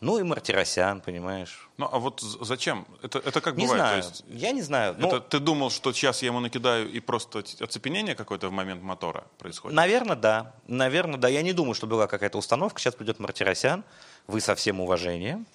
Ну 0.00 0.18
и 0.18 0.22
Мартиросян, 0.24 1.00
понимаешь. 1.00 1.68
Ну 1.76 1.88
а 1.90 1.98
вот 1.98 2.20
зачем? 2.20 2.86
Это, 3.02 3.20
это 3.20 3.40
как 3.40 3.56
не 3.56 3.66
бывает? 3.66 3.82
Знаю. 3.82 3.96
есть, 3.98 4.24
я 4.28 4.50
не 4.50 4.62
знаю. 4.62 4.94
Это 4.94 5.00
ну, 5.00 5.20
ты 5.20 5.38
думал, 5.38 5.70
что 5.70 5.92
сейчас 5.92 6.22
я 6.22 6.28
ему 6.28 6.40
накидаю 6.40 6.90
и 6.90 6.98
просто 6.98 7.44
оцепенение 7.60 8.16
какое-то 8.16 8.48
в 8.48 8.52
момент 8.52 8.82
мотора 8.82 9.24
происходит? 9.38 9.76
Наверное, 9.76 10.16
да. 10.16 10.54
Наверное, 10.66 11.18
да. 11.20 11.28
Я 11.28 11.42
не 11.42 11.52
думаю, 11.52 11.74
что 11.74 11.86
была 11.86 12.08
какая-то 12.08 12.38
установка. 12.38 12.80
Сейчас 12.80 12.96
придет 12.96 13.20
Мартиросян. 13.20 13.84
Вы 14.26 14.40
со 14.40 14.56
всем 14.56 14.80
уважением. 14.80 15.46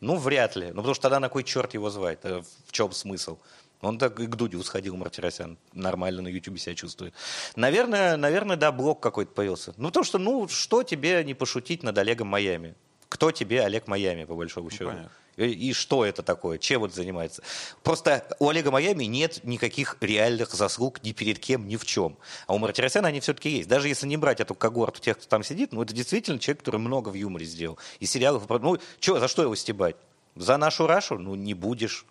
Ну, 0.00 0.16
вряд 0.16 0.54
ли. 0.56 0.68
Ну, 0.68 0.76
потому 0.76 0.94
что 0.94 1.02
тогда 1.02 1.20
на 1.20 1.28
кой 1.28 1.42
черт 1.42 1.74
его 1.74 1.90
звать? 1.90 2.22
В 2.22 2.70
чем 2.70 2.92
смысл? 2.92 3.38
Он 3.80 3.98
так 3.98 4.18
и 4.20 4.26
к 4.26 4.34
Дудю 4.36 4.62
сходил, 4.62 4.96
Мартиросян. 4.96 5.58
Нормально 5.72 6.22
на 6.22 6.28
Ютубе 6.28 6.58
себя 6.58 6.74
чувствует. 6.74 7.14
Наверное, 7.56 8.16
наверное, 8.16 8.56
да, 8.56 8.72
блог 8.72 9.00
какой-то 9.00 9.32
появился. 9.32 9.74
Ну, 9.76 9.90
то, 9.90 10.02
что, 10.02 10.18
ну, 10.18 10.48
что 10.48 10.82
тебе 10.82 11.22
не 11.24 11.34
пошутить 11.34 11.82
над 11.82 11.98
Олегом 11.98 12.28
Майами? 12.28 12.74
Кто 13.08 13.30
тебе 13.30 13.62
Олег 13.62 13.86
Майами, 13.86 14.24
по 14.24 14.34
большому 14.34 14.70
счету? 14.70 14.86
понятно. 14.86 15.10
И, 15.36 15.68
и 15.68 15.72
что 15.72 16.04
это 16.04 16.22
такое? 16.22 16.58
Чем 16.58 16.80
вот 16.80 16.94
занимается? 16.94 17.42
Просто 17.82 18.26
у 18.38 18.48
Олега 18.48 18.70
Майами 18.70 19.04
нет 19.04 19.44
никаких 19.44 19.98
реальных 20.00 20.52
заслуг 20.52 21.02
ни 21.02 21.12
перед 21.12 21.38
кем, 21.38 21.68
ни 21.68 21.76
в 21.76 21.84
чем. 21.84 22.16
А 22.46 22.54
у 22.54 22.58
Мартиросяна 22.58 23.08
они 23.08 23.20
все-таки 23.20 23.50
есть. 23.50 23.68
Даже 23.68 23.88
если 23.88 24.06
не 24.06 24.16
брать 24.16 24.40
эту 24.40 24.54
когорту 24.54 25.00
тех, 25.00 25.18
кто 25.18 25.28
там 25.28 25.44
сидит, 25.44 25.72
ну, 25.72 25.82
это 25.82 25.94
действительно 25.94 26.38
человек, 26.38 26.60
который 26.60 26.80
много 26.80 27.10
в 27.10 27.14
юморе 27.14 27.44
сделал. 27.44 27.78
И 28.00 28.06
сериалов... 28.06 28.48
Ну, 28.48 28.78
чё, 28.98 29.18
за 29.20 29.28
что 29.28 29.42
его 29.42 29.54
стебать? 29.54 29.96
За 30.34 30.56
нашу 30.56 30.86
Рашу? 30.86 31.18
Ну, 31.18 31.34
не 31.34 31.54
будешь. 31.54 32.06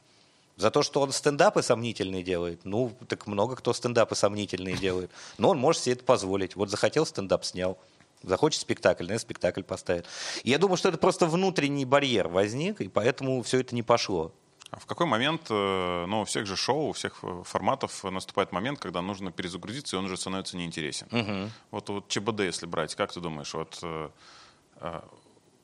За 0.57 0.71
то, 0.71 0.83
что 0.83 1.01
он 1.01 1.11
стендапы 1.11 1.61
сомнительные 1.61 2.23
делает. 2.23 2.61
Ну, 2.63 2.95
так 3.07 3.27
много 3.27 3.55
кто 3.55 3.73
стендапы 3.73 4.15
сомнительные 4.15 4.77
делает. 4.77 5.11
Но 5.37 5.49
он 5.49 5.57
может 5.57 5.81
себе 5.81 5.93
это 5.93 6.05
позволить. 6.05 6.55
Вот 6.55 6.69
захотел 6.69 7.05
стендап, 7.05 7.43
снял. 7.43 7.77
Захочет 8.23 8.61
спектакль, 8.61 9.07
на 9.07 9.19
спектакль 9.19 9.63
поставит. 9.63 10.05
И 10.43 10.49
я 10.49 10.57
думаю, 10.57 10.77
что 10.77 10.89
это 10.89 10.97
просто 10.97 11.27
внутренний 11.27 11.85
барьер 11.85 12.27
возник, 12.27 12.81
и 12.81 12.87
поэтому 12.87 13.43
все 13.43 13.59
это 13.59 13.75
не 13.75 13.83
пошло. 13.83 14.31
А 14.71 14.79
в 14.79 14.85
какой 14.85 15.05
момент, 15.05 15.43
э, 15.49 16.05
ну, 16.07 16.21
у 16.21 16.25
всех 16.25 16.47
же 16.47 16.55
шоу, 16.55 16.89
у 16.89 16.93
всех 16.93 17.19
э, 17.21 17.43
форматов 17.45 18.03
наступает 18.03 18.51
момент, 18.51 18.79
когда 18.79 19.01
нужно 19.01 19.31
перезагрузиться, 19.31 19.95
и 19.95 19.99
он 19.99 20.05
уже 20.05 20.17
становится 20.17 20.57
неинтересен. 20.57 21.51
Вот, 21.71 21.89
вот 21.89 22.07
ЧБД, 22.07 22.41
если 22.41 22.65
брать, 22.65 22.95
как 22.95 23.13
ты 23.13 23.19
думаешь, 23.19 23.53
вот 23.53 23.79
э, 23.83 24.09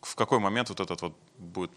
в 0.02 0.16
какой 0.16 0.40
момент 0.40 0.70
вот 0.70 0.80
этот 0.80 1.02
вот 1.02 1.14
будет 1.38 1.72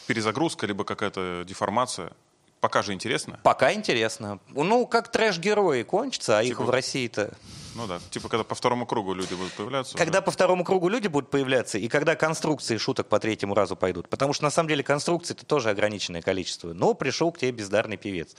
перезагрузка, 0.00 0.66
либо 0.66 0.84
какая-то 0.84 1.44
деформация? 1.46 2.12
Пока 2.60 2.82
же 2.82 2.92
интересно. 2.94 3.38
Пока 3.42 3.72
интересно. 3.72 4.40
Ну, 4.48 4.86
как 4.86 5.12
трэш-герои 5.12 5.82
кончатся, 5.82 6.38
а 6.38 6.42
их 6.42 6.56
Типа- 6.56 6.64
в 6.64 6.70
России-то... 6.70 7.32
Ну 7.74 7.86
да, 7.86 8.00
типа 8.10 8.30
когда 8.30 8.42
по 8.42 8.54
второму 8.54 8.86
кругу 8.86 9.12
люди 9.12 9.34
будут 9.34 9.52
появляться. 9.52 9.98
Когда 9.98 10.18
уже. 10.20 10.24
по 10.24 10.30
второму 10.30 10.64
кругу 10.64 10.88
люди 10.88 11.08
будут 11.08 11.30
появляться, 11.30 11.76
и 11.76 11.88
когда 11.88 12.16
конструкции 12.16 12.78
шуток 12.78 13.06
по 13.08 13.20
третьему 13.20 13.54
разу 13.54 13.76
пойдут. 13.76 14.08
Потому 14.08 14.32
что, 14.32 14.44
на 14.44 14.50
самом 14.50 14.70
деле, 14.70 14.82
конструкций 14.82 15.36
это 15.36 15.44
тоже 15.44 15.68
ограниченное 15.68 16.22
количество. 16.22 16.72
Но 16.72 16.94
пришел 16.94 17.30
к 17.30 17.38
тебе 17.38 17.52
бездарный 17.52 17.98
певец. 17.98 18.34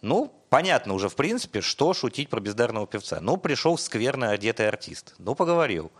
Ну, 0.00 0.34
понятно 0.50 0.94
уже, 0.94 1.08
в 1.08 1.14
принципе, 1.14 1.60
что 1.60 1.94
шутить 1.94 2.28
про 2.28 2.40
бездарного 2.40 2.88
певца. 2.88 3.20
Ну, 3.20 3.36
пришел 3.36 3.78
скверно 3.78 4.30
одетый 4.30 4.66
артист. 4.66 5.14
Ну, 5.18 5.36
поговорил. 5.36 5.92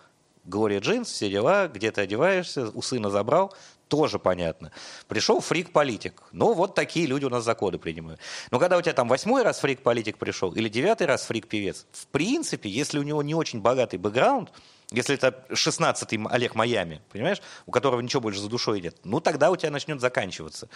Глория 0.44 0.80
Джинс, 0.80 1.08
все 1.08 1.30
дела, 1.30 1.68
где 1.68 1.92
ты 1.92 2.00
одеваешься, 2.00 2.68
у 2.74 2.82
сына 2.82 3.10
забрал, 3.10 3.54
тоже 3.88 4.18
понятно. 4.18 4.72
Пришел 5.08 5.40
фрик-политик. 5.40 6.22
Ну, 6.32 6.54
вот 6.54 6.74
такие 6.74 7.06
люди 7.06 7.24
у 7.24 7.28
нас 7.30 7.44
законы 7.44 7.78
принимают. 7.78 8.20
Но 8.50 8.58
когда 8.58 8.78
у 8.78 8.82
тебя 8.82 8.94
там 8.94 9.08
восьмой 9.08 9.42
раз 9.42 9.60
фрик-политик 9.60 10.18
пришел 10.18 10.52
или 10.52 10.68
девятый 10.68 11.06
раз 11.06 11.24
фрик-певец, 11.24 11.86
в 11.92 12.06
принципе, 12.06 12.70
если 12.70 12.98
у 12.98 13.02
него 13.02 13.22
не 13.22 13.34
очень 13.34 13.60
богатый 13.60 13.98
бэкграунд, 13.98 14.50
если 14.92 15.14
это 15.14 15.44
16-й 15.50 16.26
Олег 16.30 16.54
Майами, 16.54 17.00
понимаешь, 17.10 17.40
у 17.66 17.70
которого 17.70 18.00
ничего 18.00 18.20
больше 18.20 18.40
за 18.40 18.48
душой 18.48 18.80
нет, 18.80 18.96
ну 19.04 19.20
тогда 19.20 19.50
у 19.50 19.56
тебя 19.56 19.70
начнет 19.70 20.00
заканчиваться. 20.00 20.68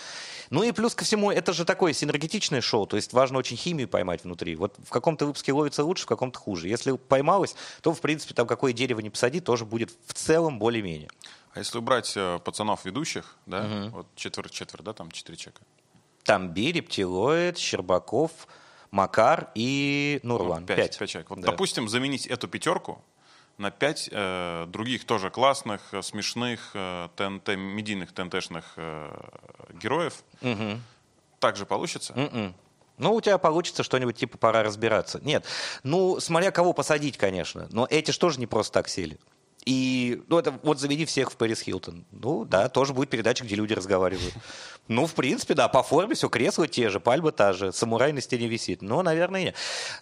Ну 0.51 0.63
и 0.63 0.73
плюс 0.73 0.95
ко 0.95 1.05
всему, 1.05 1.31
это 1.31 1.53
же 1.53 1.65
такое 1.65 1.93
синергетичное 1.93 2.63
шоу, 2.63 2.87
то 2.87 2.97
есть 2.97 3.13
важно 3.13 3.39
очень 3.39 3.57
химию 3.57 3.89
поймать 3.89 4.25
внутри. 4.25 4.57
Вот 4.57 4.75
в 4.85 4.91
каком-то 4.91 5.27
выпуске 5.27 5.53
ловится 5.53 5.85
лучше, 5.85 6.05
в 6.05 6.07
каком-то 6.07 6.39
хуже. 6.39 6.69
Если 6.69 6.93
поймалось, 6.93 7.55
то, 7.83 7.93
в 7.93 8.01
принципе, 8.01 8.35
там 8.35 8.47
какое 8.47 8.73
дерево 8.73 9.01
не 9.01 9.11
посади, 9.11 9.41
тоже 9.41 9.65
будет 9.65 9.91
в 10.07 10.15
целом 10.15 10.59
более-менее. 10.59 11.11
А 11.57 11.59
если 11.61 11.79
убрать 11.79 12.13
э, 12.17 12.39
пацанов 12.45 12.85
ведущих, 12.85 13.35
да, 13.47 13.89
вот 13.91 14.07
четверть-четверть, 14.15 14.85
да, 14.85 14.93
там 14.93 15.11
четыре 15.11 15.39
человека. 15.39 15.63
Там 16.23 16.51
Би, 16.51 16.71
Рептилоид, 16.71 17.57
Щербаков, 17.57 18.31
Макар 18.91 19.51
и 19.55 20.21
Нурлан. 20.23 20.61
Вот 20.61 20.67
пять, 20.67 20.77
Пять. 20.77 20.99
пять 20.99 21.09
человек. 21.11 21.31
Вот, 21.31 21.41
Да. 21.41 21.51
допустим, 21.51 21.89
заменить 21.89 22.27
эту 22.27 22.47
пятерку 22.47 23.03
на 23.57 23.71
пять 23.71 24.11
э, 24.13 24.67
других 24.69 25.07
тоже 25.07 25.31
классных, 25.31 25.81
э, 25.93 26.03
смешных, 26.03 26.73
э, 26.75 27.09
ТНТ, 27.17 27.57
медийных 27.57 28.13
ТНТшных 28.13 28.75
э, 28.77 29.19
героев. 29.73 30.23
Так 31.39 31.57
же 31.57 31.65
получится? 31.65 32.13
Мгм. 32.15 32.55
Ну, 32.99 33.15
у 33.15 33.21
тебя 33.23 33.39
получится 33.39 33.83
что-нибудь 33.83 34.17
типа 34.17 34.37
«пора 34.39 34.63
разбираться». 34.63 35.21
Нет, 35.23 35.45
ну, 35.83 36.21
смотря 36.21 36.51
кого 36.51 36.73
посадить, 36.75 37.17
конечно. 37.17 37.67
Но 37.71 37.87
эти 37.89 38.11
же 38.11 38.19
тоже 38.19 38.41
не 38.41 38.47
просто 38.47 38.73
так 38.75 38.89
сели. 38.89 39.19
И, 39.67 40.23
ну, 40.29 40.39
это 40.39 40.53
вот 40.63 40.79
заведи 40.79 41.05
всех 41.05 41.33
в 41.33 41.37
Пэрис 41.37 41.61
Хилтон. 41.61 42.05
Ну, 42.13 42.45
да, 42.45 42.69
тоже 42.69 42.95
будет 42.95 43.11
передача, 43.11 43.45
где 43.45 43.57
люди 43.57 43.73
разговаривают. 43.73 44.33
Ну, 44.87 45.07
в 45.07 45.15
принципе, 45.15 45.55
да, 45.55 45.67
по 45.67 45.83
форме 45.83 46.15
все, 46.15 46.29
кресла 46.29 46.69
те 46.69 46.89
же, 46.89 47.01
пальма 47.01 47.33
та 47.33 47.53
же, 47.53 47.73
самурай 47.73 48.13
на 48.13 48.21
стене 48.21 48.47
висит. 48.47 48.81
Но, 48.81 49.03
наверное, 49.03 49.43
нет. 49.43 49.57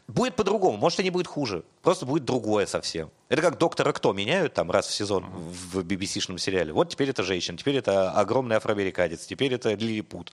Будет 0.07 0.37
по-другому, 0.37 0.77
может, 0.77 1.01
и 1.01 1.03
не 1.03 1.09
будет 1.09 1.27
хуже. 1.27 1.65
Просто 1.81 2.05
будет 2.05 2.27
другое 2.27 2.67
совсем. 2.67 3.11
Это 3.31 3.41
как 3.41 3.57
«Доктора 3.57 3.93
Кто» 3.93 4.12
меняют 4.12 4.53
там 4.53 4.71
раз 4.71 4.87
в 4.87 4.93
сезон 4.93 5.25
в 5.25 5.79
BBC-шном 5.79 6.37
сериале. 6.37 6.75
Вот 6.75 6.91
теперь 6.91 7.09
это 7.09 7.23
женщина, 7.23 7.57
теперь 7.57 7.77
это 7.77 8.11
огромный 8.12 8.57
афроамериканец, 8.57 9.25
теперь 9.25 9.55
это 9.55 9.73
лилипут. 9.73 10.31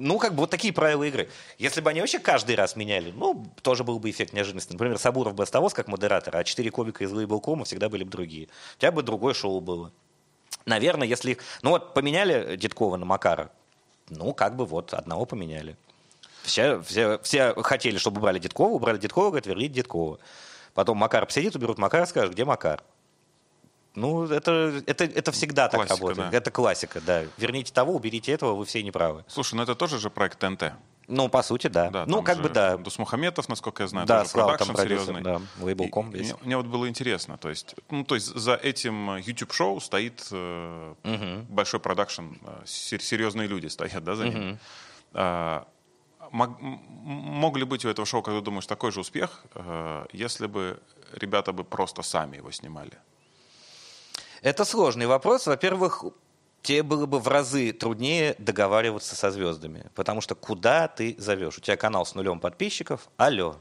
Ну, 0.00 0.18
как 0.18 0.34
бы 0.34 0.42
вот 0.42 0.50
такие 0.50 0.72
правила 0.72 1.02
игры. 1.02 1.28
Если 1.58 1.80
бы 1.80 1.90
они 1.90 2.00
вообще 2.00 2.20
каждый 2.20 2.54
раз 2.54 2.76
меняли, 2.76 3.10
ну, 3.10 3.44
тоже 3.62 3.82
был 3.82 3.98
бы 3.98 4.08
эффект 4.08 4.32
неожиданности. 4.32 4.72
Например, 4.72 4.96
Сабуров 4.96 5.34
бы 5.34 5.42
оставался 5.42 5.74
как 5.74 5.88
модератор, 5.88 6.36
а 6.36 6.44
четыре 6.44 6.70
комика 6.70 7.02
из 7.02 7.10
Лейблкома 7.10 7.64
всегда 7.64 7.88
были 7.88 8.04
бы 8.04 8.10
другие. 8.10 8.46
У 8.76 8.80
тебя 8.80 8.92
бы 8.92 9.02
другое 9.02 9.34
шоу 9.34 9.60
было. 9.60 9.92
Наверное, 10.66 11.08
если 11.08 11.32
их... 11.32 11.38
Ну 11.62 11.70
вот 11.70 11.94
поменяли 11.94 12.54
Дедкова 12.54 12.96
на 12.96 13.06
Макара, 13.06 13.50
ну, 14.08 14.32
как 14.32 14.54
бы 14.54 14.66
вот, 14.66 14.94
одного 14.94 15.26
поменяли. 15.26 15.76
Все, 16.42 16.80
все, 16.82 17.18
все 17.18 17.52
хотели, 17.62 17.98
чтобы 17.98 18.18
убрали 18.18 18.38
Дедкова, 18.38 18.70
убрали 18.70 18.98
Дедкова, 18.98 19.30
говорят, 19.30 19.46
верните 19.46 19.74
Дедкова. 19.74 20.20
Потом 20.74 20.96
Макар 20.96 21.26
посидит, 21.26 21.56
уберут 21.56 21.78
Макара, 21.78 22.06
скажут, 22.06 22.34
где 22.34 22.44
Макар? 22.44 22.84
Ну, 23.94 24.24
это, 24.26 24.82
это, 24.86 25.04
это 25.04 25.32
всегда 25.32 25.68
так 25.68 25.80
Классика, 25.80 25.94
работает. 26.00 26.30
да. 26.30 26.36
Это 26.36 26.50
классика, 26.50 27.00
да. 27.00 27.24
Верните 27.36 27.72
того, 27.72 27.94
уберите 27.94 28.32
этого, 28.32 28.54
вы 28.54 28.64
все 28.64 28.82
неправы. 28.82 29.24
Слушай, 29.28 29.54
ну 29.54 29.62
это 29.62 29.74
тоже 29.74 29.98
же 29.98 30.08
проект 30.10 30.38
ТНТ. 30.38 30.72
Ну, 31.08 31.30
по 31.30 31.42
сути, 31.42 31.68
да. 31.68 31.88
Да, 31.90 32.04
ну, 32.06 32.16
там 32.16 32.24
как 32.24 32.42
бы 32.42 32.50
да. 32.50 32.76
Дусмухаметов, 32.76 33.48
насколько 33.48 33.82
я 33.82 33.88
знаю, 33.88 34.06
Да, 34.06 34.18
тоже 34.20 34.30
Слава 34.30 34.58
там 34.58 34.68
продакшн 34.68 34.74
продюсер, 34.76 35.14
серьезный. 35.14 35.22
да, 35.22 35.64
LABELCOM 35.64 36.10
И 36.10 36.18
весь. 36.18 36.26
Мне, 36.34 36.36
мне 36.42 36.56
вот 36.58 36.66
было 36.66 36.86
интересно, 36.86 37.38
то 37.38 37.48
есть, 37.48 37.74
ну, 37.90 38.04
то 38.04 38.14
есть 38.14 38.26
за 38.26 38.54
этим 38.56 39.16
YouTube-шоу 39.16 39.80
стоит 39.80 40.28
э, 40.30 40.94
большой 41.48 41.80
продакшн, 41.80 42.24
э, 42.42 42.62
сер- 42.66 43.00
серьезные 43.02 43.48
люди 43.48 43.68
стоят, 43.68 44.04
да, 44.04 44.14
за 44.16 44.28
ним. 44.28 44.58
А, 45.14 45.66
мог, 46.30 46.60
мог 46.60 47.56
ли 47.56 47.64
быть 47.64 47.86
у 47.86 47.88
этого 47.88 48.04
шоу, 48.06 48.20
как 48.22 48.34
ты 48.34 48.42
думаешь, 48.42 48.66
такой 48.66 48.92
же 48.92 49.00
успех, 49.00 49.44
э, 49.54 50.06
если 50.12 50.46
бы 50.46 50.78
ребята 51.14 51.52
бы 51.54 51.64
просто 51.64 52.02
сами 52.02 52.36
его 52.36 52.50
снимали? 52.52 52.92
Это 54.42 54.64
сложный 54.64 55.06
вопрос. 55.06 55.46
Во-первых, 55.46 56.04
тебе 56.62 56.82
было 56.82 57.06
бы 57.06 57.18
в 57.18 57.28
разы 57.28 57.72
труднее 57.72 58.34
договариваться 58.38 59.16
со 59.16 59.30
звездами. 59.30 59.86
Потому 59.94 60.20
что 60.20 60.34
куда 60.34 60.88
ты 60.88 61.14
зовешь? 61.18 61.58
У 61.58 61.60
тебя 61.60 61.76
канал 61.76 62.06
с 62.06 62.14
нулем 62.14 62.40
подписчиков. 62.40 63.08
Алло, 63.16 63.56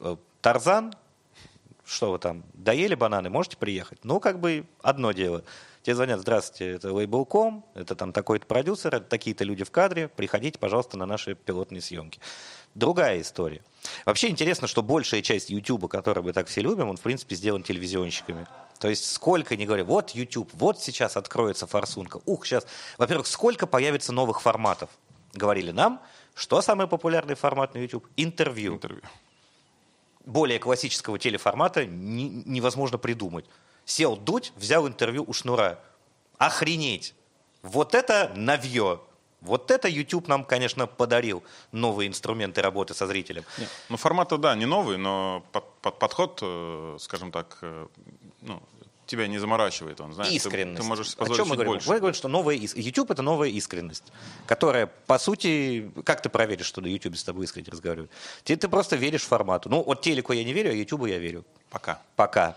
э, 0.00 0.16
Тарзан, 0.40 0.94
что 1.84 2.12
вы 2.12 2.18
там, 2.18 2.44
доели 2.54 2.94
бананы, 2.94 3.30
можете 3.30 3.56
приехать? 3.56 4.04
Ну, 4.04 4.20
как 4.20 4.40
бы 4.40 4.66
одно 4.82 5.12
дело. 5.12 5.44
Тебе 5.82 5.96
звонят, 5.96 6.20
здравствуйте, 6.20 6.76
это 6.76 6.88
Label.com, 6.90 7.64
это 7.74 7.96
там 7.96 8.12
такой-то 8.12 8.46
продюсер, 8.46 9.00
такие-то 9.00 9.42
люди 9.42 9.64
в 9.64 9.72
кадре, 9.72 10.06
приходите, 10.06 10.56
пожалуйста, 10.56 10.96
на 10.96 11.06
наши 11.06 11.34
пилотные 11.34 11.80
съемки. 11.80 12.20
Другая 12.74 13.20
история. 13.20 13.62
Вообще 14.06 14.28
интересно, 14.28 14.66
что 14.66 14.82
большая 14.82 15.22
часть 15.22 15.50
YouTube, 15.50 15.88
который 15.90 16.22
мы 16.22 16.32
так 16.32 16.46
все 16.46 16.60
любим, 16.62 16.88
он, 16.88 16.96
в 16.96 17.00
принципе, 17.00 17.34
сделан 17.34 17.62
телевизионщиками. 17.62 18.46
То 18.78 18.88
есть 18.88 19.10
сколько 19.12 19.56
не 19.56 19.66
говорю, 19.66 19.84
вот 19.84 20.10
YouTube, 20.10 20.50
вот 20.54 20.80
сейчас 20.80 21.16
откроется 21.16 21.66
форсунка. 21.66 22.20
Ух, 22.24 22.46
сейчас. 22.46 22.66
Во-первых, 22.98 23.26
сколько 23.26 23.66
появится 23.66 24.12
новых 24.12 24.40
форматов? 24.40 24.90
Говорили 25.34 25.70
нам, 25.70 26.00
что 26.34 26.60
самый 26.62 26.86
популярный 26.86 27.34
формат 27.34 27.74
на 27.74 27.78
YouTube? 27.78 28.06
Интервью 28.16 28.74
Интервью. 28.74 29.02
более 30.24 30.58
классического 30.58 31.18
телеформата 31.18 31.84
не- 31.84 32.42
невозможно 32.46 32.96
придумать. 32.98 33.44
Сел 33.84 34.16
дуть, 34.16 34.52
взял 34.56 34.86
интервью 34.86 35.24
у 35.26 35.32
Шнура. 35.32 35.78
Охренеть! 36.38 37.14
Вот 37.62 37.94
это 37.94 38.32
навье! 38.34 39.00
Вот 39.42 39.70
это 39.70 39.88
YouTube 39.88 40.28
нам, 40.28 40.44
конечно, 40.44 40.86
подарил 40.86 41.42
новые 41.72 42.08
инструменты 42.08 42.62
работы 42.62 42.94
со 42.94 43.06
зрителем. 43.06 43.44
Ну, 43.88 43.96
формат-то, 43.96 44.36
да, 44.38 44.54
не 44.54 44.66
новый, 44.66 44.96
но 44.98 45.44
под- 45.52 45.72
под- 45.82 45.98
подход, 45.98 46.38
э, 46.42 46.96
скажем 47.00 47.32
так, 47.32 47.58
э, 47.62 47.86
ну, 48.40 48.62
тебя 49.04 49.26
не 49.26 49.38
заморачивает 49.38 50.00
он, 50.00 50.12
знаешь. 50.14 50.30
Ты- 50.30 50.36
искренность. 50.36 50.80
Ты, 50.80 50.86
можешь 50.88 51.14
О 51.14 51.16
позволить 51.16 51.36
чем 51.40 51.48
мы 51.48 51.54
говорим? 51.56 51.72
больше. 51.72 51.88
Мы 51.90 51.98
говорим, 51.98 52.14
что 52.14 52.28
новая 52.28 52.56
ис- 52.56 52.78
YouTube 52.80 53.10
это 53.10 53.20
новая 53.22 53.48
искренность, 53.48 54.04
которая, 54.46 54.86
по 54.86 55.18
сути, 55.18 55.90
как 56.04 56.22
ты 56.22 56.28
проверишь, 56.28 56.66
что 56.66 56.80
на 56.80 56.86
YouTube 56.86 57.16
с 57.16 57.24
тобой 57.24 57.44
искренне 57.44 57.68
разговаривают? 57.70 58.10
Ты, 58.44 58.56
ты 58.56 58.68
просто 58.68 58.96
веришь 58.96 59.22
формату. 59.24 59.68
Ну, 59.68 59.82
вот 59.82 60.00
телеку 60.02 60.32
я 60.32 60.44
не 60.44 60.52
верю, 60.52 60.70
а 60.70 60.72
YouTube 60.72 61.06
я 61.08 61.18
верю. 61.18 61.44
Пока. 61.68 62.00
Пока. 62.16 62.56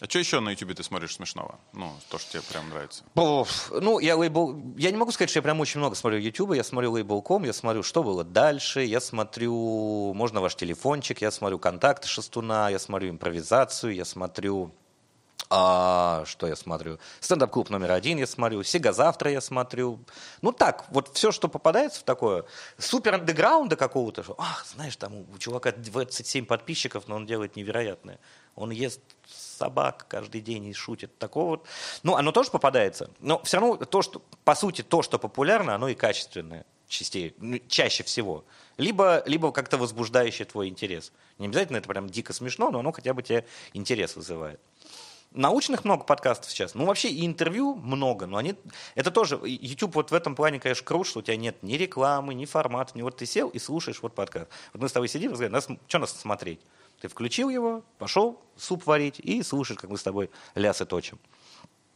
А 0.00 0.04
что 0.04 0.18
еще 0.18 0.40
на 0.40 0.50
YouTube 0.50 0.74
ты 0.74 0.82
смотришь 0.82 1.14
смешного? 1.14 1.58
Ну, 1.72 1.90
то, 2.10 2.18
что 2.18 2.32
тебе 2.32 2.42
прям 2.42 2.68
нравится. 2.68 3.02
Ну, 3.14 3.98
я 3.98 4.16
лейбл... 4.16 4.74
Я 4.76 4.90
не 4.90 4.98
могу 4.98 5.10
сказать, 5.10 5.30
что 5.30 5.38
я 5.38 5.42
прям 5.42 5.58
очень 5.60 5.80
много 5.80 5.96
смотрю 5.96 6.18
YouTube. 6.18 6.54
Я 6.54 6.64
смотрю 6.64 6.94
Label.com, 6.96 7.44
я 7.44 7.54
смотрю, 7.54 7.82
что 7.82 8.02
было 8.02 8.22
дальше. 8.22 8.82
Я 8.84 9.00
смотрю, 9.00 10.12
можно 10.12 10.42
ваш 10.42 10.54
телефончик, 10.54 11.22
я 11.22 11.30
смотрю 11.30 11.58
контакты 11.58 12.08
Шестуна, 12.08 12.68
я 12.70 12.78
смотрю 12.78 13.10
импровизацию, 13.10 13.94
я 13.94 14.04
смотрю... 14.04 14.74
А, 15.48 16.24
что 16.26 16.46
я 16.48 16.56
смотрю? 16.56 16.98
Стендап-клуб 17.20 17.70
номер 17.70 17.92
один 17.92 18.18
я 18.18 18.26
смотрю, 18.26 18.64
Сега 18.64 18.92
завтра 18.92 19.30
я 19.30 19.40
смотрю. 19.40 20.00
Ну 20.42 20.50
так, 20.50 20.86
вот 20.90 21.14
все, 21.14 21.30
что 21.30 21.48
попадается 21.48 22.00
в 22.00 22.02
такое 22.02 22.44
супер 22.78 23.14
андеграунда 23.14 23.76
какого-то, 23.76 24.24
что, 24.24 24.34
ах, 24.38 24.66
знаешь, 24.66 24.96
там 24.96 25.24
у 25.32 25.38
чувака 25.38 25.72
27 25.72 26.46
подписчиков, 26.46 27.06
но 27.06 27.16
он 27.16 27.26
делает 27.26 27.54
невероятное. 27.54 28.18
Он 28.56 28.70
ест 28.70 29.00
собак 29.28 30.06
каждый 30.08 30.40
день 30.40 30.66
и 30.66 30.72
шутит. 30.72 31.16
Такого 31.18 31.50
вот. 31.50 31.66
Ну, 32.02 32.16
оно 32.16 32.32
тоже 32.32 32.50
попадается. 32.50 33.10
Но 33.20 33.42
все 33.42 33.58
равно 33.58 33.76
то, 33.76 34.02
что, 34.02 34.22
по 34.44 34.54
сути, 34.54 34.82
то, 34.82 35.02
что 35.02 35.18
популярно, 35.18 35.74
оно 35.74 35.88
и 35.88 35.94
качественное 35.94 36.64
частей, 36.88 37.34
ну, 37.38 37.58
чаще 37.68 38.02
всего. 38.04 38.44
Либо, 38.76 39.22
либо 39.26 39.52
как-то 39.52 39.76
возбуждающее 39.76 40.46
твой 40.46 40.68
интерес. 40.68 41.12
Не 41.38 41.46
обязательно 41.46 41.78
это 41.78 41.88
прям 41.88 42.08
дико 42.08 42.32
смешно, 42.32 42.70
но 42.70 42.80
оно 42.80 42.92
хотя 42.92 43.14
бы 43.14 43.22
тебе 43.22 43.44
интерес 43.72 44.16
вызывает. 44.16 44.60
Научных 45.32 45.84
много 45.84 46.04
подкастов 46.04 46.50
сейчас. 46.50 46.74
Ну, 46.74 46.86
вообще 46.86 47.08
и 47.08 47.26
интервью 47.26 47.74
много, 47.74 48.26
но 48.26 48.38
они... 48.38 48.54
Это 48.94 49.10
тоже... 49.10 49.38
YouTube 49.44 49.94
вот 49.96 50.10
в 50.10 50.14
этом 50.14 50.34
плане, 50.34 50.60
конечно, 50.60 50.84
крут, 50.84 51.06
что 51.06 51.18
у 51.18 51.22
тебя 51.22 51.36
нет 51.36 51.62
ни 51.62 51.74
рекламы, 51.74 52.32
ни 52.32 52.44
формата, 52.44 52.96
ни 52.96 53.02
вот 53.02 53.16
ты 53.16 53.26
сел 53.26 53.48
и 53.48 53.58
слушаешь 53.58 54.00
вот 54.00 54.14
подкаст. 54.14 54.48
Вот 54.72 54.82
мы 54.82 54.88
с 54.88 54.92
тобой 54.92 55.08
сидим, 55.08 55.32
разговариваем, 55.32 55.52
нас, 55.70 55.78
что 55.88 55.98
нас 55.98 56.12
смотреть? 56.12 56.60
Ты 57.00 57.08
включил 57.08 57.48
его, 57.50 57.82
пошел 57.98 58.40
суп 58.56 58.86
варить 58.86 59.20
и 59.20 59.42
слушаешь, 59.42 59.78
как 59.78 59.90
мы 59.90 59.98
с 59.98 60.02
тобой 60.02 60.30
лясы 60.54 60.86
точим. 60.86 61.18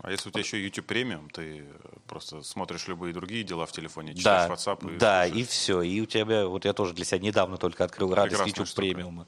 А 0.03 0.11
если 0.11 0.29
у 0.29 0.33
тебя 0.33 0.41
еще 0.41 0.63
YouTube 0.63 0.87
премиум, 0.87 1.29
ты 1.29 1.67
просто 2.07 2.43
смотришь 2.43 2.89
любые 2.89 3.13
другие 3.13 3.45
дела 3.45 3.67
в 3.67 3.73
телефоне, 3.73 4.15
читаешь 4.15 4.49
да, 4.49 4.55
WhatsApp 4.55 4.95
и 4.95 4.99
Да, 4.99 5.25
слушаешь. 5.27 5.45
и 5.47 5.49
все. 5.49 5.83
И 5.83 6.01
у 6.01 6.07
тебя, 6.07 6.47
вот 6.47 6.65
я 6.65 6.73
тоже 6.73 6.95
для 6.95 7.05
себя 7.05 7.19
недавно 7.19 7.59
только 7.59 7.85
открыл 7.85 8.15
радость 8.15 8.47
YouTube 8.47 8.67
штука. 8.67 8.81
премиума. 8.81 9.27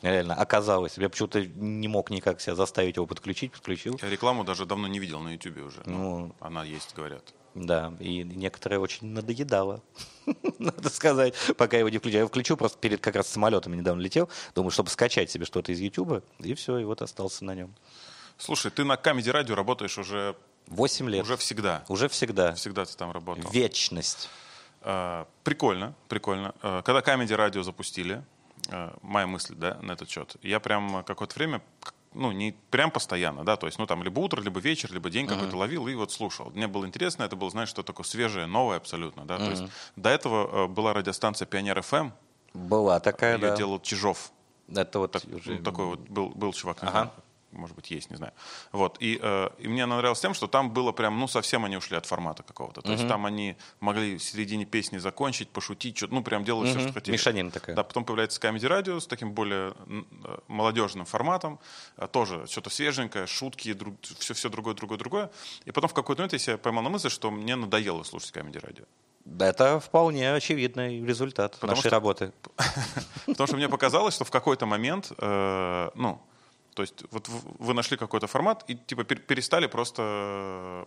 Реально, 0.00 0.34
оказалось. 0.34 0.96
Я 0.96 1.08
почему-то 1.10 1.44
не 1.44 1.88
мог 1.88 2.10
никак 2.10 2.40
себя 2.40 2.54
заставить 2.54 2.96
его 2.96 3.06
подключить, 3.06 3.52
подключил. 3.52 3.98
Я 4.00 4.08
рекламу 4.08 4.44
даже 4.44 4.64
давно 4.64 4.86
не 4.86 4.98
видел 4.98 5.20
на 5.20 5.32
YouTube 5.32 5.58
уже. 5.66 5.82
Ну, 5.86 6.34
она 6.40 6.64
есть, 6.64 6.94
говорят. 6.94 7.34
Да, 7.54 7.92
и 7.98 8.22
некоторые 8.22 8.78
очень 8.78 9.08
надоедало, 9.08 9.82
надо 10.58 10.90
сказать, 10.90 11.34
пока 11.56 11.76
я 11.76 11.80
его 11.80 11.88
не 11.88 11.98
включаю. 11.98 12.24
Я 12.24 12.28
включу 12.28 12.56
просто 12.56 12.78
перед 12.78 13.00
как 13.00 13.16
раз 13.16 13.28
самолетом 13.28 13.74
недавно 13.76 14.00
летел, 14.00 14.28
думаю, 14.54 14.70
чтобы 14.70 14.90
скачать 14.90 15.30
себе 15.30 15.44
что-то 15.44 15.72
из 15.72 15.80
YouTube, 15.80 16.22
и 16.38 16.54
все, 16.54 16.78
и 16.78 16.84
вот 16.84 17.02
остался 17.02 17.44
на 17.44 17.54
нем. 17.54 17.74
Слушай, 18.36 18.70
ты 18.70 18.84
на 18.84 18.96
Камеди 18.96 19.30
Радио 19.30 19.54
работаешь 19.56 19.98
уже, 19.98 20.36
Восемь 20.68 21.08
лет. 21.10 21.22
уже 21.24 21.36
всегда. 21.36 21.84
Уже 21.88 22.08
всегда. 22.08 22.54
Всегда 22.54 22.84
ты 22.84 22.96
там 22.96 23.10
работал. 23.10 23.50
Вечность. 23.50 24.28
А, 24.82 25.26
Прикольно, 25.42 25.94
прикольно. 26.08 26.54
А, 26.62 26.82
Когда 26.82 27.02
Comedy 27.02 27.32
Radio 27.32 27.62
запустили, 27.64 28.22
а, 28.70 28.96
моя 29.02 29.26
мысль, 29.26 29.54
да, 29.56 29.78
на 29.82 29.92
этот 29.92 30.08
счет, 30.08 30.36
я 30.42 30.60
прям 30.60 31.02
какое-то 31.04 31.34
время, 31.36 31.62
ну, 32.14 32.32
не 32.32 32.54
прям 32.70 32.90
постоянно, 32.90 33.44
да, 33.44 33.56
то 33.56 33.66
есть, 33.66 33.78
ну, 33.78 33.86
там, 33.86 34.02
либо 34.02 34.20
утро, 34.20 34.40
либо 34.40 34.60
вечер, 34.60 34.92
либо 34.92 35.10
день 35.10 35.26
какой-то 35.26 35.56
ловил 35.56 35.88
и 35.88 35.94
вот 35.94 36.12
слушал. 36.12 36.50
Мне 36.54 36.66
было 36.66 36.86
интересно, 36.86 37.22
это 37.24 37.36
было, 37.36 37.50
знаешь, 37.50 37.68
что 37.68 37.82
такое 37.82 38.04
свежее, 38.04 38.46
новое 38.46 38.76
абсолютно, 38.76 39.24
да, 39.24 39.38
то 39.38 39.50
есть 39.50 39.62
до 39.96 40.10
этого 40.10 40.64
э, 40.64 40.68
была 40.68 40.92
радиостанция 40.94 41.46
Пионер 41.46 41.80
FM, 41.82 42.10
Была 42.54 42.98
такая, 43.00 43.34
ее 43.36 43.50
да. 43.50 43.56
делал 43.56 43.80
Чижов, 43.80 44.32
Это 44.74 44.98
вот 44.98 45.12
Так- 45.12 45.24
уже... 45.24 45.56
ну, 45.56 45.62
такой 45.62 45.86
вот 45.86 46.00
был, 46.00 46.28
был 46.30 46.52
чувак, 46.52 46.78
Ага. 46.82 47.12
Может 47.52 47.74
быть, 47.76 47.90
есть, 47.90 48.10
не 48.10 48.16
знаю. 48.16 48.32
Вот, 48.72 48.96
и, 49.00 49.18
э, 49.20 49.48
и 49.58 49.68
мне 49.68 49.86
нравилось 49.86 50.20
тем, 50.20 50.34
что 50.34 50.46
там 50.46 50.70
было 50.70 50.92
прям, 50.92 51.18
ну, 51.18 51.28
совсем 51.28 51.64
они 51.64 51.76
ушли 51.76 51.96
от 51.96 52.06
формата 52.06 52.42
какого-то. 52.42 52.82
То 52.82 52.92
есть 52.92 53.08
там 53.08 53.26
они 53.26 53.56
могли 53.80 54.18
в 54.18 54.22
середине 54.22 54.64
песни 54.64 54.98
закончить, 54.98 55.48
пошутить, 55.48 55.96
что 55.96 56.08
ну, 56.08 56.22
прям 56.22 56.44
делать 56.44 56.70
все, 56.70 56.80
что 56.80 56.92
хотели. 56.92 57.14
Мешанина 57.14 57.50
такая. 57.50 57.74
Да, 57.76 57.82
потом 57.84 58.04
появляется 58.04 58.40
Comedy 58.40 58.68
Radio 58.68 59.00
с 59.00 59.06
таким 59.06 59.32
более 59.32 59.74
э, 59.88 60.38
молодежным 60.48 61.06
форматом, 61.06 61.58
э, 61.96 62.06
тоже 62.10 62.46
что-то 62.46 62.70
свеженькое, 62.70 63.26
шутки, 63.26 63.76
все, 64.18 64.34
все 64.34 64.48
другое, 64.48 64.74
другое, 64.74 64.98
другое. 64.98 65.30
И 65.64 65.72
потом 65.72 65.88
в 65.88 65.94
какой-то 65.94 66.22
момент 66.22 66.32
я 66.34 66.38
себя 66.38 66.58
поймал 66.58 66.82
на 66.84 66.90
мысль, 66.90 67.10
что 67.10 67.30
мне 67.30 67.56
надоело 67.56 68.02
слушать 68.02 68.34
Comedy 68.34 68.60
Radio. 68.62 68.86
Это 69.38 69.78
вполне 69.78 70.32
очевидный 70.32 71.04
результат 71.04 71.52
Потому 71.52 71.72
нашей 71.72 71.80
что- 71.80 71.90
работы. 71.90 72.32
Потому 73.26 73.46
что 73.46 73.56
мне 73.56 73.68
показалось, 73.68 74.14
что 74.14 74.24
в 74.24 74.30
какой-то 74.30 74.66
момент, 74.66 75.12
э, 75.18 75.90
ну, 75.94 76.20
то 76.78 76.82
есть 76.82 77.02
вот 77.10 77.28
вы 77.58 77.74
нашли 77.74 77.96
какой-то 77.96 78.28
формат 78.28 78.64
и 78.68 78.76
типа 78.76 79.00
пер- 79.00 79.18
перестали 79.18 79.66
просто 79.66 80.02
э, 80.04 80.84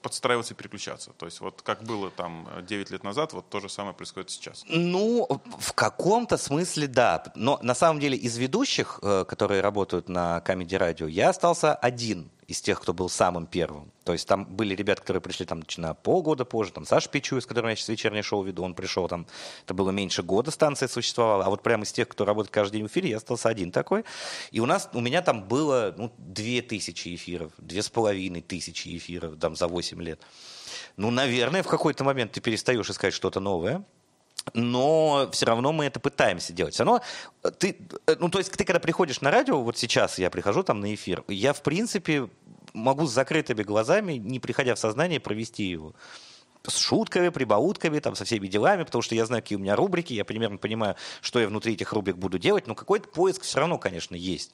подстраиваться 0.00 0.54
и 0.54 0.56
переключаться. 0.56 1.10
То 1.18 1.26
есть 1.26 1.40
вот 1.40 1.60
как 1.62 1.82
было 1.82 2.10
там 2.10 2.46
э, 2.56 2.62
9 2.62 2.90
лет 2.92 3.02
назад, 3.02 3.32
вот 3.32 3.48
то 3.48 3.58
же 3.58 3.68
самое 3.68 3.94
происходит 3.94 4.30
сейчас. 4.30 4.64
Ну, 4.68 5.26
в 5.58 5.72
каком-то 5.72 6.36
смысле 6.36 6.86
да. 6.86 7.24
Но 7.34 7.58
на 7.62 7.74
самом 7.74 7.98
деле 7.98 8.16
из 8.16 8.36
ведущих, 8.36 9.00
э, 9.02 9.24
которые 9.26 9.60
работают 9.60 10.08
на 10.08 10.40
Comedy 10.46 10.78
Radio, 10.78 11.10
я 11.10 11.30
остался 11.30 11.74
один 11.74 12.30
из 12.46 12.60
тех, 12.60 12.80
кто 12.80 12.92
был 12.92 13.08
самым 13.08 13.46
первым. 13.46 13.90
То 14.04 14.12
есть 14.12 14.28
там 14.28 14.44
были 14.44 14.74
ребята, 14.74 15.00
которые 15.00 15.20
пришли 15.20 15.46
там 15.46 15.62
на 15.78 15.94
полгода 15.94 16.44
позже, 16.44 16.72
там 16.72 16.84
Саша 16.84 17.08
Пичуй, 17.08 17.40
с 17.40 17.46
которым 17.46 17.70
я 17.70 17.76
сейчас 17.76 17.88
вечернее 17.88 18.22
шоу 18.22 18.42
веду, 18.42 18.62
он 18.62 18.74
пришел 18.74 19.08
там, 19.08 19.26
это 19.64 19.74
было 19.74 19.90
меньше 19.90 20.22
года 20.22 20.50
станция 20.50 20.88
существовала, 20.88 21.44
а 21.44 21.50
вот 21.50 21.62
прямо 21.62 21.84
из 21.84 21.92
тех, 21.92 22.08
кто 22.08 22.24
работает 22.24 22.52
каждый 22.52 22.78
день 22.78 22.88
в 22.88 22.90
эфире, 22.90 23.10
я 23.10 23.16
остался 23.16 23.48
один 23.48 23.70
такой. 23.72 24.04
И 24.50 24.60
у 24.60 24.66
нас, 24.66 24.90
у 24.92 25.00
меня 25.00 25.22
там 25.22 25.44
было, 25.44 25.94
ну, 25.96 26.12
две 26.18 26.60
тысячи 26.62 27.14
эфиров, 27.14 27.52
две 27.58 27.82
с 27.82 27.88
половиной 27.88 28.42
тысячи 28.42 28.96
эфиров 28.96 29.38
там 29.38 29.56
за 29.56 29.66
8 29.66 30.02
лет. 30.02 30.20
Ну, 30.96 31.10
наверное, 31.10 31.62
в 31.62 31.68
какой-то 31.68 32.04
момент 32.04 32.32
ты 32.32 32.40
перестаешь 32.40 32.88
искать 32.90 33.14
что-то 33.14 33.40
новое, 33.40 33.84
но 34.52 35.28
все 35.32 35.46
равно 35.46 35.72
мы 35.72 35.86
это 35.86 36.00
пытаемся 36.00 36.52
делать. 36.52 36.78
Равно 36.78 37.00
э, 37.42 37.50
ты, 37.50 37.76
э, 38.06 38.16
ну 38.18 38.28
то 38.28 38.38
есть 38.38 38.52
ты 38.52 38.64
когда 38.64 38.80
приходишь 38.80 39.20
на 39.20 39.30
радио, 39.30 39.62
вот 39.62 39.78
сейчас 39.78 40.18
я 40.18 40.30
прихожу 40.30 40.62
там 40.62 40.80
на 40.80 40.94
эфир, 40.94 41.24
я 41.28 41.52
в 41.52 41.62
принципе 41.62 42.28
могу 42.74 43.06
с 43.06 43.12
закрытыми 43.12 43.62
глазами, 43.62 44.14
не 44.14 44.40
приходя 44.40 44.74
в 44.74 44.78
сознание, 44.78 45.20
провести 45.20 45.64
его 45.64 45.94
с 46.66 46.78
шутками, 46.78 47.28
прибаутками, 47.28 47.98
там, 47.98 48.14
со 48.14 48.24
всеми 48.24 48.46
делами, 48.46 48.84
потому 48.84 49.02
что 49.02 49.14
я 49.14 49.26
знаю, 49.26 49.42
какие 49.42 49.56
у 49.56 49.60
меня 49.60 49.76
рубрики, 49.76 50.14
я 50.14 50.24
примерно 50.24 50.56
понимаю, 50.56 50.96
что 51.20 51.38
я 51.38 51.48
внутри 51.48 51.74
этих 51.74 51.92
рубрик 51.92 52.16
буду 52.16 52.38
делать, 52.38 52.66
но 52.66 52.74
какой-то 52.74 53.08
поиск 53.08 53.42
все 53.42 53.60
равно, 53.60 53.78
конечно, 53.78 54.14
есть. 54.14 54.52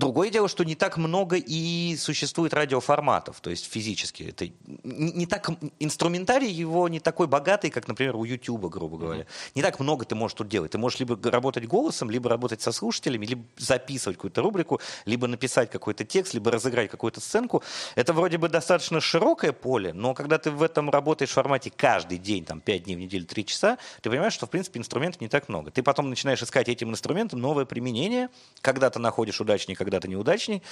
Другое 0.00 0.30
дело, 0.30 0.48
что 0.48 0.64
не 0.64 0.74
так 0.74 0.96
много 0.96 1.36
и 1.36 1.94
существует 1.98 2.54
радиоформатов, 2.54 3.42
то 3.42 3.50
есть 3.50 3.70
физически. 3.70 4.22
Это 4.22 4.48
не, 4.82 5.26
так, 5.26 5.50
инструментарий 5.78 6.50
его 6.50 6.88
не 6.88 7.00
такой 7.00 7.26
богатый, 7.26 7.68
как, 7.68 7.86
например, 7.86 8.16
у 8.16 8.24
YouTube, 8.24 8.64
грубо 8.64 8.96
говоря. 8.96 9.26
Не 9.54 9.60
так 9.60 9.78
много 9.78 10.06
ты 10.06 10.14
можешь 10.14 10.36
тут 10.36 10.48
делать. 10.48 10.72
Ты 10.72 10.78
можешь 10.78 11.00
либо 11.00 11.18
работать 11.30 11.66
голосом, 11.66 12.10
либо 12.10 12.30
работать 12.30 12.62
со 12.62 12.72
слушателями, 12.72 13.26
либо 13.26 13.44
записывать 13.58 14.16
какую-то 14.16 14.40
рубрику, 14.40 14.80
либо 15.04 15.26
написать 15.26 15.70
какой-то 15.70 16.06
текст, 16.06 16.32
либо 16.32 16.50
разыграть 16.50 16.90
какую-то 16.90 17.20
сценку. 17.20 17.62
Это 17.94 18.14
вроде 18.14 18.38
бы 18.38 18.48
достаточно 18.48 19.02
широкое 19.02 19.52
поле, 19.52 19.92
но 19.92 20.14
когда 20.14 20.38
ты 20.38 20.50
в 20.50 20.62
этом 20.62 20.88
работаешь 20.88 21.30
в 21.30 21.34
формате 21.34 21.70
каждый 21.76 22.16
день, 22.16 22.46
там, 22.46 22.62
5 22.62 22.84
дней 22.84 22.96
в 22.96 23.00
неделю, 23.00 23.26
3 23.26 23.44
часа, 23.44 23.76
ты 24.00 24.08
понимаешь, 24.08 24.32
что, 24.32 24.46
в 24.46 24.50
принципе, 24.50 24.80
инструментов 24.80 25.20
не 25.20 25.28
так 25.28 25.50
много. 25.50 25.70
Ты 25.70 25.82
потом 25.82 26.08
начинаешь 26.08 26.42
искать 26.42 26.70
этим 26.70 26.88
инструментам 26.88 27.38
новое 27.38 27.66
применение, 27.66 28.30
когда-то 28.62 28.98
находишь 28.98 29.38
удачнее, 29.42 29.76
когда-то 29.90 30.08
неудачней. 30.08 30.62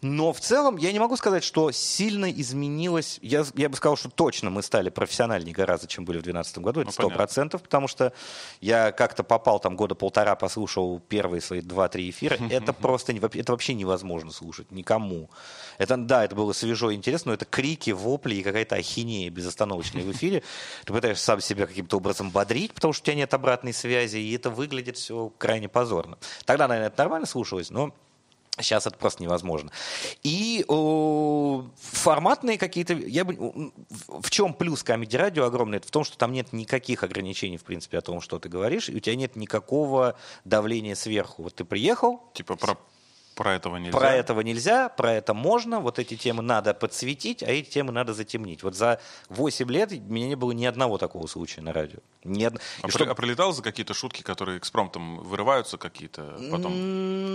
Но 0.00 0.32
в 0.32 0.40
целом 0.40 0.76
я 0.76 0.92
не 0.92 1.00
могу 1.00 1.16
сказать, 1.16 1.42
что 1.42 1.72
сильно 1.72 2.30
изменилось. 2.30 3.18
Я, 3.20 3.44
я 3.56 3.68
бы 3.68 3.76
сказал, 3.76 3.96
что 3.96 4.08
точно 4.08 4.50
мы 4.50 4.62
стали 4.62 4.90
профессиональнее 4.90 5.52
гораздо, 5.52 5.88
чем 5.88 6.04
были 6.04 6.18
в 6.18 6.22
2012 6.22 6.58
году. 6.58 6.80
Это 6.80 6.88
Ну, 6.88 6.92
сто 6.92 7.10
процентов, 7.10 7.62
потому 7.62 7.88
что 7.88 8.12
я 8.60 8.92
как-то 8.92 9.24
попал 9.24 9.58
там 9.58 9.74
года 9.74 9.96
полтора, 9.96 10.36
послушал 10.36 11.00
первые 11.00 11.40
свои 11.40 11.62
два-три 11.62 12.10
эфира. 12.10 12.36
Это 12.50 12.72
просто 12.72 13.12
это 13.12 13.52
вообще 13.52 13.74
невозможно 13.74 14.30
слушать 14.30 14.70
никому. 14.70 15.30
Это, 15.78 15.96
да, 15.96 16.24
это 16.24 16.34
было 16.34 16.52
свежо 16.52 16.90
и 16.90 16.94
интересно, 16.94 17.30
но 17.30 17.34
это 17.34 17.44
крики, 17.44 17.90
вопли 17.90 18.36
и 18.36 18.42
какая-то 18.42 18.76
ахинея 18.76 19.30
безостановочная 19.30 20.02
в 20.02 20.12
эфире. 20.12 20.42
Ты 20.84 20.92
пытаешься 20.92 21.24
сам 21.24 21.40
себя 21.40 21.66
каким-то 21.66 21.96
образом 21.96 22.30
бодрить, 22.30 22.74
потому 22.74 22.92
что 22.92 23.02
у 23.02 23.06
тебя 23.06 23.16
нет 23.16 23.34
обратной 23.34 23.72
связи, 23.72 24.18
и 24.18 24.34
это 24.34 24.50
выглядит 24.50 24.96
все 24.96 25.32
крайне 25.38 25.68
позорно. 25.68 26.18
Тогда, 26.44 26.68
наверное, 26.68 26.88
это 26.88 27.02
нормально 27.02 27.26
слушалось, 27.26 27.70
но 27.70 27.94
Сейчас 28.60 28.86
это 28.86 28.96
просто 28.96 29.22
невозможно. 29.22 29.70
И 30.22 30.64
о, 30.68 31.64
форматные 31.80 32.58
какие-то... 32.58 32.94
Я 32.94 33.24
бы, 33.24 33.72
в 34.08 34.30
чем 34.30 34.54
плюс 34.54 34.84
Comedy 34.84 35.10
Radio 35.10 35.44
огромный? 35.44 35.78
Это 35.78 35.88
в 35.88 35.90
том, 35.90 36.04
что 36.04 36.18
там 36.18 36.32
нет 36.32 36.52
никаких 36.52 37.02
ограничений, 37.02 37.56
в 37.56 37.64
принципе, 37.64 37.98
о 37.98 38.02
том, 38.02 38.20
что 38.20 38.38
ты 38.38 38.48
говоришь, 38.48 38.88
и 38.88 38.96
у 38.96 39.00
тебя 39.00 39.16
нет 39.16 39.36
никакого 39.36 40.16
давления 40.44 40.94
сверху. 40.94 41.42
Вот 41.42 41.54
ты 41.54 41.64
приехал, 41.64 42.22
Типа 42.34 42.56
про 42.56 42.78
Про 43.38 43.54
этого 43.54 43.76
нельзя. 43.76 43.96
Про 43.98 44.10
этого 44.12 44.40
нельзя, 44.40 44.88
про 44.88 45.12
это 45.12 45.32
можно. 45.32 45.78
Вот 45.80 45.98
эти 45.98 46.16
темы 46.16 46.42
надо 46.42 46.74
подсветить, 46.74 47.42
а 47.42 47.46
эти 47.50 47.70
темы 47.70 47.92
надо 47.92 48.12
затемнить. 48.12 48.62
Вот 48.64 48.74
за 48.74 49.00
8 49.28 49.70
лет 49.70 49.92
у 49.92 50.12
меня 50.12 50.26
не 50.26 50.34
было 50.34 50.50
ни 50.52 50.66
одного 50.66 50.98
такого 50.98 51.26
случая 51.28 51.62
на 51.62 51.72
радио. 51.72 52.00
Ни 52.24 52.44
од... 52.46 52.60
А, 52.82 52.88
при- 52.88 53.04
а 53.06 53.14
прилетал 53.14 53.52
за 53.52 53.62
какие-то 53.62 53.94
шутки, 53.94 54.22
которые 54.22 54.58
экспромтом 54.58 55.20
вырываются 55.20 55.78
какие-то, 55.78 56.36
потом, 56.50 56.72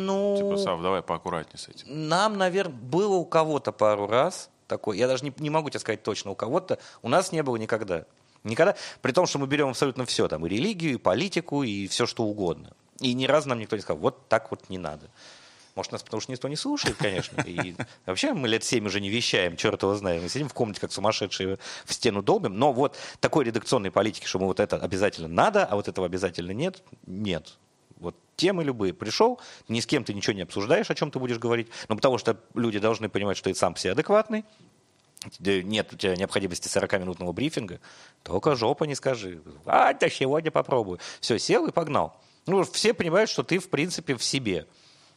Ну, 0.06 0.36
типа, 0.38 0.58
Сав, 0.58 0.82
давай 0.82 1.02
поаккуратнее 1.02 1.58
с 1.58 1.70
этим. 1.70 1.88
нам, 2.10 2.38
наверное, 2.38 2.76
было 2.76 3.16
у 3.16 3.26
кого-то 3.26 3.72
пару 3.72 4.06
раз 4.06 4.50
такое. 4.68 4.98
Я 4.98 5.08
даже 5.08 5.24
не, 5.24 5.34
не 5.38 5.50
могу 5.50 5.70
тебе 5.70 5.80
сказать 5.80 6.04
точно, 6.04 6.32
у 6.32 6.36
кого-то. 6.36 6.80
У 7.02 7.08
нас 7.10 7.32
не 7.32 7.42
было 7.44 7.56
никогда. 7.56 8.04
Никогда. 8.44 8.76
При 9.02 9.14
том, 9.14 9.26
что 9.26 9.40
мы 9.40 9.48
берем 9.48 9.70
абсолютно 9.70 10.06
все. 10.06 10.28
Там 10.28 10.46
и 10.46 10.50
религию, 10.50 10.94
и 10.96 10.98
политику, 10.98 11.64
и 11.64 11.88
все, 11.88 12.06
что 12.06 12.24
угодно. 12.24 12.74
И 13.00 13.14
ни 13.14 13.26
разу 13.26 13.48
нам 13.48 13.60
никто 13.60 13.78
не 13.78 13.82
сказал, 13.82 14.02
вот 14.02 14.28
так 14.28 14.52
вот 14.52 14.70
не 14.70 14.78
надо. 14.78 15.10
Может, 15.76 15.92
нас 15.92 16.04
потому 16.04 16.22
что 16.22 16.32
никто 16.32 16.48
не 16.48 16.56
слушает, 16.56 16.98
конечно. 16.98 17.42
И 17.42 17.76
вообще 18.06 18.34
мы 18.34 18.48
лет 18.48 18.64
семь 18.64 18.86
уже 18.86 19.02
не 19.02 19.10
вещаем, 19.10 19.58
черт 19.58 19.82
его 19.82 19.96
знает. 19.96 20.22
Мы 20.22 20.30
сидим 20.30 20.50
в 20.50 20.54
комнате, 20.54 20.80
как 20.80 20.92
сумасшедшие, 20.92 21.58
в 21.86 21.94
стену 21.94 22.22
долбим. 22.22 22.58
Но 22.58 22.74
вот 22.74 22.96
такой 23.20 23.46
редакционной 23.46 23.92
политики, 23.92 24.26
что 24.26 24.40
мы 24.40 24.46
вот 24.46 24.60
это 24.60 24.78
обязательно 24.78 25.28
надо, 25.28 25.66
а 25.66 25.76
вот 25.76 25.88
этого 25.88 26.06
обязательно 26.06 26.52
нет, 26.52 26.84
нет. 27.08 27.58
Вот 27.98 28.16
темы 28.36 28.64
любые. 28.64 28.94
Пришел, 28.94 29.40
ни 29.68 29.80
с 29.80 29.88
кем 29.88 30.04
ты 30.04 30.14
ничего 30.14 30.34
не 30.34 30.42
обсуждаешь, 30.42 30.92
о 30.92 30.96
чем 30.96 31.10
ты 31.10 31.20
будешь 31.20 31.40
говорить. 31.40 31.70
Ну, 31.88 31.96
потому 31.96 32.18
что 32.18 32.38
люди 32.54 32.78
должны 32.78 33.10
понимать, 33.10 33.38
что 33.38 33.50
ты 33.50 33.56
сам 33.56 33.74
все 33.74 33.92
адекватный. 33.92 34.46
Да 35.40 35.62
Нет 35.62 35.94
у 35.94 35.96
тебя 35.96 36.16
необходимости 36.16 36.68
40-минутного 36.68 37.32
брифинга. 37.32 37.80
Только 38.24 38.56
жопа 38.56 38.84
не 38.84 38.96
скажи. 38.96 39.42
А, 39.66 39.94
да 39.94 40.10
сегодня 40.10 40.52
попробую. 40.52 41.00
Все, 41.22 41.40
сел 41.40 41.66
и 41.66 41.72
погнал. 41.72 42.16
Ну, 42.46 42.64
все 42.64 42.94
понимают, 42.94 43.30
что 43.30 43.44
ты, 43.44 43.60
в 43.60 43.70
принципе, 43.70 44.16
в 44.16 44.24
себе. 44.24 44.68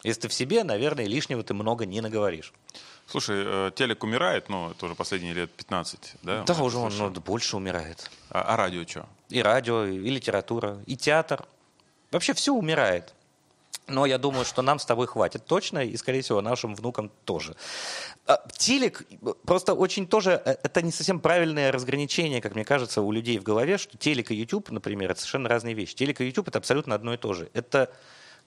Если 0.06 0.20
ты 0.20 0.28
в 0.28 0.32
себе, 0.32 0.62
наверное, 0.62 1.06
лишнего 1.06 1.42
ты 1.42 1.52
много 1.52 1.84
не 1.84 2.00
наговоришь. 2.00 2.52
Слушай, 3.08 3.42
э, 3.44 3.70
телек 3.74 4.04
умирает, 4.04 4.48
ну, 4.48 4.70
это 4.70 4.86
уже 4.86 4.94
последние 4.94 5.34
лет 5.34 5.50
15, 5.50 6.14
да? 6.22 6.44
Да, 6.44 6.62
уже 6.62 6.78
он 6.78 6.92
ну, 6.96 7.10
больше 7.10 7.56
умирает. 7.56 8.08
А, 8.30 8.42
а 8.42 8.56
радио 8.56 8.86
что? 8.86 9.06
И 9.30 9.42
радио, 9.42 9.84
и 9.84 10.08
литература, 10.08 10.78
и 10.86 10.96
театр. 10.96 11.44
Вообще 12.12 12.34
все 12.34 12.52
умирает. 12.52 13.14
Но 13.88 14.06
я 14.06 14.18
думаю, 14.18 14.44
что 14.44 14.62
нам 14.62 14.78
с 14.78 14.84
тобой 14.84 15.08
хватит 15.08 15.44
точно, 15.44 15.80
и, 15.80 15.96
скорее 15.96 16.22
всего, 16.22 16.40
нашим 16.40 16.76
внукам 16.76 17.10
тоже. 17.24 17.56
А, 18.28 18.40
Телек, 18.56 19.02
просто 19.44 19.74
очень 19.74 20.06
тоже, 20.06 20.40
э, 20.44 20.54
это 20.62 20.82
не 20.82 20.92
совсем 20.92 21.18
правильное 21.18 21.72
разграничение, 21.72 22.40
как 22.40 22.54
мне 22.54 22.64
кажется, 22.64 23.02
у 23.02 23.10
людей 23.10 23.40
в 23.40 23.42
голове, 23.42 23.76
что 23.76 23.98
телек 23.98 24.30
и 24.30 24.36
YouTube, 24.36 24.70
например, 24.70 25.10
это 25.10 25.20
совершенно 25.20 25.48
разные 25.48 25.74
вещи. 25.74 25.96
Телек 25.96 26.20
и 26.20 26.26
YouTube 26.26 26.46
это 26.46 26.58
абсолютно 26.58 26.94
одно 26.94 27.14
и 27.14 27.16
то 27.16 27.32
же. 27.32 27.50
Это 27.54 27.90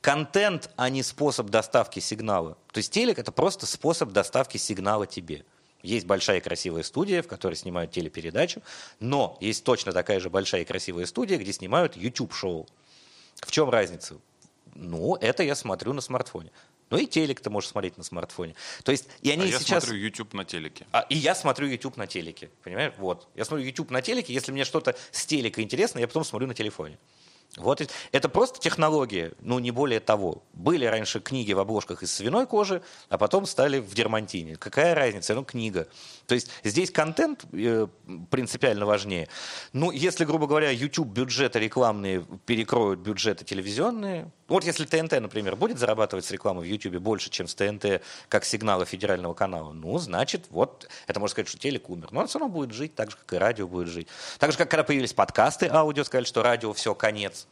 контент, 0.02 0.70
а 0.76 0.90
не 0.90 1.04
способ 1.04 1.50
доставки 1.50 2.00
сигнала. 2.00 2.58
То 2.72 2.80
есть 2.80 2.92
телек 2.92 3.20
это 3.20 3.32
просто 3.32 3.66
способ 3.66 4.12
доставки 4.12 4.58
сигнала 4.58 5.06
тебе. 5.08 5.46
Есть 5.82 6.06
большая 6.06 6.38
и 6.38 6.42
красивая 6.42 6.84
студия, 6.84 7.22
в 7.22 7.28
которой 7.28 7.56
снимают 7.56 7.92
телепередачу, 7.92 8.62
но 9.00 9.38
есть 9.40 9.64
точно 9.64 9.94
такая 9.94 10.20
же 10.20 10.30
большая 10.30 10.62
и 10.62 10.66
красивая 10.66 11.06
студия, 11.06 11.38
где 11.38 11.54
снимают 11.54 11.96
YouTube-шоу. 11.96 12.68
В 13.36 13.52
чем 13.52 13.70
разница? 13.70 14.18
Ну, 14.76 15.16
это 15.16 15.44
я 15.44 15.56
смотрю 15.56 15.94
на 15.94 16.02
смартфоне. 16.02 16.52
Ну 16.90 16.98
и 16.98 17.06
телек 17.06 17.40
ты 17.40 17.50
можешь 17.50 17.70
смотреть 17.70 17.98
на 17.98 18.04
смартфоне. 18.04 18.56
То 18.84 18.92
есть, 18.92 19.08
и 19.22 19.30
они 19.30 19.44
а 19.44 19.46
я 19.46 19.60
сейчас... 19.60 19.84
смотрю 19.84 20.02
YouTube 20.02 20.34
на 20.34 20.44
телеке. 20.44 20.88
А, 20.92 21.02
и 21.02 21.16
я 21.16 21.36
смотрю 21.36 21.68
YouTube 21.68 21.98
на 21.98 22.08
телеке, 22.08 22.50
понимаешь? 22.64 22.94
Вот. 22.98 23.28
Я 23.36 23.46
смотрю 23.46 23.66
YouTube 23.66 23.92
на 23.92 24.02
телеке, 24.02 24.34
если 24.34 24.52
мне 24.52 24.66
что-то 24.66 24.96
с 25.12 25.26
телека 25.26 25.62
интересно, 25.62 26.00
я 26.00 26.08
потом 26.08 26.24
смотрю 26.24 26.48
на 26.48 26.56
телефоне. 26.56 26.98
Вот 27.60 27.82
это 28.12 28.30
просто 28.30 28.60
технология, 28.60 29.34
ну 29.42 29.60
не 29.60 29.72
более 29.72 30.00
того. 30.00 30.44
Были 30.54 30.86
раньше 30.86 31.20
книги 31.20 31.54
в 31.54 31.60
обложках 31.60 32.04
из 32.04 32.12
свиной 32.12 32.48
кожи, 32.48 32.82
а 33.10 33.18
потом 33.18 33.46
стали 33.46 33.80
в 33.80 33.94
дермантине. 33.94 34.56
Какая 34.56 34.96
разница? 34.96 35.36
Ну 35.36 35.44
книга. 35.44 35.88
То 36.28 36.36
есть 36.36 36.50
здесь 36.64 36.92
контент 36.92 37.46
э, 37.54 37.88
принципиально 38.30 38.86
важнее. 38.86 39.28
Ну 39.74 39.92
если, 39.92 40.26
грубо 40.26 40.48
говоря, 40.48 40.72
YouTube 40.72 41.10
бюджеты 41.10 41.60
рекламные 41.60 42.26
перекроют 42.46 43.00
бюджеты 43.00 43.46
телевизионные, 43.46 44.32
вот 44.50 44.64
если 44.64 44.86
ТНТ, 44.86 45.20
например, 45.22 45.56
будет 45.56 45.80
зарабатывать 45.80 46.26
с 46.26 46.32
рекламы 46.32 46.62
в 46.62 46.66
YouTube 46.66 46.96
больше, 46.96 47.30
чем 47.30 47.48
с 47.48 47.56
ТНТ 47.56 48.02
как 48.28 48.46
сигнала 48.46 48.86
федерального 48.86 49.34
канала, 49.34 49.72
ну 49.72 49.98
значит 50.00 50.46
вот 50.50 50.90
это 51.08 51.20
можно 51.20 51.32
сказать, 51.32 51.48
что 51.48 51.58
телек 51.58 51.90
умер. 51.90 52.10
Но 52.12 52.22
он 52.22 52.28
все 52.28 52.40
равно 52.40 52.54
будет 52.54 52.74
жить 52.74 52.96
так 52.96 53.12
же, 53.12 53.18
как 53.18 53.34
и 53.34 53.38
радио 53.38 53.68
будет 53.68 53.88
жить. 53.88 54.08
Так 54.40 54.52
же, 54.52 54.58
как 54.58 54.70
когда 54.70 54.84
появились 54.84 55.14
подкасты 55.14 55.68
аудио, 55.68 56.04
сказали, 56.04 56.26
что 56.26 56.44
радио 56.44 56.74
все 56.74 56.94
конец. 56.96 57.48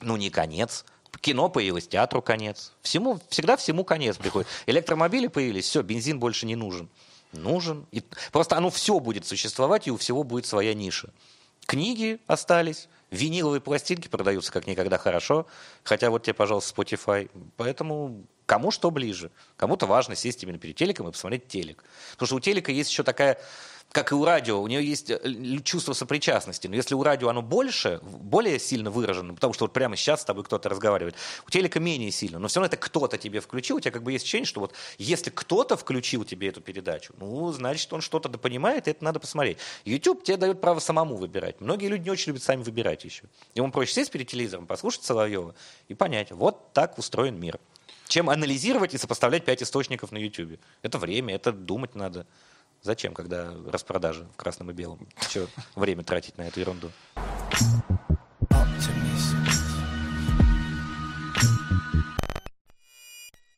Ну, 0.00 0.16
не 0.16 0.30
конец. 0.30 0.84
Кино 1.20 1.48
появилось, 1.48 1.88
театру 1.88 2.20
конец. 2.20 2.72
Всему, 2.82 3.20
всегда 3.28 3.56
всему 3.56 3.84
конец 3.84 4.16
приходит. 4.16 4.48
Электромобили 4.66 5.28
появились, 5.28 5.64
все, 5.66 5.82
бензин 5.82 6.18
больше 6.18 6.46
не 6.46 6.56
нужен. 6.56 6.88
Нужен. 7.32 7.86
И 7.90 8.02
просто 8.32 8.56
оно 8.56 8.70
все 8.70 8.98
будет 9.00 9.26
существовать, 9.26 9.86
и 9.86 9.90
у 9.90 9.96
всего 9.96 10.22
будет 10.22 10.46
своя 10.46 10.74
ниша. 10.74 11.10
Книги 11.66 12.20
остались, 12.28 12.88
виниловые 13.10 13.60
пластинки 13.60 14.06
продаются 14.06 14.52
как 14.52 14.68
никогда 14.68 14.98
хорошо, 14.98 15.46
хотя 15.82 16.10
вот 16.10 16.22
тебе, 16.22 16.34
пожалуйста, 16.34 16.80
Spotify. 16.80 17.28
Поэтому 17.56 18.24
кому 18.46 18.70
что 18.70 18.90
ближе. 18.92 19.32
Кому-то 19.56 19.86
важно 19.86 20.14
сесть 20.14 20.42
именно 20.44 20.58
перед 20.58 20.76
телеком 20.76 21.08
и 21.08 21.12
посмотреть 21.12 21.48
телек. 21.48 21.84
Потому 22.12 22.26
что 22.26 22.36
у 22.36 22.40
телека 22.40 22.70
есть 22.70 22.90
еще 22.90 23.02
такая 23.02 23.38
как 23.96 24.12
и 24.12 24.14
у 24.14 24.26
радио, 24.26 24.60
у 24.60 24.66
нее 24.66 24.86
есть 24.86 25.10
э, 25.10 25.18
чувство 25.64 25.94
сопричастности. 25.94 26.66
Но 26.66 26.76
если 26.76 26.94
у 26.94 27.02
радио 27.02 27.30
оно 27.30 27.40
больше, 27.40 27.98
более 28.02 28.58
сильно 28.58 28.90
выражено, 28.90 29.32
потому 29.32 29.54
что 29.54 29.64
вот 29.64 29.72
прямо 29.72 29.96
сейчас 29.96 30.20
с 30.20 30.24
тобой 30.26 30.44
кто-то 30.44 30.68
разговаривает, 30.68 31.16
у 31.46 31.50
телека 31.50 31.80
менее 31.80 32.10
сильно, 32.10 32.38
но 32.38 32.48
все 32.48 32.60
равно 32.60 32.66
это 32.66 32.76
кто-то 32.76 33.16
тебе 33.16 33.40
включил, 33.40 33.78
у 33.78 33.80
тебя 33.80 33.92
как 33.92 34.02
бы 34.02 34.12
есть 34.12 34.24
ощущение, 34.24 34.44
что 34.44 34.60
вот 34.60 34.74
если 34.98 35.30
кто-то 35.30 35.78
включил 35.78 36.26
тебе 36.26 36.48
эту 36.48 36.60
передачу, 36.60 37.14
ну, 37.16 37.50
значит, 37.52 37.90
он 37.90 38.02
что-то 38.02 38.28
понимает, 38.28 38.86
и 38.86 38.90
это 38.90 39.02
надо 39.02 39.18
посмотреть. 39.18 39.56
YouTube 39.86 40.22
тебе 40.24 40.36
дает 40.36 40.60
право 40.60 40.78
самому 40.78 41.16
выбирать. 41.16 41.62
Многие 41.62 41.86
люди 41.86 42.04
не 42.04 42.10
очень 42.10 42.32
любят 42.32 42.42
сами 42.42 42.62
выбирать 42.62 43.02
еще. 43.02 43.22
Ему 43.54 43.72
проще 43.72 43.94
сесть 43.94 44.10
перед 44.10 44.28
телевизором, 44.28 44.66
послушать 44.66 45.04
Соловьева 45.04 45.54
и 45.88 45.94
понять, 45.94 46.32
вот 46.32 46.74
так 46.74 46.98
устроен 46.98 47.40
мир. 47.40 47.58
Чем 48.08 48.28
анализировать 48.28 48.92
и 48.92 48.98
сопоставлять 48.98 49.46
пять 49.46 49.62
источников 49.62 50.12
на 50.12 50.18
YouTube. 50.18 50.60
Это 50.82 50.98
время, 50.98 51.34
это 51.34 51.50
думать 51.50 51.94
надо. 51.94 52.26
Зачем, 52.86 53.14
когда 53.14 53.52
распродажи 53.66 54.28
в 54.32 54.36
красном 54.36 54.70
и 54.70 54.72
белом? 54.72 55.08
Че 55.28 55.48
время 55.74 56.04
тратить 56.04 56.38
на 56.38 56.42
эту 56.42 56.60
ерунду? 56.60 56.92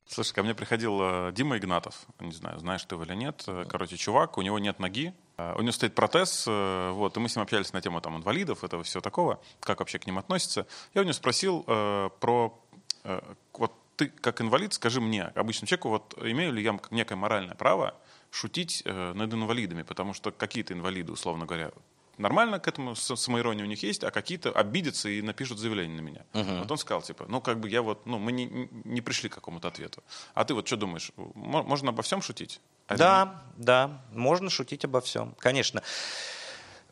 Слушай, 0.06 0.32
ко 0.32 0.42
мне 0.42 0.54
приходил 0.54 0.98
э, 1.02 1.32
Дима 1.34 1.58
Игнатов, 1.58 2.06
не 2.20 2.32
знаю, 2.32 2.58
знаешь 2.58 2.82
ты 2.84 2.94
его 2.94 3.04
или 3.04 3.14
нет. 3.14 3.44
Э, 3.46 3.66
Короче, 3.68 3.98
чувак, 3.98 4.38
у 4.38 4.42
него 4.42 4.58
нет 4.58 4.78
ноги, 4.78 5.12
э, 5.36 5.54
у 5.58 5.60
него 5.60 5.72
стоит 5.72 5.94
протез, 5.94 6.46
вот, 6.46 7.14
и 7.14 7.20
мы 7.20 7.28
с 7.28 7.36
ним 7.36 7.42
общались 7.42 7.74
на 7.74 7.82
тему 7.82 8.00
там 8.00 8.16
инвалидов, 8.16 8.64
этого 8.64 8.82
всего 8.82 9.02
такого, 9.02 9.42
как 9.60 9.80
вообще 9.80 9.98
к 9.98 10.06
ним 10.06 10.16
относятся. 10.18 10.66
Я 10.94 11.02
у 11.02 11.04
него 11.04 11.12
спросил 11.12 11.64
э, 11.66 12.08
про, 12.18 12.58
э, 13.04 13.20
вот 13.52 13.74
ты 13.96 14.08
как 14.08 14.40
инвалид, 14.40 14.72
скажи 14.72 15.02
мне, 15.02 15.24
обычному 15.24 15.66
человеку, 15.66 15.90
вот 15.90 16.14
имею 16.22 16.52
ли 16.54 16.62
я 16.62 16.80
некое 16.90 17.16
моральное 17.16 17.56
право 17.56 17.94
шутить 18.30 18.82
э, 18.84 19.12
над 19.14 19.32
инвалидами, 19.32 19.82
потому 19.82 20.14
что 20.14 20.30
какие-то 20.30 20.74
инвалиды, 20.74 21.12
условно 21.12 21.46
говоря, 21.46 21.70
нормально 22.18 22.58
к 22.58 22.66
этому 22.68 22.94
самоирония 22.96 23.64
у 23.64 23.68
них 23.68 23.82
есть, 23.82 24.04
а 24.04 24.10
какие-то 24.10 24.50
обидятся 24.50 25.08
и 25.08 25.22
напишут 25.22 25.58
заявление 25.58 25.96
на 26.00 26.04
меня. 26.04 26.24
Вот 26.32 26.70
он 26.70 26.78
сказал, 26.78 27.02
типа, 27.02 27.26
ну, 27.28 27.40
как 27.40 27.60
бы 27.60 27.68
я 27.68 27.80
вот, 27.82 28.06
ну, 28.06 28.18
мы 28.18 28.32
не, 28.32 28.68
не 28.84 29.00
пришли 29.00 29.28
к 29.28 29.34
какому-то 29.34 29.68
ответу. 29.68 30.02
А 30.34 30.44
ты 30.44 30.54
вот 30.54 30.66
что 30.66 30.76
думаешь, 30.76 31.12
мо- 31.16 31.62
можно 31.62 31.90
обо 31.90 32.02
всем 32.02 32.20
шутить? 32.22 32.60
А 32.86 32.96
Да, 32.96 33.42
да, 33.56 34.02
можно 34.12 34.50
шутить 34.50 34.84
обо 34.84 35.00
всем. 35.00 35.34
Конечно. 35.38 35.80
Где, 35.80 35.86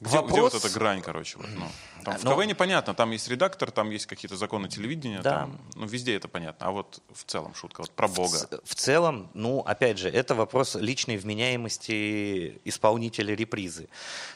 где 0.01 0.17
Вопрос- 0.19 0.53
вот 0.53 0.65
эта 0.65 0.69
грань, 0.75 1.01
короче? 1.01 1.39
Вот, 1.39 1.47
ну, 1.57 1.67
там 2.05 2.19
в 2.19 2.25
Ну- 2.25 2.31
КВН 2.33 2.49
непонятно, 2.49 2.93
там 2.95 3.11
есть 3.13 3.29
редактор, 3.29 3.71
там 3.71 3.91
есть 3.91 4.07
какие-то 4.07 4.37
законы 4.37 4.69
телевидения, 4.69 5.21
Да. 5.23 5.41
там, 5.41 5.59
ну, 5.75 5.87
везде 5.87 6.15
это 6.17 6.29
понятно. 6.29 6.67
А 6.67 6.71
вот 6.71 7.01
в 7.15 7.25
целом 7.25 7.55
шутка, 7.55 7.81
вот 7.81 7.91
про 7.93 8.07
Бога. 8.09 8.37
В, 8.63 8.69
в 8.71 8.75
целом, 8.75 9.31
ну, 9.33 9.61
опять 9.61 9.99
же, 9.99 10.11
это 10.11 10.35
вопрос 10.35 10.75
личной 10.75 11.17
вменяемости 11.17 12.61
исполнителя 12.65 13.35
репризы. 13.35 13.89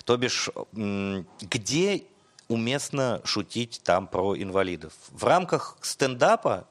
То 0.04 0.16
бишь, 0.16 0.48
где 0.72 2.04
уместно 2.48 3.20
шутить 3.24 3.80
там 3.84 4.06
про 4.06 4.36
инвалидов? 4.36 4.92
В 5.10 5.24
рамках 5.24 5.76
стендапа, 5.82 6.66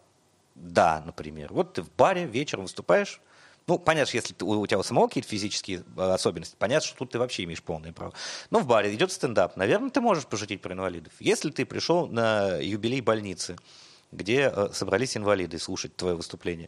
да, 0.55 1.01
например. 1.05 1.53
Вот 1.53 1.73
ты 1.73 1.83
в 1.83 1.91
баре 1.95 2.25
вечером 2.25 2.63
выступаешь, 2.63 3.21
ну, 3.69 3.77
понятно, 3.77 4.15
если 4.15 4.33
ты- 4.33 4.43
у 4.43 4.59
у 4.59 4.67
тебя 4.67 4.79
у 4.79 4.83
самого 4.83 5.07
какие-то 5.07 5.29
физические 5.29 5.83
э, 5.95 6.01
особенности, 6.01 6.55
понятно, 6.57 6.87
что 6.87 6.97
тут 6.97 7.11
ты 7.11 7.19
вообще 7.19 7.43
имеешь 7.43 7.61
полное 7.61 7.93
право. 7.93 8.13
Но 8.49 8.59
в 8.59 8.65
баре 8.65 8.93
идет 8.93 9.11
стендап, 9.11 9.55
наверное, 9.57 9.91
ты 9.91 10.01
можешь 10.01 10.25
пошутить 10.25 10.61
про 10.61 10.73
инвалидов. 10.73 11.13
Если 11.19 11.51
ты 11.51 11.65
пришел 11.65 12.07
на 12.07 12.57
юбилей 12.57 13.01
больницы, 13.01 13.57
где 14.11 14.51
э, 14.53 14.69
собрались 14.73 15.15
инвалиды 15.15 15.59
слушать 15.59 15.95
твое 15.95 16.15
выступление, 16.15 16.67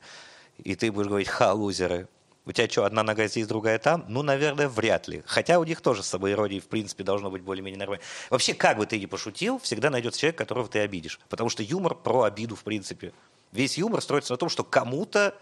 и 0.64 0.76
ты 0.76 0.92
будешь 0.92 1.08
говорить 1.08 1.28
«ха, 1.28 1.54
лузеры», 1.54 2.08
у 2.46 2.52
тебя 2.52 2.68
что, 2.70 2.86
одна 2.86 3.04
нога 3.04 3.28
здесь, 3.28 3.48
другая 3.48 3.78
там? 3.80 4.06
Ну, 4.08 4.24
наверное, 4.24 4.68
вряд 4.68 5.08
ли. 5.08 5.24
Хотя 5.26 5.60
у 5.60 5.64
них 5.64 5.82
тоже 5.82 6.02
с 6.02 6.08
собой 6.08 6.32
иронии, 6.32 6.60
в 6.60 6.68
принципе, 6.68 7.04
должно 7.04 7.30
быть 7.30 7.44
более-менее 7.44 7.78
нормально. 7.80 8.04
Вообще, 8.32 8.54
как 8.56 8.78
бы 8.78 8.86
ты 8.88 9.00
ни 9.00 9.06
пошутил, 9.06 9.60
всегда 9.60 9.90
найдется 9.92 10.20
человек, 10.20 10.38
которого 10.38 10.68
ты 10.68 10.80
обидишь. 10.80 11.20
Потому 11.30 11.50
что 11.50 11.62
юмор 11.62 11.94
про 11.96 12.24
обиду, 12.24 12.56
в 12.56 12.64
принципе. 12.64 13.14
Весь 13.52 13.78
юмор 13.78 14.02
строится 14.02 14.34
на 14.34 14.38
том, 14.38 14.50
что 14.50 14.64
кому-то 14.64 15.36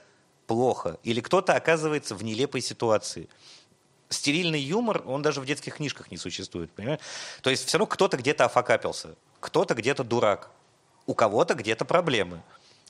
плохо, 0.49 0.97
или 1.03 1.21
кто-то 1.21 1.53
оказывается 1.53 2.15
в 2.15 2.23
нелепой 2.23 2.61
ситуации. 2.61 3.29
Стерильный 4.09 4.59
юмор, 4.59 5.03
он 5.05 5.21
даже 5.21 5.41
в 5.41 5.45
детских 5.45 5.75
книжках 5.75 6.09
не 6.09 6.17
существует, 6.17 6.71
понимаешь? 6.71 6.99
То 7.43 7.51
есть 7.51 7.67
все 7.67 7.77
равно 7.77 7.85
кто-то 7.85 8.17
где-то 8.17 8.45
офакапился, 8.45 9.09
кто-то 9.39 9.75
где-то 9.75 10.03
дурак, 10.03 10.49
у 11.05 11.13
кого-то 11.13 11.53
где-то 11.53 11.85
проблемы. 11.85 12.41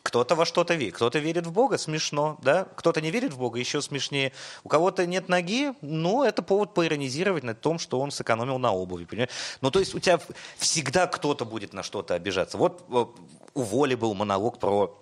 Кто-то 0.03 0.35
во 0.35 0.45
что-то 0.45 0.75
верит. 0.75 0.95
Кто-то 0.95 1.19
верит 1.19 1.45
в 1.45 1.51
Бога, 1.51 1.77
смешно, 1.77 2.37
да? 2.41 2.65
Кто-то 2.77 3.01
не 3.01 3.11
верит 3.11 3.33
в 3.33 3.37
Бога, 3.37 3.59
еще 3.59 3.81
смешнее. 3.81 4.31
У 4.63 4.69
кого-то 4.69 5.05
нет 5.05 5.27
ноги, 5.27 5.73
ну, 5.81 6.23
это 6.23 6.41
повод 6.41 6.73
поиронизировать 6.73 7.43
над 7.43 7.59
том, 7.59 7.77
что 7.77 7.99
он 7.99 8.11
сэкономил 8.11 8.57
на 8.57 8.71
обуви, 8.71 9.03
понимаешь? 9.03 9.31
Ну, 9.59 9.69
то 9.69 9.79
есть 9.79 9.93
у 9.93 9.99
тебя 9.99 10.21
всегда 10.57 11.07
кто-то 11.07 11.43
будет 11.43 11.73
на 11.73 11.83
что-то 11.83 12.15
обижаться. 12.15 12.57
Вот 12.57 12.85
у 13.53 13.61
Воли 13.61 13.95
был 13.95 14.13
монолог 14.13 14.59
про 14.59 14.97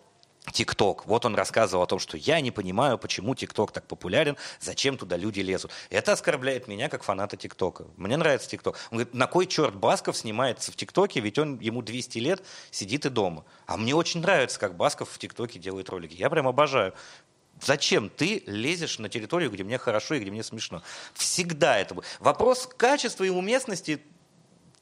ТикТок. 0.52 1.06
Вот 1.06 1.26
он 1.26 1.36
рассказывал 1.36 1.84
о 1.84 1.88
том, 1.88 2.00
что 2.00 2.18
я 2.18 2.42
не 2.42 2.52
понимаю, 2.52 2.98
почему 2.98 3.36
ТикТок 3.36 3.72
так 3.72 3.86
популярен, 3.88 4.38
зачем 4.60 4.98
туда 4.98 5.18
люди 5.18 5.42
лезут. 5.42 5.72
Это 5.90 6.14
оскорбляет 6.14 6.68
меня 6.68 6.90
как 6.90 7.04
фаната 7.04 7.38
ТикТока. 7.38 7.86
Мне 7.98 8.18
нравится 8.18 8.50
ТикТок. 8.50 8.76
Он 8.92 8.98
говорит, 8.98 9.14
на 9.14 9.28
кой 9.28 9.46
черт 9.46 9.76
Басков 9.76 10.18
снимается 10.18 10.72
в 10.72 10.76
ТикТоке, 10.76 11.20
ведь 11.20 11.38
он 11.38 11.60
ему 11.60 11.82
200 11.82 12.20
лет 12.20 12.44
сидит 12.72 13.06
и 13.06 13.10
дома. 13.10 13.46
А 13.66 13.78
мне 13.78 13.96
очень 13.96 14.22
нравится, 14.22 14.60
как 14.60 14.76
Басков 14.76 15.10
в 15.10 15.18
ТикТоке 15.18 15.60
делает 15.60 15.90
ролики. 15.90 16.14
Я 16.14 16.30
прям 16.30 16.48
обожаю. 16.48 16.94
Зачем 17.62 18.10
ты 18.10 18.44
лезешь 18.46 19.00
на 19.00 19.10
территорию, 19.10 19.50
где 19.50 19.64
мне 19.64 19.78
хорошо 19.78 20.16
и 20.16 20.20
где 20.20 20.30
мне 20.30 20.44
смешно? 20.44 20.84
Всегда 21.14 21.80
это. 21.80 21.96
Вопрос 22.20 22.70
качества 22.78 23.24
и 23.24 23.30
уместности 23.30 24.02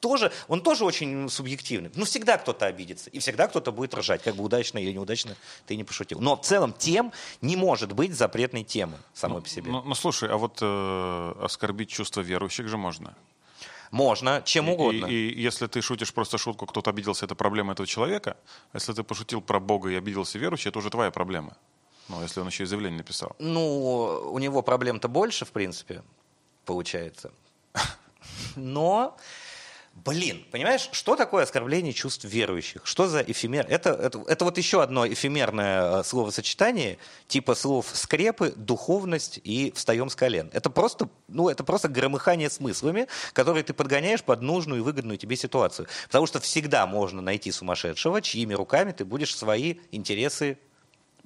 тоже, 0.06 0.32
он 0.48 0.62
тоже 0.62 0.86
очень 0.86 1.28
субъективный. 1.30 1.90
Ну, 1.96 2.06
всегда 2.06 2.38
кто-то 2.38 2.68
обидится, 2.68 3.10
и 3.10 3.18
всегда 3.18 3.48
кто-то 3.48 3.72
будет 3.72 3.96
ржать, 3.96 4.22
как 4.22 4.36
бы 4.36 4.44
удачно 4.44 4.78
или 4.78 4.92
неудачно 4.92 5.36
ты 5.66 5.76
не 5.76 5.84
пошутил. 5.84 6.20
Но 6.20 6.36
в 6.36 6.42
целом 6.42 6.74
тем 6.78 7.12
не 7.42 7.56
может 7.56 7.92
быть 7.94 8.14
запретной 8.14 8.64
темы 8.64 8.98
самой 9.16 9.38
ну, 9.38 9.42
по 9.42 9.50
себе. 9.50 9.72
Ну, 9.72 9.82
ну 9.82 9.96
слушай, 9.96 10.30
а 10.30 10.38
вот 10.38 10.60
э, 10.62 11.34
оскорбить 11.42 11.90
чувства 11.90 12.22
верующих 12.22 12.68
же 12.68 12.78
можно. 12.78 13.16
Можно, 13.90 14.44
чем 14.46 14.70
угодно. 14.70 15.08
И, 15.08 15.14
и 15.14 15.42
если 15.42 15.66
ты 15.66 15.82
шутишь 15.82 16.14
просто 16.14 16.38
шутку, 16.38 16.68
кто-то 16.68 16.92
обиделся, 16.92 17.26
это 17.26 17.34
проблема 17.34 17.74
этого 17.74 17.88
человека. 17.88 18.38
А 18.74 18.78
если 18.78 18.94
ты 18.94 19.02
пошутил 19.04 19.42
про 19.42 19.60
Бога 19.60 19.90
и 19.90 19.96
обиделся 19.96 20.38
верующий, 20.38 20.70
это 20.70 20.78
уже 20.78 20.92
твоя 20.92 21.10
проблема. 21.10 21.58
Ну, 22.10 22.22
если 22.22 22.42
он 22.42 22.48
еще 22.48 22.64
и 22.64 22.68
заявление 22.68 23.00
написал. 23.00 23.36
Ну, 23.40 24.30
у 24.32 24.38
него 24.38 24.62
проблем-то 24.62 25.08
больше, 25.08 25.46
в 25.46 25.52
принципе, 25.52 26.04
получается. 26.66 27.32
Но 28.56 29.18
Блин, 29.96 30.46
понимаешь, 30.52 30.90
что 30.92 31.16
такое 31.16 31.44
оскорбление 31.46 31.94
чувств 31.94 32.26
верующих? 32.26 32.82
Что 32.86 33.08
за 33.08 33.22
эфемер? 33.22 33.66
Это, 33.70 33.92
это, 33.92 34.22
это 34.28 34.44
вот 34.44 34.58
еще 34.58 34.84
одно 34.84 35.08
эфемерное 35.08 36.02
э, 36.02 36.04
словосочетание, 36.04 36.98
типа 37.30 37.56
слов 37.56 37.88
скрепы, 37.94 38.52
духовность 38.58 39.40
и 39.46 39.72
встаем 39.74 40.10
с 40.10 40.16
колен. 40.16 40.50
Это 40.52 40.70
просто, 40.70 41.08
ну, 41.30 41.48
это 41.48 41.64
просто 41.64 41.88
громыхание 41.88 42.50
смыслами, 42.50 43.08
которые 43.32 43.64
ты 43.64 43.74
подгоняешь 43.74 44.22
под 44.22 44.42
нужную 44.42 44.82
и 44.82 44.84
выгодную 44.84 45.18
тебе 45.18 45.38
ситуацию. 45.38 45.88
Потому 46.08 46.26
что 46.28 46.42
всегда 46.42 46.86
можно 46.88 47.22
найти 47.22 47.50
сумасшедшего, 47.54 48.22
чьими 48.22 48.54
руками 48.54 48.92
ты 48.92 49.06
будешь 49.06 49.34
свои 49.34 49.76
интересы 49.92 50.58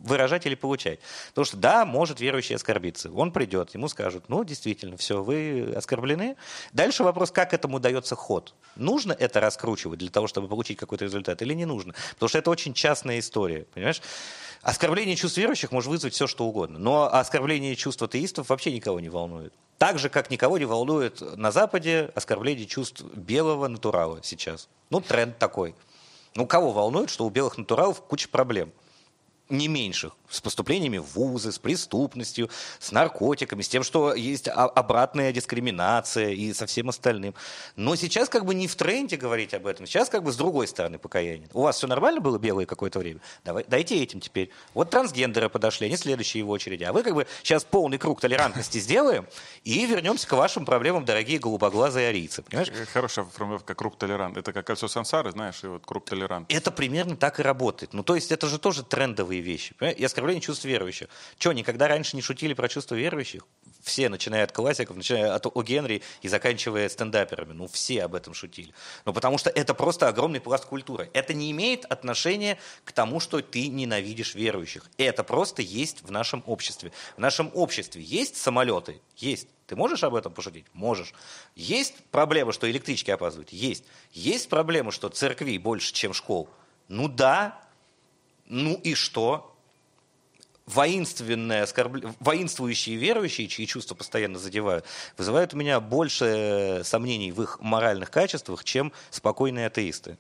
выражать 0.02 0.45
или 0.45 0.56
получать. 0.56 1.00
Потому 1.30 1.45
что 1.45 1.58
да, 1.58 1.86
может 1.86 2.20
верующий 2.20 2.56
оскорбиться. 2.56 3.12
Он 3.12 3.32
придет, 3.32 3.74
ему 3.74 3.88
скажут, 3.88 4.26
ну, 4.30 4.43
действительно, 4.43 4.97
все, 4.97 5.22
вы 5.24 5.74
оскорблены. 5.76 6.36
Дальше 6.74 7.04
вопрос, 7.04 7.32
как 7.32 7.54
этому 7.54 7.80
дается 7.80 8.16
ход. 8.16 8.54
Нужно 8.76 9.14
это 9.14 9.39
раскручивать 9.39 10.00
для 10.00 10.10
того, 10.10 10.28
чтобы 10.28 10.47
получить 10.47 10.78
какой-то 10.78 11.06
результат 11.06 11.41
или 11.41 11.54
не 11.54 11.66
нужно? 11.66 11.93
Потому 12.14 12.30
что 12.30 12.38
это 12.38 12.50
очень 12.50 12.74
частная 12.74 13.20
история, 13.20 13.66
понимаешь? 13.74 14.02
Оскорбление 14.62 15.16
чувств 15.16 15.38
верующих 15.38 15.72
может 15.72 15.89
вызвать 15.89 16.14
все, 16.14 16.28
что 16.28 16.45
угодно. 16.45 16.80
Но 16.80 17.14
оскорбление 17.14 17.76
чувств 17.76 18.02
атеистов 18.02 18.50
вообще 18.50 18.72
никого 18.72 19.00
не 19.00 19.10
волнует. 19.10 19.54
Так 19.78 19.97
же, 20.00 20.10
как 20.10 20.30
никого 20.30 20.58
не 20.58 20.66
волнует 20.66 21.22
на 21.38 21.52
Западе 21.52 22.12
оскорбление 22.14 22.66
чувств 22.66 23.02
белого 23.14 23.70
натурала 23.70 24.20
сейчас. 24.24 24.68
Ну, 24.89 25.00
тренд 25.00 25.38
такой. 25.38 25.76
Ну, 26.36 26.45
кого 26.45 26.72
волнует, 26.72 27.10
что 27.10 27.26
у 27.26 27.30
белых 27.30 27.58
натуралов 27.58 28.02
куча 28.02 28.28
проблем? 28.28 28.72
Не 29.50 29.68
меньших, 29.68 30.14
с 30.30 30.41
поступлениями 30.41 31.00
в 31.00 31.16
вузы, 31.16 31.52
с 31.52 31.58
преступностью, 31.58 32.50
с 32.80 32.91
наркотиками, 32.91 33.62
с 33.62 33.68
тем, 33.68 33.84
что 33.84 34.14
есть 34.14 34.47
обратная 34.47 35.34
дискриминация 35.34 36.30
и 36.30 36.54
со 36.54 36.68
всем 36.68 36.89
остальным. 36.89 37.34
Но 37.76 37.95
сейчас 37.95 38.30
как 38.30 38.45
бы 38.45 38.54
не 38.54 38.68
в 38.68 38.76
тренде 38.76 39.18
говорить 39.18 39.54
об 39.54 39.66
этом, 39.66 39.88
сейчас 39.88 40.10
как 40.10 40.24
бы 40.24 40.32
с 40.32 40.36
другой 40.36 40.68
стороны 40.68 41.00
покаяние. 41.00 41.50
У 41.54 41.64
вас 41.64 41.78
все 41.78 41.88
нормально 41.88 42.22
было 42.22 42.38
белое 42.38 42.66
какое-то 42.66 43.00
время? 43.00 43.20
Давай, 43.43 43.66
дайте 43.68 44.02
этим 44.02 44.20
теперь. 44.20 44.52
Вот 44.74 44.91
трансгендеры 44.91 45.50
подошли, 45.50 45.88
они 45.88 45.97
следующие 45.97 46.43
в 46.43 46.50
очереди. 46.50 46.84
А 46.84 46.93
вы 46.93 47.02
как 47.02 47.16
бы 47.16 47.26
сейчас 47.41 47.64
полный 47.64 47.97
круг 47.97 48.22
толерантности 48.22 48.78
сделаем 48.80 49.28
и 49.64 49.86
вернемся 49.86 50.28
к 50.28 50.34
вашим 50.34 50.64
проблемам, 50.64 51.06
дорогие 51.06 51.39
голубоглазые 51.39 52.10
арийцы. 52.10 52.43
Понимаешь? 52.43 52.70
Э, 52.70 52.86
хорошая 52.86 53.26
формулировка 53.26 53.74
круг 53.74 53.97
толерант. 53.97 54.38
Это 54.38 54.54
как 54.54 54.68
кольцо 54.68 54.88
сансары, 54.88 55.32
знаешь, 55.32 55.64
и 55.64 55.68
вот 55.68 55.86
круг 55.86 56.06
толерант. 56.06 56.52
Это 56.52 56.70
примерно 56.70 57.16
так 57.16 57.39
и 57.39 57.43
работает. 57.43 57.93
Ну, 57.93 58.04
то 58.04 58.14
есть 58.16 58.32
это 58.32 58.47
же 58.47 58.60
тоже 58.60 58.84
трендовые 58.84 59.39
простые 59.40 59.42
вещи. 59.42 59.76
И 59.98 60.04
оскорбление 60.04 60.42
чувств 60.42 60.66
верующих. 60.66 61.08
Че, 61.38 61.52
никогда 61.54 61.88
раньше 61.88 62.16
не 62.16 62.22
шутили 62.22 62.54
про 62.54 62.68
чувства 62.68 62.96
верующих? 62.96 63.46
Все, 63.82 64.10
начиная 64.10 64.44
от 64.44 64.52
классиков, 64.52 64.98
начиная 64.98 65.34
от 65.34 65.46
О. 65.46 65.64
Генри 65.64 66.02
и 66.22 66.28
заканчивая 66.28 66.90
стендаперами. 66.90 67.54
Ну, 67.54 67.68
все 67.68 68.04
об 68.04 68.16
этом 68.16 68.34
шутили. 68.34 68.74
Ну, 69.06 69.14
потому 69.14 69.38
что 69.38 69.50
это 69.50 69.74
просто 69.74 70.08
огромный 70.08 70.42
пласт 70.42 70.66
культуры. 70.66 71.10
Это 71.14 71.34
не 71.34 71.50
имеет 71.52 71.86
отношения 71.86 72.58
к 72.84 72.92
тому, 72.92 73.20
что 73.20 73.42
ты 73.42 73.68
ненавидишь 73.68 74.36
верующих. 74.36 74.90
Это 74.98 75.24
просто 75.24 75.62
есть 75.62 76.04
в 76.04 76.12
нашем 76.12 76.44
обществе. 76.46 76.92
В 77.16 77.20
нашем 77.20 77.52
обществе 77.54 78.02
есть 78.02 78.36
самолеты? 78.38 79.02
Есть. 79.18 79.48
Ты 79.68 79.76
можешь 79.76 80.04
об 80.04 80.16
этом 80.16 80.34
пошутить? 80.34 80.66
Можешь. 80.74 81.14
Есть 81.56 81.96
проблема, 82.12 82.52
что 82.52 82.70
электрички 82.70 83.12
опаздывают? 83.12 83.52
Есть. 83.52 83.86
Есть 84.12 84.50
проблема, 84.50 84.92
что 84.92 85.10
церквей 85.10 85.58
больше, 85.58 85.94
чем 85.94 86.14
школ? 86.14 86.50
Ну 86.88 87.08
да, 87.08 87.62
ну 88.50 88.74
и 88.74 88.95
что? 88.95 89.56
Воинственные, 90.66 91.64
оскорб... 91.64 92.06
воинствующие 92.20 92.95
верующие, 92.97 93.47
чьи 93.47 93.66
чувства 93.66 93.95
постоянно 93.95 94.38
задевают, 94.38 94.86
вызывают 95.18 95.54
у 95.54 95.58
меня 95.58 95.80
больше 95.80 96.82
сомнений 96.84 97.32
в 97.32 97.41
их 97.41 97.60
моральных 97.62 98.12
качествах, 98.12 98.64
чем 98.64 98.91
спокойные 99.10 99.68
атеисты. 99.68 100.18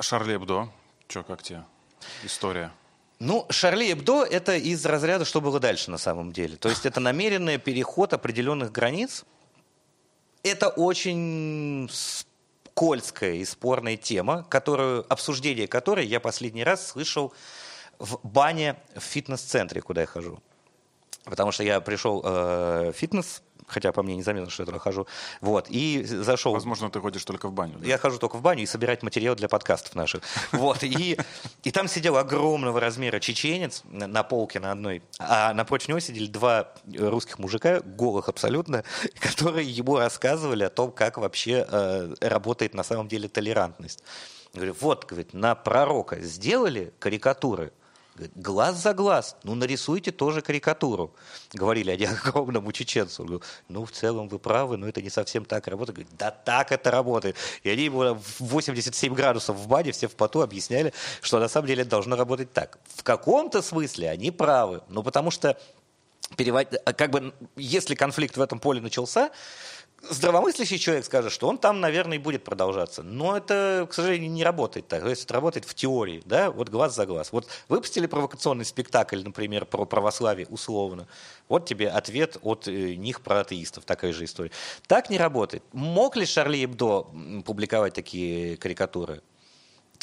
Шарли 0.00 0.36
Эбдо, 0.36 0.68
что, 1.08 1.22
как 1.22 1.42
тебе 1.42 1.64
история? 2.24 2.72
Ну, 3.18 3.46
Шарли 3.50 3.92
Эбдо– 3.92 4.24
это 4.30 4.56
из 4.56 4.84
разряда 4.84 5.24
«что 5.24 5.40
было 5.40 5.60
дальше» 5.60 5.90
на 5.90 5.98
самом 5.98 6.32
деле. 6.32 6.56
То 6.56 6.68
есть 6.68 6.84
это 6.84 6.98
намеренный 6.98 7.56
переход 7.56 8.12
определенных 8.12 8.72
границ. 8.72 9.24
Это 10.42 10.68
очень 10.68 11.88
скользкая 12.74 13.34
и 13.34 13.44
спорная 13.44 13.96
тема, 13.96 14.44
которую, 14.48 15.04
обсуждение 15.12 15.68
которой 15.68 16.06
я 16.06 16.20
последний 16.20 16.64
раз 16.64 16.88
слышал 16.88 17.32
в 17.98 18.18
бане 18.22 18.76
в 18.94 19.00
фитнес-центре, 19.00 19.82
куда 19.82 20.00
я 20.00 20.06
хожу. 20.06 20.40
Потому 21.24 21.52
что 21.52 21.62
я 21.62 21.80
пришел 21.80 22.22
э, 22.24 22.90
в 22.90 22.96
фитнес, 22.96 23.42
хотя 23.66 23.92
по 23.92 24.02
мне 24.02 24.16
незаметно, 24.16 24.50
что 24.50 24.62
я 24.62 24.66
туда 24.66 24.78
хожу. 24.78 25.06
Вот, 25.40 25.66
и 25.68 26.02
зашел... 26.04 26.52
Возможно, 26.52 26.90
ты 26.90 27.00
ходишь 27.00 27.24
только 27.24 27.48
в 27.48 27.52
баню. 27.52 27.78
Да? 27.78 27.86
Я 27.86 27.98
хожу 27.98 28.18
только 28.18 28.36
в 28.36 28.42
баню 28.42 28.62
и 28.62 28.66
собирать 28.66 29.02
материал 29.02 29.34
для 29.34 29.48
подкастов 29.48 29.94
наших. 29.94 30.22
Вот, 30.52 30.82
и, 30.82 31.18
и 31.62 31.70
там 31.70 31.88
сидел 31.88 32.16
огромного 32.16 32.80
размера 32.80 33.20
чеченец 33.20 33.82
на, 33.84 34.22
полке 34.22 34.60
на 34.60 34.72
одной, 34.72 35.02
а 35.18 35.52
напротив 35.54 35.88
него 35.88 36.00
сидели 36.00 36.26
два 36.26 36.72
русских 36.96 37.38
мужика, 37.38 37.80
голых 37.80 38.28
абсолютно, 38.28 38.84
которые 39.20 39.68
ему 39.68 39.96
рассказывали 39.96 40.64
о 40.64 40.70
том, 40.70 40.92
как 40.92 41.18
вообще 41.18 41.66
э, 41.68 42.14
работает 42.20 42.74
на 42.74 42.82
самом 42.82 43.08
деле 43.08 43.28
толерантность. 43.28 44.02
Говорю, 44.54 44.76
вот, 44.80 45.06
говорит, 45.06 45.32
на 45.32 45.54
пророка 45.54 46.20
сделали 46.20 46.92
карикатуры, 46.98 47.72
Глаз 48.34 48.82
за 48.82 48.92
глаз, 48.92 49.36
ну 49.42 49.54
нарисуйте 49.54 50.10
тоже 50.10 50.42
карикатуру. 50.42 51.14
Говорили 51.54 51.90
они 51.92 52.04
огромному 52.24 52.70
чеченцу. 52.72 53.24
Говорю, 53.24 53.42
ну 53.68 53.86
в 53.86 53.90
целом 53.90 54.28
вы 54.28 54.38
правы, 54.38 54.76
но 54.76 54.86
это 54.86 55.00
не 55.00 55.08
совсем 55.08 55.44
так 55.46 55.66
работает. 55.66 55.96
Говорит, 55.96 56.16
да 56.18 56.30
так 56.30 56.72
это 56.72 56.90
работает. 56.90 57.36
И 57.62 57.70
они 57.70 57.84
ему 57.84 58.14
в 58.14 58.40
87 58.40 59.14
градусов 59.14 59.56
в 59.56 59.66
бане 59.66 59.92
все 59.92 60.08
в 60.08 60.14
поту 60.14 60.42
объясняли, 60.42 60.92
что 61.22 61.38
на 61.38 61.48
самом 61.48 61.68
деле 61.68 61.84
должно 61.84 62.16
работать 62.16 62.52
так. 62.52 62.78
В 62.94 63.02
каком-то 63.02 63.62
смысле 63.62 64.10
они 64.10 64.30
правы, 64.30 64.82
ну 64.88 65.02
потому 65.02 65.30
что 65.30 65.58
перевод... 66.36 66.68
как 66.96 67.10
бы, 67.10 67.32
если 67.56 67.94
конфликт 67.94 68.36
в 68.36 68.42
этом 68.42 68.58
поле 68.58 68.80
начался, 68.80 69.30
здравомыслящий 70.08 70.78
человек 70.78 71.04
скажет, 71.04 71.32
что 71.32 71.48
он 71.48 71.58
там, 71.58 71.80
наверное, 71.80 72.18
и 72.18 72.20
будет 72.20 72.44
продолжаться. 72.44 73.02
Но 73.02 73.36
это, 73.36 73.86
к 73.90 73.94
сожалению, 73.94 74.30
не 74.30 74.44
работает 74.44 74.88
так. 74.88 75.02
То 75.02 75.08
есть 75.08 75.24
это 75.24 75.34
работает 75.34 75.64
в 75.64 75.74
теории, 75.74 76.22
да, 76.24 76.50
вот 76.50 76.68
глаз 76.68 76.94
за 76.94 77.06
глаз. 77.06 77.32
Вот 77.32 77.48
выпустили 77.68 78.06
провокационный 78.06 78.64
спектакль, 78.64 79.22
например, 79.22 79.64
про 79.64 79.84
православие 79.84 80.46
условно. 80.48 81.06
Вот 81.48 81.66
тебе 81.66 81.88
ответ 81.88 82.36
от 82.42 82.68
э, 82.68 82.94
них 82.94 83.20
про 83.20 83.40
атеистов, 83.40 83.84
такая 83.84 84.12
же 84.12 84.24
история. 84.24 84.50
Так 84.86 85.10
не 85.10 85.18
работает. 85.18 85.62
Мог 85.72 86.16
ли 86.16 86.26
Шарли 86.26 86.64
Эбдо 86.64 87.06
публиковать 87.44 87.94
такие 87.94 88.56
карикатуры? 88.56 89.22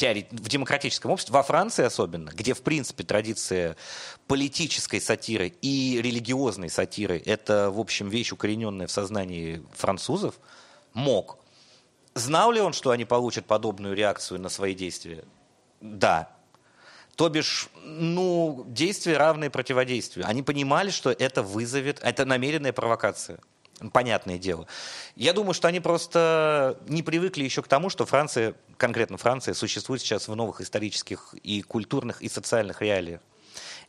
В 0.02 0.50
демократическом 0.50 1.12
обществе, 1.12 1.34
во 1.34 1.44
Франции 1.44 1.84
особенно, 1.84 2.30
где, 2.30 2.54
в 2.54 2.62
принципе, 2.62 3.04
традиция 3.04 3.76
политической 4.28 5.00
сатиры 5.00 5.54
и 5.62 6.00
религиозной 6.02 6.70
сатиры– 6.70 7.22
это, 7.26 7.70
в 7.72 7.80
общем, 7.80 8.10
вещь, 8.10 8.32
укорененная 8.32 8.88
в 8.88 8.92
сознании 8.92 9.64
французов, 9.74 10.40
мог. 10.94 11.38
Знал 12.14 12.52
ли 12.52 12.62
он, 12.62 12.74
что 12.74 12.92
они 12.92 13.06
получат 13.06 13.46
подобную 13.46 13.96
реакцию 13.96 14.40
на 14.40 14.50
свои 14.50 14.74
действия? 14.74 15.24
Да. 15.82 16.30
То 17.16 17.30
бишь, 17.30 17.70
ну, 17.84 18.66
действия 18.68 19.18
равные 19.18 19.50
противодействию. 19.50 20.26
Они 20.28 20.42
понимали, 20.42 20.90
что 20.90 21.12
это 21.12 21.44
вызовет, 21.44 22.00
это 22.02 22.26
намеренная 22.26 22.74
провокация. 22.74 23.40
Понятное 23.94 24.38
дело. 24.38 24.68
Я 25.16 25.32
думаю, 25.32 25.54
что 25.54 25.68
они 25.70 25.80
просто 25.80 26.78
не 26.88 27.02
привыкли 27.02 27.44
еще 27.44 27.62
к 27.62 27.68
тому, 27.68 27.90
что 27.90 28.06
Франция, 28.06 28.56
конкретно 28.78 29.18
Франция, 29.18 29.54
существует 29.54 30.02
сейчас 30.02 30.28
в 30.28 30.36
новых 30.36 30.60
исторических 30.60 31.34
и 31.44 31.62
культурных 31.62 32.22
и 32.22 32.28
социальных 32.28 32.82
реалиях. 32.82 33.22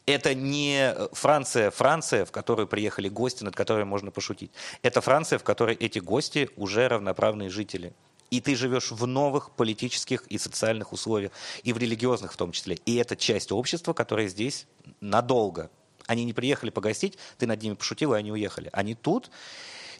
Это 0.06 0.34
не 0.34 0.94
Франция, 1.12 1.70
Франция, 1.70 2.24
в 2.24 2.30
которую 2.30 2.68
приехали 2.68 3.08
гости, 3.08 3.44
над 3.44 3.54
которой 3.56 3.84
можно 3.84 4.10
пошутить. 4.10 4.50
Это 4.82 5.00
Франция, 5.00 5.38
в 5.38 5.44
которой 5.44 5.74
эти 5.74 5.98
гости 5.98 6.50
уже 6.56 6.88
равноправные 6.88 7.50
жители. 7.50 7.92
И 8.30 8.40
ты 8.40 8.54
живешь 8.54 8.92
в 8.92 9.06
новых 9.06 9.50
политических 9.50 10.24
и 10.28 10.38
социальных 10.38 10.92
условиях, 10.92 11.32
и 11.64 11.72
в 11.72 11.78
религиозных 11.78 12.32
в 12.32 12.36
том 12.36 12.52
числе. 12.52 12.76
И 12.86 12.94
это 12.94 13.16
часть 13.16 13.50
общества, 13.50 13.92
которая 13.92 14.28
здесь 14.28 14.66
надолго. 15.00 15.68
Они 16.06 16.24
не 16.24 16.32
приехали 16.32 16.70
погостить, 16.70 17.18
ты 17.38 17.46
над 17.46 17.62
ними 17.62 17.74
пошутил, 17.74 18.14
и 18.14 18.16
они 18.16 18.32
уехали. 18.32 18.70
Они 18.72 18.94
тут, 18.94 19.30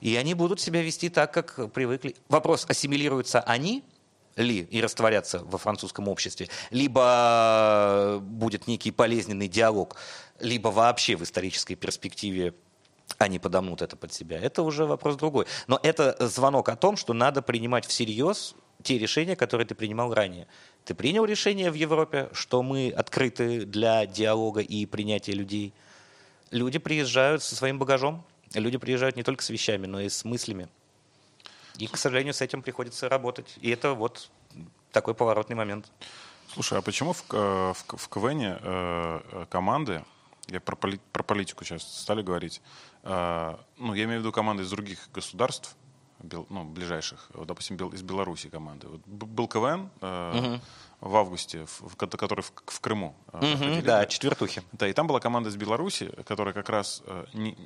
и 0.00 0.16
они 0.16 0.34
будут 0.34 0.60
себя 0.60 0.82
вести 0.82 1.08
так, 1.08 1.32
как 1.32 1.72
привыкли. 1.72 2.16
Вопрос, 2.28 2.66
ассимилируются 2.68 3.40
они 3.40 3.84
ли 4.36 4.60
и 4.70 4.80
растворятся 4.80 5.40
во 5.44 5.58
французском 5.58 6.08
обществе, 6.08 6.48
либо 6.70 8.18
будет 8.22 8.66
некий 8.66 8.90
болезненный 8.90 9.48
диалог, 9.48 9.96
либо 10.38 10.68
вообще 10.68 11.16
в 11.16 11.22
исторической 11.22 11.74
перспективе 11.74 12.54
они 13.18 13.38
подомнут 13.38 13.82
это 13.82 13.96
под 13.96 14.12
себя. 14.12 14.38
Это 14.38 14.62
уже 14.62 14.86
вопрос 14.86 15.16
другой. 15.16 15.46
Но 15.66 15.78
это 15.82 16.16
звонок 16.28 16.68
о 16.68 16.76
том, 16.76 16.96
что 16.96 17.12
надо 17.12 17.42
принимать 17.42 17.86
всерьез 17.86 18.54
те 18.82 18.98
решения, 18.98 19.36
которые 19.36 19.66
ты 19.66 19.74
принимал 19.74 20.14
ранее. 20.14 20.46
Ты 20.84 20.94
принял 20.94 21.24
решение 21.24 21.70
в 21.70 21.74
Европе, 21.74 22.30
что 22.32 22.62
мы 22.62 22.90
открыты 22.90 23.66
для 23.66 24.06
диалога 24.06 24.60
и 24.60 24.86
принятия 24.86 25.32
людей. 25.32 25.74
Люди 26.50 26.78
приезжают 26.78 27.42
со 27.42 27.54
своим 27.54 27.78
багажом. 27.78 28.24
Люди 28.54 28.78
приезжают 28.78 29.16
не 29.16 29.22
только 29.22 29.42
с 29.42 29.50
вещами, 29.50 29.86
но 29.86 30.00
и 30.00 30.08
с 30.08 30.24
мыслями. 30.24 30.68
И, 31.78 31.86
к 31.86 31.96
сожалению, 31.96 32.34
с 32.34 32.40
этим 32.40 32.62
приходится 32.62 33.08
работать. 33.08 33.56
И 33.60 33.70
это 33.70 33.94
вот 33.94 34.30
такой 34.92 35.14
поворотный 35.14 35.56
момент. 35.56 35.90
Слушай, 36.52 36.78
а 36.78 36.82
почему 36.82 37.12
в, 37.12 37.24
в, 37.28 37.74
в 37.74 38.08
КВН 38.08 38.58
э, 38.60 39.46
команды, 39.48 40.04
я 40.48 40.60
про, 40.60 40.74
поли, 40.74 41.00
про 41.12 41.22
политику 41.22 41.64
сейчас 41.64 41.82
стали 41.82 42.22
говорить, 42.22 42.60
э, 43.04 43.56
ну, 43.78 43.94
я 43.94 44.04
имею 44.04 44.18
в 44.18 44.22
виду 44.22 44.32
команды 44.32 44.64
из 44.64 44.70
других 44.70 45.08
государств, 45.14 45.76
бел, 46.22 46.46
ну, 46.50 46.64
ближайших, 46.64 47.30
вот, 47.34 47.46
допустим, 47.46 47.76
бел, 47.76 47.90
из 47.90 48.02
Беларуси 48.02 48.48
команды. 48.48 48.88
Вот 48.88 49.00
был 49.06 49.46
КВН 49.46 49.90
э, 50.00 50.38
угу. 50.38 50.60
в 51.00 51.16
августе, 51.16 51.66
в, 51.66 51.94
который 51.94 52.42
в, 52.42 52.52
в 52.66 52.80
Крыму. 52.80 53.14
Э, 53.32 53.54
угу, 53.54 53.82
да, 53.82 54.06
четвертухи. 54.06 54.62
Да, 54.72 54.88
и 54.88 54.92
там 54.92 55.06
была 55.06 55.20
команда 55.20 55.50
из 55.50 55.56
Беларуси, 55.56 56.12
которая 56.26 56.52
как 56.52 56.68
раз 56.68 57.02
э, 57.06 57.26
не, 57.32 57.56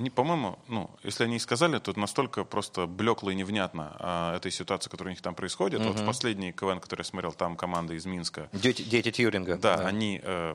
они, 0.00 0.08
по-моему, 0.08 0.58
ну, 0.66 0.90
если 1.02 1.24
они 1.24 1.36
и 1.36 1.38
сказали, 1.38 1.78
то 1.78 1.98
настолько 1.98 2.44
просто 2.44 2.86
блекло 2.86 3.30
и 3.30 3.34
невнятно 3.34 3.96
а, 3.98 4.36
этой 4.36 4.50
ситуации, 4.50 4.88
которая 4.88 5.12
у 5.12 5.14
них 5.14 5.20
там 5.20 5.34
происходит. 5.34 5.80
Угу. 5.80 5.88
Вот 5.88 6.00
в 6.00 6.06
последний 6.06 6.52
КВН, 6.52 6.80
который 6.80 7.00
я 7.00 7.04
смотрел, 7.04 7.32
там 7.32 7.54
команда 7.54 7.92
из 7.92 8.06
Минска. 8.06 8.48
Дети, 8.52 8.80
дети 8.80 9.10
Тьюринга. 9.10 9.56
Да, 9.56 9.76
да. 9.76 9.86
они 9.86 10.20
э, 10.22 10.54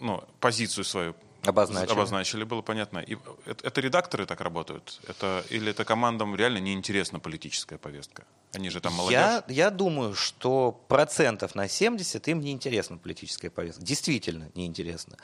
ну, 0.00 0.22
позицию 0.38 0.84
свою 0.84 1.14
обозначили. 1.46 1.92
обозначили, 1.92 2.44
было 2.44 2.60
понятно. 2.60 2.98
И 2.98 3.16
это, 3.46 3.66
это 3.66 3.80
редакторы 3.80 4.26
так 4.26 4.42
работают? 4.42 5.00
Это, 5.08 5.42
или 5.48 5.70
это 5.70 5.86
командам 5.86 6.36
реально 6.36 6.58
неинтересна 6.58 7.20
политическая 7.20 7.78
повестка? 7.78 8.24
Они 8.52 8.68
же 8.68 8.80
там 8.80 8.92
молодежь. 8.92 9.18
Я, 9.18 9.44
я 9.48 9.70
думаю, 9.70 10.14
что 10.14 10.78
процентов 10.88 11.54
на 11.54 11.68
70 11.68 12.28
им 12.28 12.40
неинтересна 12.40 12.98
политическая 12.98 13.48
повестка. 13.48 13.82
Действительно 13.82 14.50
неинтересно. 14.54 15.16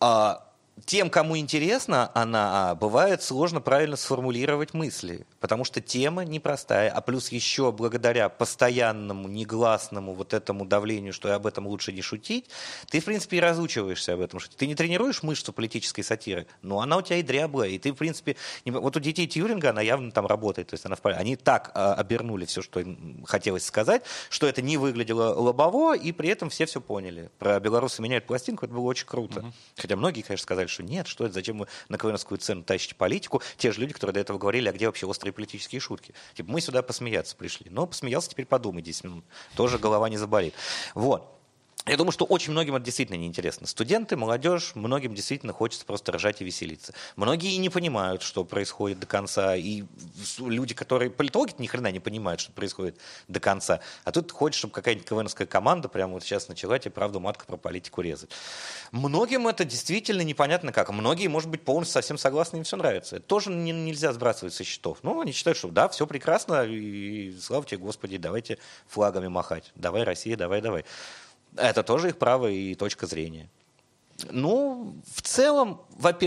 А 0.00 0.46
тем, 0.84 1.08
кому 1.08 1.38
интересно 1.38 2.10
она, 2.14 2.70
а, 2.70 2.74
бывает 2.74 3.22
сложно 3.22 3.60
правильно 3.60 3.96
сформулировать 3.96 4.74
мысли, 4.74 5.26
потому 5.40 5.64
что 5.64 5.80
тема 5.80 6.24
непростая, 6.24 6.90
а 6.90 7.00
плюс 7.00 7.30
еще 7.30 7.70
благодаря 7.70 8.28
постоянному, 8.28 9.28
негласному 9.28 10.14
вот 10.14 10.34
этому 10.34 10.66
давлению, 10.66 11.12
что 11.12 11.34
об 11.34 11.46
этом 11.46 11.66
лучше 11.66 11.92
не 11.92 12.02
шутить, 12.02 12.46
ты, 12.88 13.00
в 13.00 13.04
принципе, 13.04 13.36
и 13.36 13.40
разучиваешься 13.40 14.14
об 14.14 14.20
этом 14.20 14.40
шутить. 14.40 14.56
Ты 14.56 14.66
не 14.66 14.74
тренируешь 14.74 15.22
мышцу 15.22 15.52
политической 15.52 16.02
сатиры, 16.02 16.46
но 16.62 16.80
она 16.80 16.96
у 16.96 17.02
тебя 17.02 17.18
и 17.18 17.22
дряблая, 17.22 17.68
и 17.70 17.78
ты, 17.78 17.92
в 17.92 17.96
принципе, 17.96 18.36
не... 18.64 18.72
вот 18.72 18.96
у 18.96 19.00
детей 19.00 19.26
Тьюринга 19.26 19.70
она 19.70 19.80
явно 19.80 20.10
там 20.10 20.26
работает, 20.26 20.68
то 20.68 20.74
есть 20.74 20.86
она 20.86 20.96
в 20.96 21.06
Они 21.06 21.36
так 21.36 21.70
а, 21.74 21.94
обернули 21.94 22.46
все, 22.46 22.62
что 22.62 22.80
им 22.80 23.24
хотелось 23.26 23.64
сказать, 23.64 24.02
что 24.28 24.46
это 24.48 24.60
не 24.60 24.76
выглядело 24.76 25.34
лобово, 25.34 25.96
и 25.96 26.10
при 26.12 26.28
этом 26.30 26.50
все 26.50 26.66
все 26.66 26.80
поняли. 26.80 27.30
Про 27.38 27.60
белорусы 27.60 28.02
меняют 28.02 28.26
пластинку, 28.26 28.66
это 28.66 28.74
было 28.74 28.84
очень 28.84 29.06
круто. 29.06 29.40
Угу. 29.40 29.52
Хотя 29.76 29.96
многие, 29.96 30.22
конечно, 30.22 30.42
сказали, 30.42 30.63
сказали, 30.64 30.68
что 30.68 30.82
нет, 30.82 31.06
что 31.06 31.24
это, 31.24 31.34
зачем 31.34 31.58
вы 31.58 31.68
на 31.88 31.98
КВНовскую 31.98 32.38
цену 32.38 32.62
тащите 32.62 32.94
политику? 32.94 33.42
Те 33.56 33.72
же 33.72 33.80
люди, 33.80 33.92
которые 33.92 34.14
до 34.14 34.20
этого 34.20 34.38
говорили, 34.38 34.68
а 34.68 34.72
где 34.72 34.86
вообще 34.86 35.06
острые 35.06 35.32
политические 35.32 35.80
шутки? 35.80 36.14
Типа, 36.34 36.50
мы 36.50 36.60
сюда 36.60 36.82
посмеяться 36.82 37.36
пришли. 37.36 37.70
Но 37.70 37.86
посмеялся, 37.86 38.30
теперь 38.30 38.46
подумай 38.46 38.82
10 38.82 39.04
минут. 39.04 39.24
Тоже 39.56 39.78
голова 39.78 40.08
не 40.08 40.16
заболит. 40.16 40.54
Вот. 40.94 41.30
Я 41.86 41.98
думаю, 41.98 42.12
что 42.12 42.24
очень 42.24 42.52
многим 42.52 42.76
это 42.76 42.84
действительно 42.86 43.18
неинтересно. 43.18 43.66
Студенты, 43.66 44.16
молодежь, 44.16 44.72
многим 44.74 45.14
действительно 45.14 45.52
хочется 45.52 45.84
просто 45.84 46.12
рожать 46.12 46.40
и 46.40 46.44
веселиться. 46.44 46.94
Многие 47.16 47.52
и 47.52 47.58
не 47.58 47.68
понимают, 47.68 48.22
что 48.22 48.42
происходит 48.42 49.00
до 49.00 49.06
конца. 49.06 49.54
И 49.54 49.84
люди, 50.38 50.74
которые... 50.74 51.10
Политологи 51.10 51.52
ни 51.58 51.66
хрена 51.66 51.92
не 51.92 52.00
понимают, 52.00 52.40
что 52.40 52.52
происходит 52.52 52.96
до 53.28 53.38
конца. 53.38 53.80
А 54.04 54.12
тут 54.12 54.32
хочешь, 54.32 54.60
чтобы 54.60 54.72
какая-нибудь 54.72 55.06
КВНовская 55.06 55.46
команда 55.46 55.90
прямо 55.90 56.14
вот 56.14 56.22
сейчас 56.22 56.48
начала 56.48 56.78
тебе 56.78 56.90
правду 56.90 57.20
матку 57.20 57.44
про 57.44 57.58
политику 57.58 58.00
резать. 58.00 58.30
Многим 58.90 59.46
это 59.46 59.66
действительно 59.66 60.22
непонятно 60.22 60.72
как. 60.72 60.88
Многие, 60.90 61.28
может 61.28 61.50
быть, 61.50 61.64
полностью 61.64 61.92
совсем 61.92 62.16
согласны, 62.16 62.56
им 62.58 62.64
все 62.64 62.78
нравится. 62.78 63.16
Это 63.16 63.26
тоже 63.26 63.50
не, 63.50 63.72
нельзя 63.72 64.14
сбрасывать 64.14 64.54
со 64.54 64.64
счетов. 64.64 65.00
Ну, 65.02 65.20
они 65.20 65.32
считают, 65.32 65.58
что 65.58 65.68
да, 65.68 65.90
все 65.90 66.06
прекрасно, 66.06 66.64
и 66.64 67.36
слава 67.38 67.66
тебе, 67.66 67.76
Господи, 67.76 68.16
давайте 68.16 68.56
флагами 68.86 69.28
махать. 69.28 69.70
Давай, 69.74 70.02
Россия, 70.04 70.34
давай, 70.38 70.62
давай. 70.62 70.86
Это 71.56 71.82
тоже 71.82 72.08
их 72.08 72.18
право 72.18 72.48
и 72.48 72.74
точка 72.74 73.06
зрения. 73.06 73.48
Ну, 74.30 74.96
в 75.12 75.22
целом, 75.22 75.82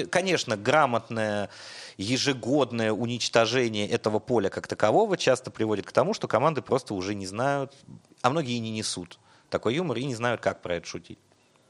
конечно, 0.09 0.57
грамотное 0.57 1.49
ежегодное 1.97 2.91
уничтожение 2.91 3.87
этого 3.87 4.19
поля 4.19 4.49
как 4.49 4.67
такового 4.67 5.17
часто 5.17 5.51
приводит 5.51 5.85
к 5.85 5.91
тому, 5.91 6.13
что 6.13 6.27
команды 6.27 6.61
просто 6.61 6.93
уже 6.93 7.15
не 7.15 7.25
знают, 7.25 7.73
а 8.21 8.29
многие 8.29 8.57
не 8.59 8.71
несут 8.71 9.19
такой 9.49 9.75
юмор 9.75 9.97
и 9.97 10.03
не 10.03 10.15
знают, 10.15 10.41
как 10.41 10.61
про 10.61 10.75
это 10.75 10.87
шутить. 10.87 11.19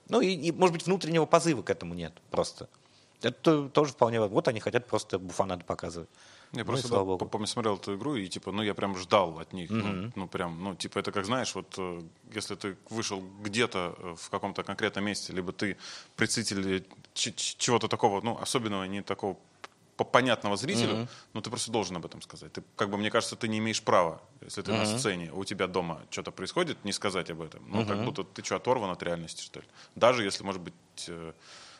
Ну 0.09 0.21
и, 0.21 0.29
и 0.29 0.51
может 0.51 0.73
быть, 0.73 0.85
внутреннего 0.85 1.25
позыва 1.25 1.61
к 1.61 1.69
этому 1.69 1.93
нет 1.93 2.13
просто. 2.31 2.67
Это 3.21 3.67
тоже 3.69 3.93
вполне... 3.93 4.21
Вот 4.21 4.47
они 4.47 4.59
хотят 4.59 4.85
просто 4.85 5.19
буфанады 5.19 5.63
показывать. 5.63 6.09
Я 6.53 6.59
ну, 6.59 6.65
просто 6.65 6.89
да, 6.89 7.25
помню, 7.25 7.47
смотрел 7.47 7.75
эту 7.75 7.95
игру, 7.95 8.15
и 8.15 8.27
типа, 8.27 8.51
ну, 8.51 8.63
я 8.63 8.73
прям 8.73 8.97
ждал 8.97 9.39
от 9.39 9.53
них. 9.53 9.69
Mm-hmm. 9.69 9.81
Ну, 9.81 10.11
ну, 10.15 10.27
прям, 10.27 10.63
ну, 10.63 10.75
типа, 10.75 10.99
это 10.99 11.11
как 11.11 11.25
знаешь, 11.25 11.53
вот 11.55 11.75
э, 11.77 12.01
если 12.33 12.55
ты 12.55 12.77
вышел 12.89 13.21
где-то 13.41 13.95
э, 13.97 14.15
в 14.17 14.29
каком-то 14.29 14.63
конкретном 14.63 15.05
месте, 15.05 15.33
либо 15.33 15.51
ты 15.51 15.77
представитель 16.15 16.85
чего-то 17.13 17.87
такого, 17.87 18.21
ну, 18.21 18.37
особенного, 18.41 18.85
не 18.85 19.01
такого 19.01 19.37
понятного 19.97 20.55
зрителю, 20.57 20.93
mm-hmm. 20.93 21.09
ну 21.33 21.41
ты 21.41 21.49
просто 21.49 21.71
должен 21.71 21.97
об 21.97 22.05
этом 22.05 22.21
сказать. 22.21 22.53
Ты, 22.53 22.63
как 22.75 22.89
бы, 22.89 22.97
мне 22.97 23.11
кажется, 23.11 23.35
ты 23.35 23.47
не 23.47 23.57
имеешь 23.57 23.81
права, 23.81 24.21
если 24.41 24.61
ты 24.61 24.71
mm-hmm. 24.71 24.91
на 24.91 24.97
сцене, 24.97 25.31
у 25.33 25.43
тебя 25.43 25.67
дома 25.67 26.01
что-то 26.09 26.31
происходит, 26.31 26.77
не 26.85 26.93
сказать 26.93 27.29
об 27.29 27.41
этом. 27.41 27.63
Ну, 27.67 27.81
mm-hmm. 27.81 27.87
как 27.87 28.05
будто 28.05 28.23
ты 28.23 28.43
что, 28.43 28.55
оторван 28.55 28.91
от 28.91 29.03
реальности, 29.03 29.41
что 29.41 29.59
ли? 29.59 29.65
Даже 29.95 30.23
если, 30.23 30.43
может 30.43 30.61
быть, 30.61 30.73
э, 31.07 31.33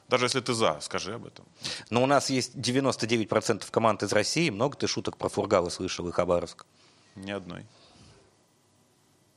даже 0.07 0.25
если 0.25 0.39
ты 0.39 0.53
за, 0.53 0.79
скажи 0.81 1.15
об 1.15 1.25
этом. 1.25 1.45
Но 1.89 2.03
у 2.03 2.05
нас 2.05 2.29
есть 2.29 2.55
99% 2.55 3.69
команд 3.69 4.03
из 4.03 4.11
России. 4.13 4.49
Много 4.49 4.77
ты 4.77 4.87
шуток 4.87 5.17
про 5.17 5.29
Фургала 5.29 5.69
слышал 5.69 6.07
и 6.07 6.11
Хабаровск? 6.11 6.65
Ни 7.15 7.31
одной. 7.31 7.65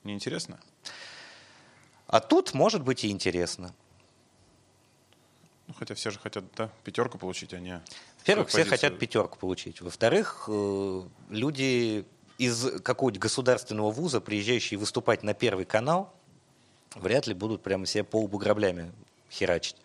Неинтересно? 0.04 0.60
А 2.06 2.20
тут 2.20 2.54
может 2.54 2.82
быть 2.82 3.04
и 3.04 3.10
интересно. 3.10 3.74
Ну, 5.66 5.74
хотя 5.74 5.94
все 5.94 6.10
же 6.10 6.18
хотят 6.18 6.44
да, 6.56 6.70
пятерку 6.84 7.18
получить, 7.18 7.54
а 7.54 7.60
не... 7.60 7.80
Во-первых, 8.18 8.48
все 8.48 8.64
хотят 8.64 8.98
пятерку 8.98 9.38
получить. 9.38 9.80
Во-вторых, 9.80 10.44
э, 10.48 11.02
люди 11.30 12.04
из 12.38 12.80
какого-нибудь 12.82 13.20
государственного 13.20 13.90
вуза, 13.90 14.20
приезжающие 14.20 14.78
выступать 14.78 15.22
на 15.22 15.34
Первый 15.34 15.64
канал, 15.64 16.12
вряд 16.94 17.26
ли 17.26 17.34
будут 17.34 17.62
прямо 17.62 17.86
себе 17.86 18.02
полбу 18.02 18.42
херачить. 19.30 19.76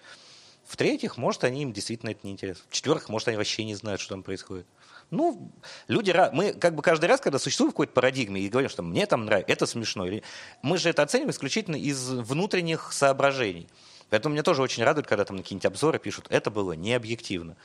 В-третьих, 0.75 1.15
может, 1.15 1.45
они 1.45 1.61
им 1.61 1.71
действительно 1.71 2.09
это 2.09 2.19
не 2.23 2.33
интересно. 2.33 2.65
В-четвертых, 2.67 3.07
может, 3.07 3.29
они 3.29 3.37
вообще 3.37 3.63
не 3.63 3.75
знают, 3.75 4.01
что 4.01 4.09
там 4.09 4.23
происходит. 4.23 4.67
Ну, 5.09 5.49
люди, 5.87 6.13
мы 6.33 6.51
как 6.51 6.75
бы 6.75 6.81
каждый 6.81 7.05
раз, 7.05 7.21
когда 7.21 7.39
существуем 7.39 7.71
в 7.71 7.75
какой-то 7.75 7.93
парадигме 7.93 8.41
и 8.41 8.49
говорим, 8.49 8.69
что 8.69 8.83
мне 8.83 9.05
там 9.05 9.23
нравится, 9.23 9.53
это 9.53 9.67
смешно, 9.67 10.05
или 10.05 10.21
мы 10.61 10.77
же 10.77 10.89
это 10.89 11.01
оцениваем 11.01 11.31
исключительно 11.31 11.77
из 11.77 12.09
внутренних 12.09 12.91
соображений. 12.91 13.69
Поэтому 14.09 14.33
меня 14.33 14.43
тоже 14.43 14.61
очень 14.61 14.83
радует, 14.83 15.07
когда 15.07 15.23
там 15.23 15.37
на 15.37 15.43
какие-нибудь 15.43 15.65
обзоры 15.65 15.97
пишут, 15.97 16.25
это 16.29 16.51
было 16.51 16.73
не 16.73 16.93
объективно. 16.93 17.55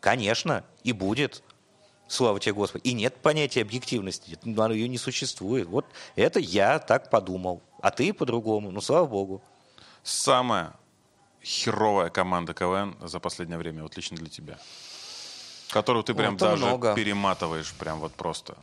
Конечно, 0.00 0.62
и 0.84 0.92
будет. 0.92 1.42
Слава 2.06 2.38
тебе, 2.38 2.52
Господи. 2.52 2.86
И 2.86 2.92
нет 2.92 3.16
понятия 3.16 3.62
объективности. 3.62 4.38
Ее 4.44 4.88
не 4.88 4.98
существует. 4.98 5.68
Вот 5.68 5.86
это 6.16 6.38
я 6.38 6.78
так 6.80 7.08
подумал. 7.08 7.62
А 7.80 7.90
ты 7.90 8.12
по-другому. 8.12 8.70
Ну, 8.70 8.82
слава 8.82 9.06
Богу. 9.06 9.42
Самая 10.02 10.74
херовая 11.42 12.10
команда 12.10 12.54
КВН 12.54 12.96
за 13.00 13.20
последнее 13.20 13.58
время, 13.58 13.82
вот 13.82 13.96
лично 13.96 14.16
для 14.16 14.28
тебя? 14.28 14.58
Которую 15.70 16.02
ты 16.02 16.14
прям 16.14 16.36
вот 16.36 16.40
даже 16.40 16.64
много. 16.64 16.94
перематываешь, 16.94 17.72
прям 17.74 18.00
вот 18.00 18.12
просто. 18.12 18.56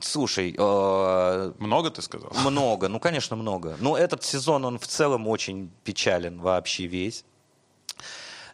Слушай, 0.00 0.54
э, 0.58 1.52
много 1.58 1.90
ты 1.90 2.02
сказал? 2.02 2.32
Много, 2.44 2.88
ну 2.88 2.98
конечно 2.98 3.36
много. 3.36 3.76
Но 3.80 3.96
этот 3.96 4.24
сезон 4.24 4.64
он 4.64 4.78
в 4.78 4.86
целом 4.86 5.28
очень 5.28 5.70
печален 5.84 6.40
вообще 6.40 6.86
весь. 6.86 7.24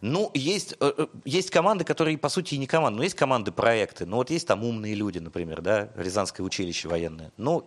Ну, 0.03 0.31
есть, 0.35 0.75
э, 0.81 0.93
э, 0.99 1.07
есть 1.25 1.51
команды, 1.51 1.83
которые, 1.85 2.19
по 2.19 2.29
сути, 2.29 2.57
и 2.57 2.59
не 2.59 2.67
команды, 2.67 2.99
но 2.99 3.05
есть 3.05 3.15
команды 3.15 3.53
проекты. 3.53 4.05
Ну, 4.05 4.17
вот 4.17 4.29
есть 4.29 4.47
там 4.47 4.63
умные 4.63 4.95
люди, 4.95 5.19
например, 5.19 5.63
да, 5.63 5.89
Рязанское 5.97 6.45
училище 6.45 6.89
военное. 6.89 7.33
Ну, 7.39 7.65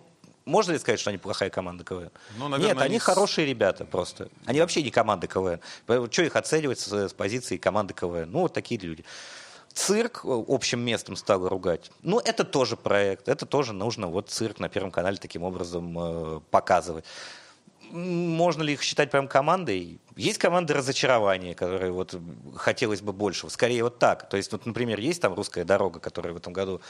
можно 0.48 0.72
ли 0.72 0.80
сказать, 0.80 1.00
что 1.00 1.10
они 1.10 1.20
плохая 1.20 1.50
команда 1.50 1.84
КВН? 1.84 2.10
Ну, 2.38 2.48
наверное, 2.48 2.74
Нет, 2.74 2.78
они, 2.78 2.86
они 2.86 3.00
хорошие 3.00 3.46
ребята 3.46 3.86
просто. 3.86 4.30
Они 4.46 4.60
вообще 4.62 4.82
не 4.82 4.90
команды 4.90 5.28
КВН. 5.28 5.60
Что 5.86 6.24
их 6.24 6.36
оценивать 6.36 6.80
с, 6.80 6.92
с 7.10 7.14
позиции 7.14 7.58
команды 7.58 7.94
КВН? 7.94 8.32
Ну, 8.32 8.40
вот 8.40 8.54
такие 8.54 8.80
люди 8.80 9.06
цирк 9.78 10.22
э, 10.24 10.44
общим 10.48 10.80
местом 10.80 11.16
стал 11.16 11.48
ругать. 11.48 11.92
Ну, 12.02 12.20
это 12.20 12.44
тоже 12.44 12.76
проект, 12.76 13.30
это 13.30 13.46
тоже 13.46 13.74
нужно 13.74 14.08
вот 14.08 14.30
цирк 14.30 14.60
на 14.60 14.70
Первом 14.70 14.92
канале 14.92 15.18
таким 15.18 15.44
образом 15.44 15.98
э, 15.98 16.42
показывать. 16.50 17.06
Можно 17.92 18.64
ли 18.64 18.74
их 18.74 18.82
считать 18.82 19.12
прям 19.12 19.28
командой? 19.28 20.02
Есть 20.16 20.40
команды 20.40 20.74
разочарования, 20.74 21.54
которые 21.54 21.92
вот 21.92 22.20
хотелось 22.56 23.02
бы 23.02 23.14
большего. 23.14 23.50
Скорее 23.50 23.84
вот 23.84 24.00
так. 24.00 24.28
То 24.28 24.36
есть, 24.36 24.52
вот, 24.52 24.66
например, 24.66 25.00
есть 25.00 25.22
там 25.22 25.34
«Русская 25.34 25.64
дорога», 25.64 26.00
которая 26.00 26.34
в 26.34 26.38
этом 26.38 26.52
году 26.52 26.82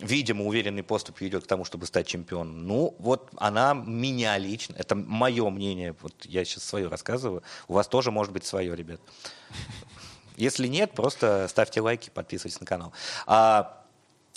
видимо, 0.00 0.44
уверенный 0.44 0.82
поступ 0.82 1.20
идет 1.22 1.44
к 1.44 1.46
тому, 1.46 1.64
чтобы 1.64 1.86
стать 1.86 2.06
чемпионом. 2.06 2.66
Ну, 2.66 2.94
вот 2.98 3.30
она 3.36 3.74
меня 3.74 4.36
лично, 4.38 4.74
это 4.78 4.94
мое 4.94 5.48
мнение, 5.50 5.94
вот 6.00 6.14
я 6.24 6.44
сейчас 6.44 6.64
свое 6.64 6.88
рассказываю, 6.88 7.42
у 7.68 7.74
вас 7.74 7.88
тоже 7.88 8.10
может 8.10 8.32
быть 8.32 8.44
свое, 8.44 8.74
ребят. 8.74 9.00
Если 10.36 10.68
нет, 10.68 10.92
просто 10.92 11.46
ставьте 11.48 11.80
лайки, 11.80 12.10
подписывайтесь 12.10 12.60
на 12.60 12.66
канал. 12.66 12.92
А, 13.26 13.84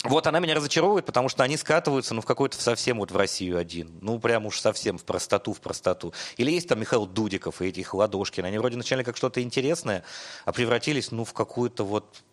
вот 0.04 0.26
она 0.26 0.40
меня 0.40 0.56
разочаровывает, 0.56 1.06
потому 1.06 1.28
что 1.28 1.44
они 1.44 1.56
скатываются, 1.56 2.12
ну, 2.12 2.20
в 2.20 2.26
какой-то 2.26 2.60
совсем 2.60 2.98
вот 2.98 3.12
в 3.12 3.16
Россию 3.16 3.56
один. 3.56 3.98
Ну, 4.00 4.18
прям 4.18 4.46
уж 4.46 4.58
совсем 4.58 4.98
в 4.98 5.04
простоту, 5.04 5.52
в 5.52 5.60
простоту. 5.60 6.12
Или 6.36 6.50
есть 6.50 6.68
там 6.68 6.80
Михаил 6.80 7.06
Дудиков 7.06 7.62
и 7.62 7.66
этих 7.66 7.94
Ладошкин. 7.94 8.44
Они 8.44 8.58
вроде 8.58 8.76
начали 8.76 9.04
как 9.04 9.16
что-то 9.16 9.40
интересное, 9.42 10.02
а 10.44 10.52
превратились, 10.52 11.12
ну, 11.12 11.24
в 11.24 11.32
какую-то 11.32 11.84
вот 11.84 12.24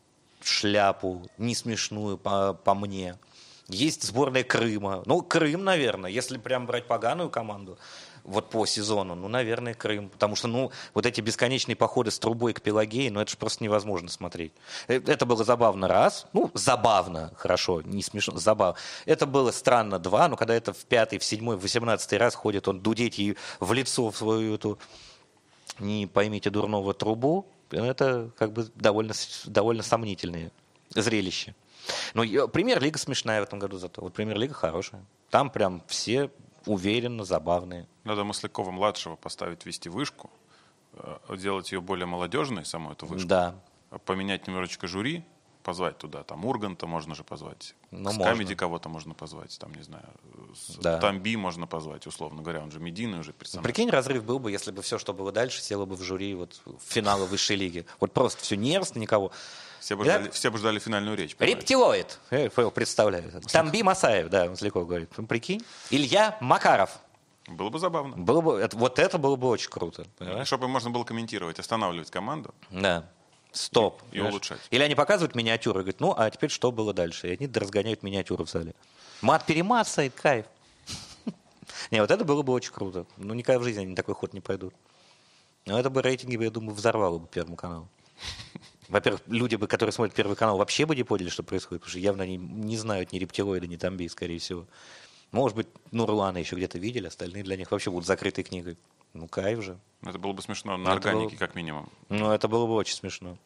шляпу, 0.43 1.27
не 1.37 1.55
смешную 1.55 2.17
по, 2.17 2.53
по 2.53 2.73
мне. 2.73 3.17
Есть 3.67 4.03
сборная 4.03 4.43
Крыма. 4.43 5.03
Ну, 5.05 5.21
Крым, 5.21 5.63
наверное, 5.63 6.09
если 6.09 6.37
прям 6.37 6.65
брать 6.65 6.87
поганую 6.87 7.29
команду 7.29 7.77
вот 8.23 8.49
по 8.49 8.65
сезону, 8.65 9.15
ну, 9.15 9.27
наверное, 9.27 9.73
Крым. 9.73 10.09
Потому 10.09 10.35
что, 10.35 10.47
ну, 10.47 10.71
вот 10.93 11.05
эти 11.05 11.21
бесконечные 11.21 11.75
походы 11.75 12.11
с 12.11 12.19
трубой 12.19 12.53
к 12.53 12.61
Пелагеи, 12.61 13.09
ну, 13.09 13.19
это 13.19 13.31
же 13.31 13.37
просто 13.37 13.63
невозможно 13.63 14.09
смотреть. 14.09 14.53
Э, 14.87 14.95
это 14.95 15.25
было 15.25 15.43
забавно 15.43 15.87
раз, 15.87 16.27
ну, 16.33 16.51
забавно, 16.53 17.31
хорошо, 17.35 17.81
не 17.81 18.03
смешно, 18.03 18.37
забавно. 18.37 18.77
Это 19.05 19.25
было 19.25 19.51
странно 19.51 19.99
два, 19.99 20.27
но 20.27 20.35
когда 20.35 20.53
это 20.53 20.73
в 20.73 20.85
пятый, 20.85 21.19
в 21.19 21.23
седьмой, 21.23 21.57
в 21.57 21.61
восемнадцатый 21.61 22.17
раз 22.17 22.35
ходит 22.35 22.67
он 22.67 22.81
дудеть 22.81 23.17
ей 23.17 23.37
в 23.59 23.71
лицо 23.73 24.09
в 24.11 24.17
свою 24.17 24.55
эту, 24.55 24.79
не 25.79 26.07
поймите, 26.07 26.49
дурного 26.49 26.93
трубу, 26.93 27.47
это 27.71 28.31
как 28.37 28.53
бы 28.53 28.69
довольно, 28.75 29.13
довольно 29.45 29.83
сомнительное 29.83 30.51
зрелище. 30.89 31.55
Но 32.13 32.23
премьер-лига 32.47 32.97
смешная 32.97 33.41
в 33.41 33.43
этом 33.43 33.59
году 33.59 33.77
зато. 33.77 34.01
Вот 34.01 34.13
премьер-лига 34.13 34.53
хорошая. 34.53 35.05
Там 35.29 35.49
прям 35.49 35.81
все 35.87 36.29
уверенно, 36.65 37.23
забавные. 37.23 37.87
Надо 38.03 38.23
Маслякова-младшего 38.23 39.15
поставить 39.15 39.65
вести 39.65 39.89
вышку, 39.89 40.29
э, 40.93 41.17
делать 41.37 41.71
ее 41.71 41.81
более 41.81 42.05
молодежной, 42.05 42.65
саму 42.65 42.91
эту 42.91 43.05
вышку. 43.05 43.27
Да. 43.27 43.55
Поменять 44.05 44.47
немножечко 44.47 44.87
жюри, 44.87 45.25
позвать 45.69 45.99
туда, 45.99 46.23
там 46.23 46.45
Урганта 46.45 46.87
можно 46.87 47.13
же 47.13 47.23
позвать, 47.23 47.75
ну, 47.91 48.11
с 48.11 48.17
Камеди 48.17 48.55
кого-то 48.55 48.89
можно 48.89 49.13
позвать, 49.13 49.55
там, 49.59 49.71
не 49.75 49.83
знаю, 49.83 50.07
с 50.55 50.77
да. 50.77 50.97
Тамби 50.97 51.35
можно 51.35 51.67
позвать, 51.67 52.07
условно 52.07 52.41
говоря, 52.41 52.61
он 52.61 52.71
же 52.71 52.79
медийный 52.79 53.19
уже 53.19 53.33
персонаж. 53.33 53.63
Прикинь, 53.63 53.91
разрыв 53.91 54.23
был 54.23 54.39
бы, 54.39 54.49
если 54.49 54.71
бы 54.71 54.81
все, 54.81 54.97
что 54.97 55.13
было 55.13 55.31
дальше, 55.31 55.61
село 55.61 55.85
бы 55.85 55.95
в 55.95 56.01
жюри 56.01 56.33
вот 56.33 56.59
в 56.65 56.79
финала 56.81 57.25
высшей 57.25 57.55
лиги. 57.55 57.85
Вот 57.99 58.13
просто 58.13 58.41
все 58.41 58.57
нервно, 58.57 58.97
никого. 58.97 59.31
Все 59.79 59.95
бы, 59.95 60.05
ждали, 60.05 60.29
все 60.31 60.49
бы 60.49 60.57
ждали 60.57 60.79
финальную 60.79 61.15
речь. 61.15 61.35
Понимаете? 61.35 61.59
Рептилоид, 61.59 62.19
я 62.31 62.39
его 62.45 62.71
представляю. 62.71 63.31
Тамби 63.41 63.83
Масаев, 63.83 64.27
да, 64.29 64.49
Масляков 64.49 64.87
говорит. 64.87 65.11
Ну, 65.17 65.27
прикинь. 65.27 65.63
Илья 65.91 66.35
Макаров. 66.41 66.97
Было 67.47 67.69
бы 67.69 67.77
забавно. 67.77 68.17
Было 68.17 68.41
бы, 68.41 68.59
это, 68.59 68.75
вот 68.75 68.97
это 68.97 69.19
было 69.19 69.35
бы 69.35 69.47
очень 69.49 69.69
круто. 69.69 70.07
Понимаешь? 70.17 70.47
Чтобы 70.47 70.67
можно 70.67 70.89
было 70.89 71.03
комментировать, 71.03 71.59
останавливать 71.59 72.09
команду. 72.09 72.55
Да. 72.71 73.07
Стоп. 73.51 74.01
И, 74.11 74.17
и 74.17 74.21
улучшать. 74.21 74.59
Или 74.69 74.83
они 74.83 74.95
показывают 74.95 75.35
миниатюры 75.35 75.79
и 75.79 75.83
говорят, 75.83 75.99
ну, 75.99 76.13
а 76.15 76.29
теперь 76.29 76.49
что 76.49 76.71
было 76.71 76.93
дальше? 76.93 77.29
И 77.29 77.33
они 77.33 77.47
разгоняют 77.51 78.03
миниатюру 78.03 78.45
в 78.45 78.49
зале. 78.49 78.75
Мат-перемат 79.21 79.87
кайф. 80.15 80.45
Не, 81.91 82.01
вот 82.01 82.11
это 82.11 82.23
было 82.23 82.41
бы 82.41 82.53
очень 82.53 82.71
круто. 82.71 83.05
Ну, 83.17 83.33
никогда 83.33 83.59
в 83.59 83.63
жизни 83.63 83.81
они 83.81 83.95
такой 83.95 84.15
ход 84.15 84.33
не 84.33 84.39
пройдут. 84.39 84.73
Но 85.65 85.79
это 85.79 85.89
бы 85.89 86.01
рейтинги, 86.01 86.41
я 86.41 86.51
думаю, 86.51 86.75
взорвало 86.75 87.19
бы 87.19 87.27
Первому 87.27 87.55
каналу. 87.55 87.87
Во-первых, 88.87 89.21
люди, 89.27 89.55
бы, 89.55 89.67
которые 89.67 89.93
смотрят 89.93 90.15
Первый 90.15 90.35
канал, 90.35 90.57
вообще 90.57 90.85
бы 90.85 90.95
не 90.95 91.03
поняли, 91.03 91.29
что 91.29 91.43
происходит, 91.43 91.81
потому 91.81 91.91
что 91.91 91.99
явно 91.99 92.23
они 92.23 92.37
не 92.37 92.77
знают 92.77 93.11
ни 93.11 93.19
рептилоида, 93.19 93.67
ни 93.67 93.75
тамби, 93.75 94.07
скорее 94.07 94.39
всего. 94.39 94.65
Может 95.31 95.55
быть, 95.55 95.67
Нурлана 95.91 96.37
еще 96.37 96.55
где-то 96.55 96.79
видели, 96.79 97.07
остальные 97.07 97.43
для 97.43 97.55
них 97.55 97.69
вообще 97.71 97.91
будут 97.91 98.07
закрытой 98.07 98.43
книгой. 98.43 98.77
Ну, 99.13 99.27
кайф 99.27 99.63
же. 99.63 99.79
Это 100.03 100.17
было 100.17 100.33
бы 100.33 100.41
смешно 100.41 100.77
на 100.77 100.93
органике, 100.93 101.35
было... 101.35 101.39
как 101.39 101.55
минимум. 101.55 101.89
Ну, 102.09 102.31
это 102.31 102.47
было 102.47 102.65
бы 102.65 102.73
очень 102.73 102.95
смешно. 102.95 103.37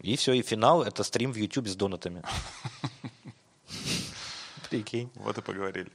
И 0.00 0.16
все, 0.16 0.32
и 0.32 0.42
финал— 0.42 0.82
это 0.84 1.02
стрим 1.02 1.32
в 1.32 1.36
YouTube 1.36 1.68
с 1.68 1.74
донатами. 1.74 2.22
Прикинь. 4.70 5.10
Вот 5.14 5.38
и 5.38 5.42
поговорили. 5.42 5.90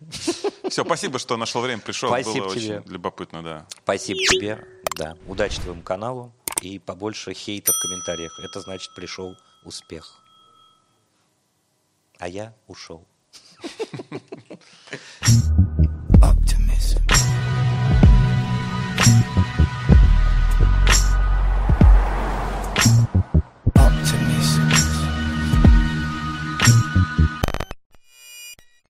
Все, 0.69 0.83
спасибо, 0.83 1.19
что 1.19 1.37
нашел 1.37 1.61
время, 1.61 1.81
пришел. 1.81 2.09
Спасибо 2.09 2.45
Было 2.45 2.55
тебе. 2.55 2.79
очень 2.79 2.91
любопытно, 2.91 3.43
да. 3.43 3.67
Спасибо 3.83 4.19
тебе. 4.19 4.65
Да. 4.97 5.17
Удачи 5.27 5.59
твоему 5.61 5.81
каналу 5.81 6.31
и 6.61 6.79
побольше 6.79 7.33
хейта 7.33 7.73
в 7.73 7.79
комментариях. 7.81 8.39
Это 8.39 8.61
значит 8.61 8.93
пришел 8.95 9.35
успех. 9.65 10.21
А 12.17 12.27
я 12.27 12.53
ушел. 12.67 13.05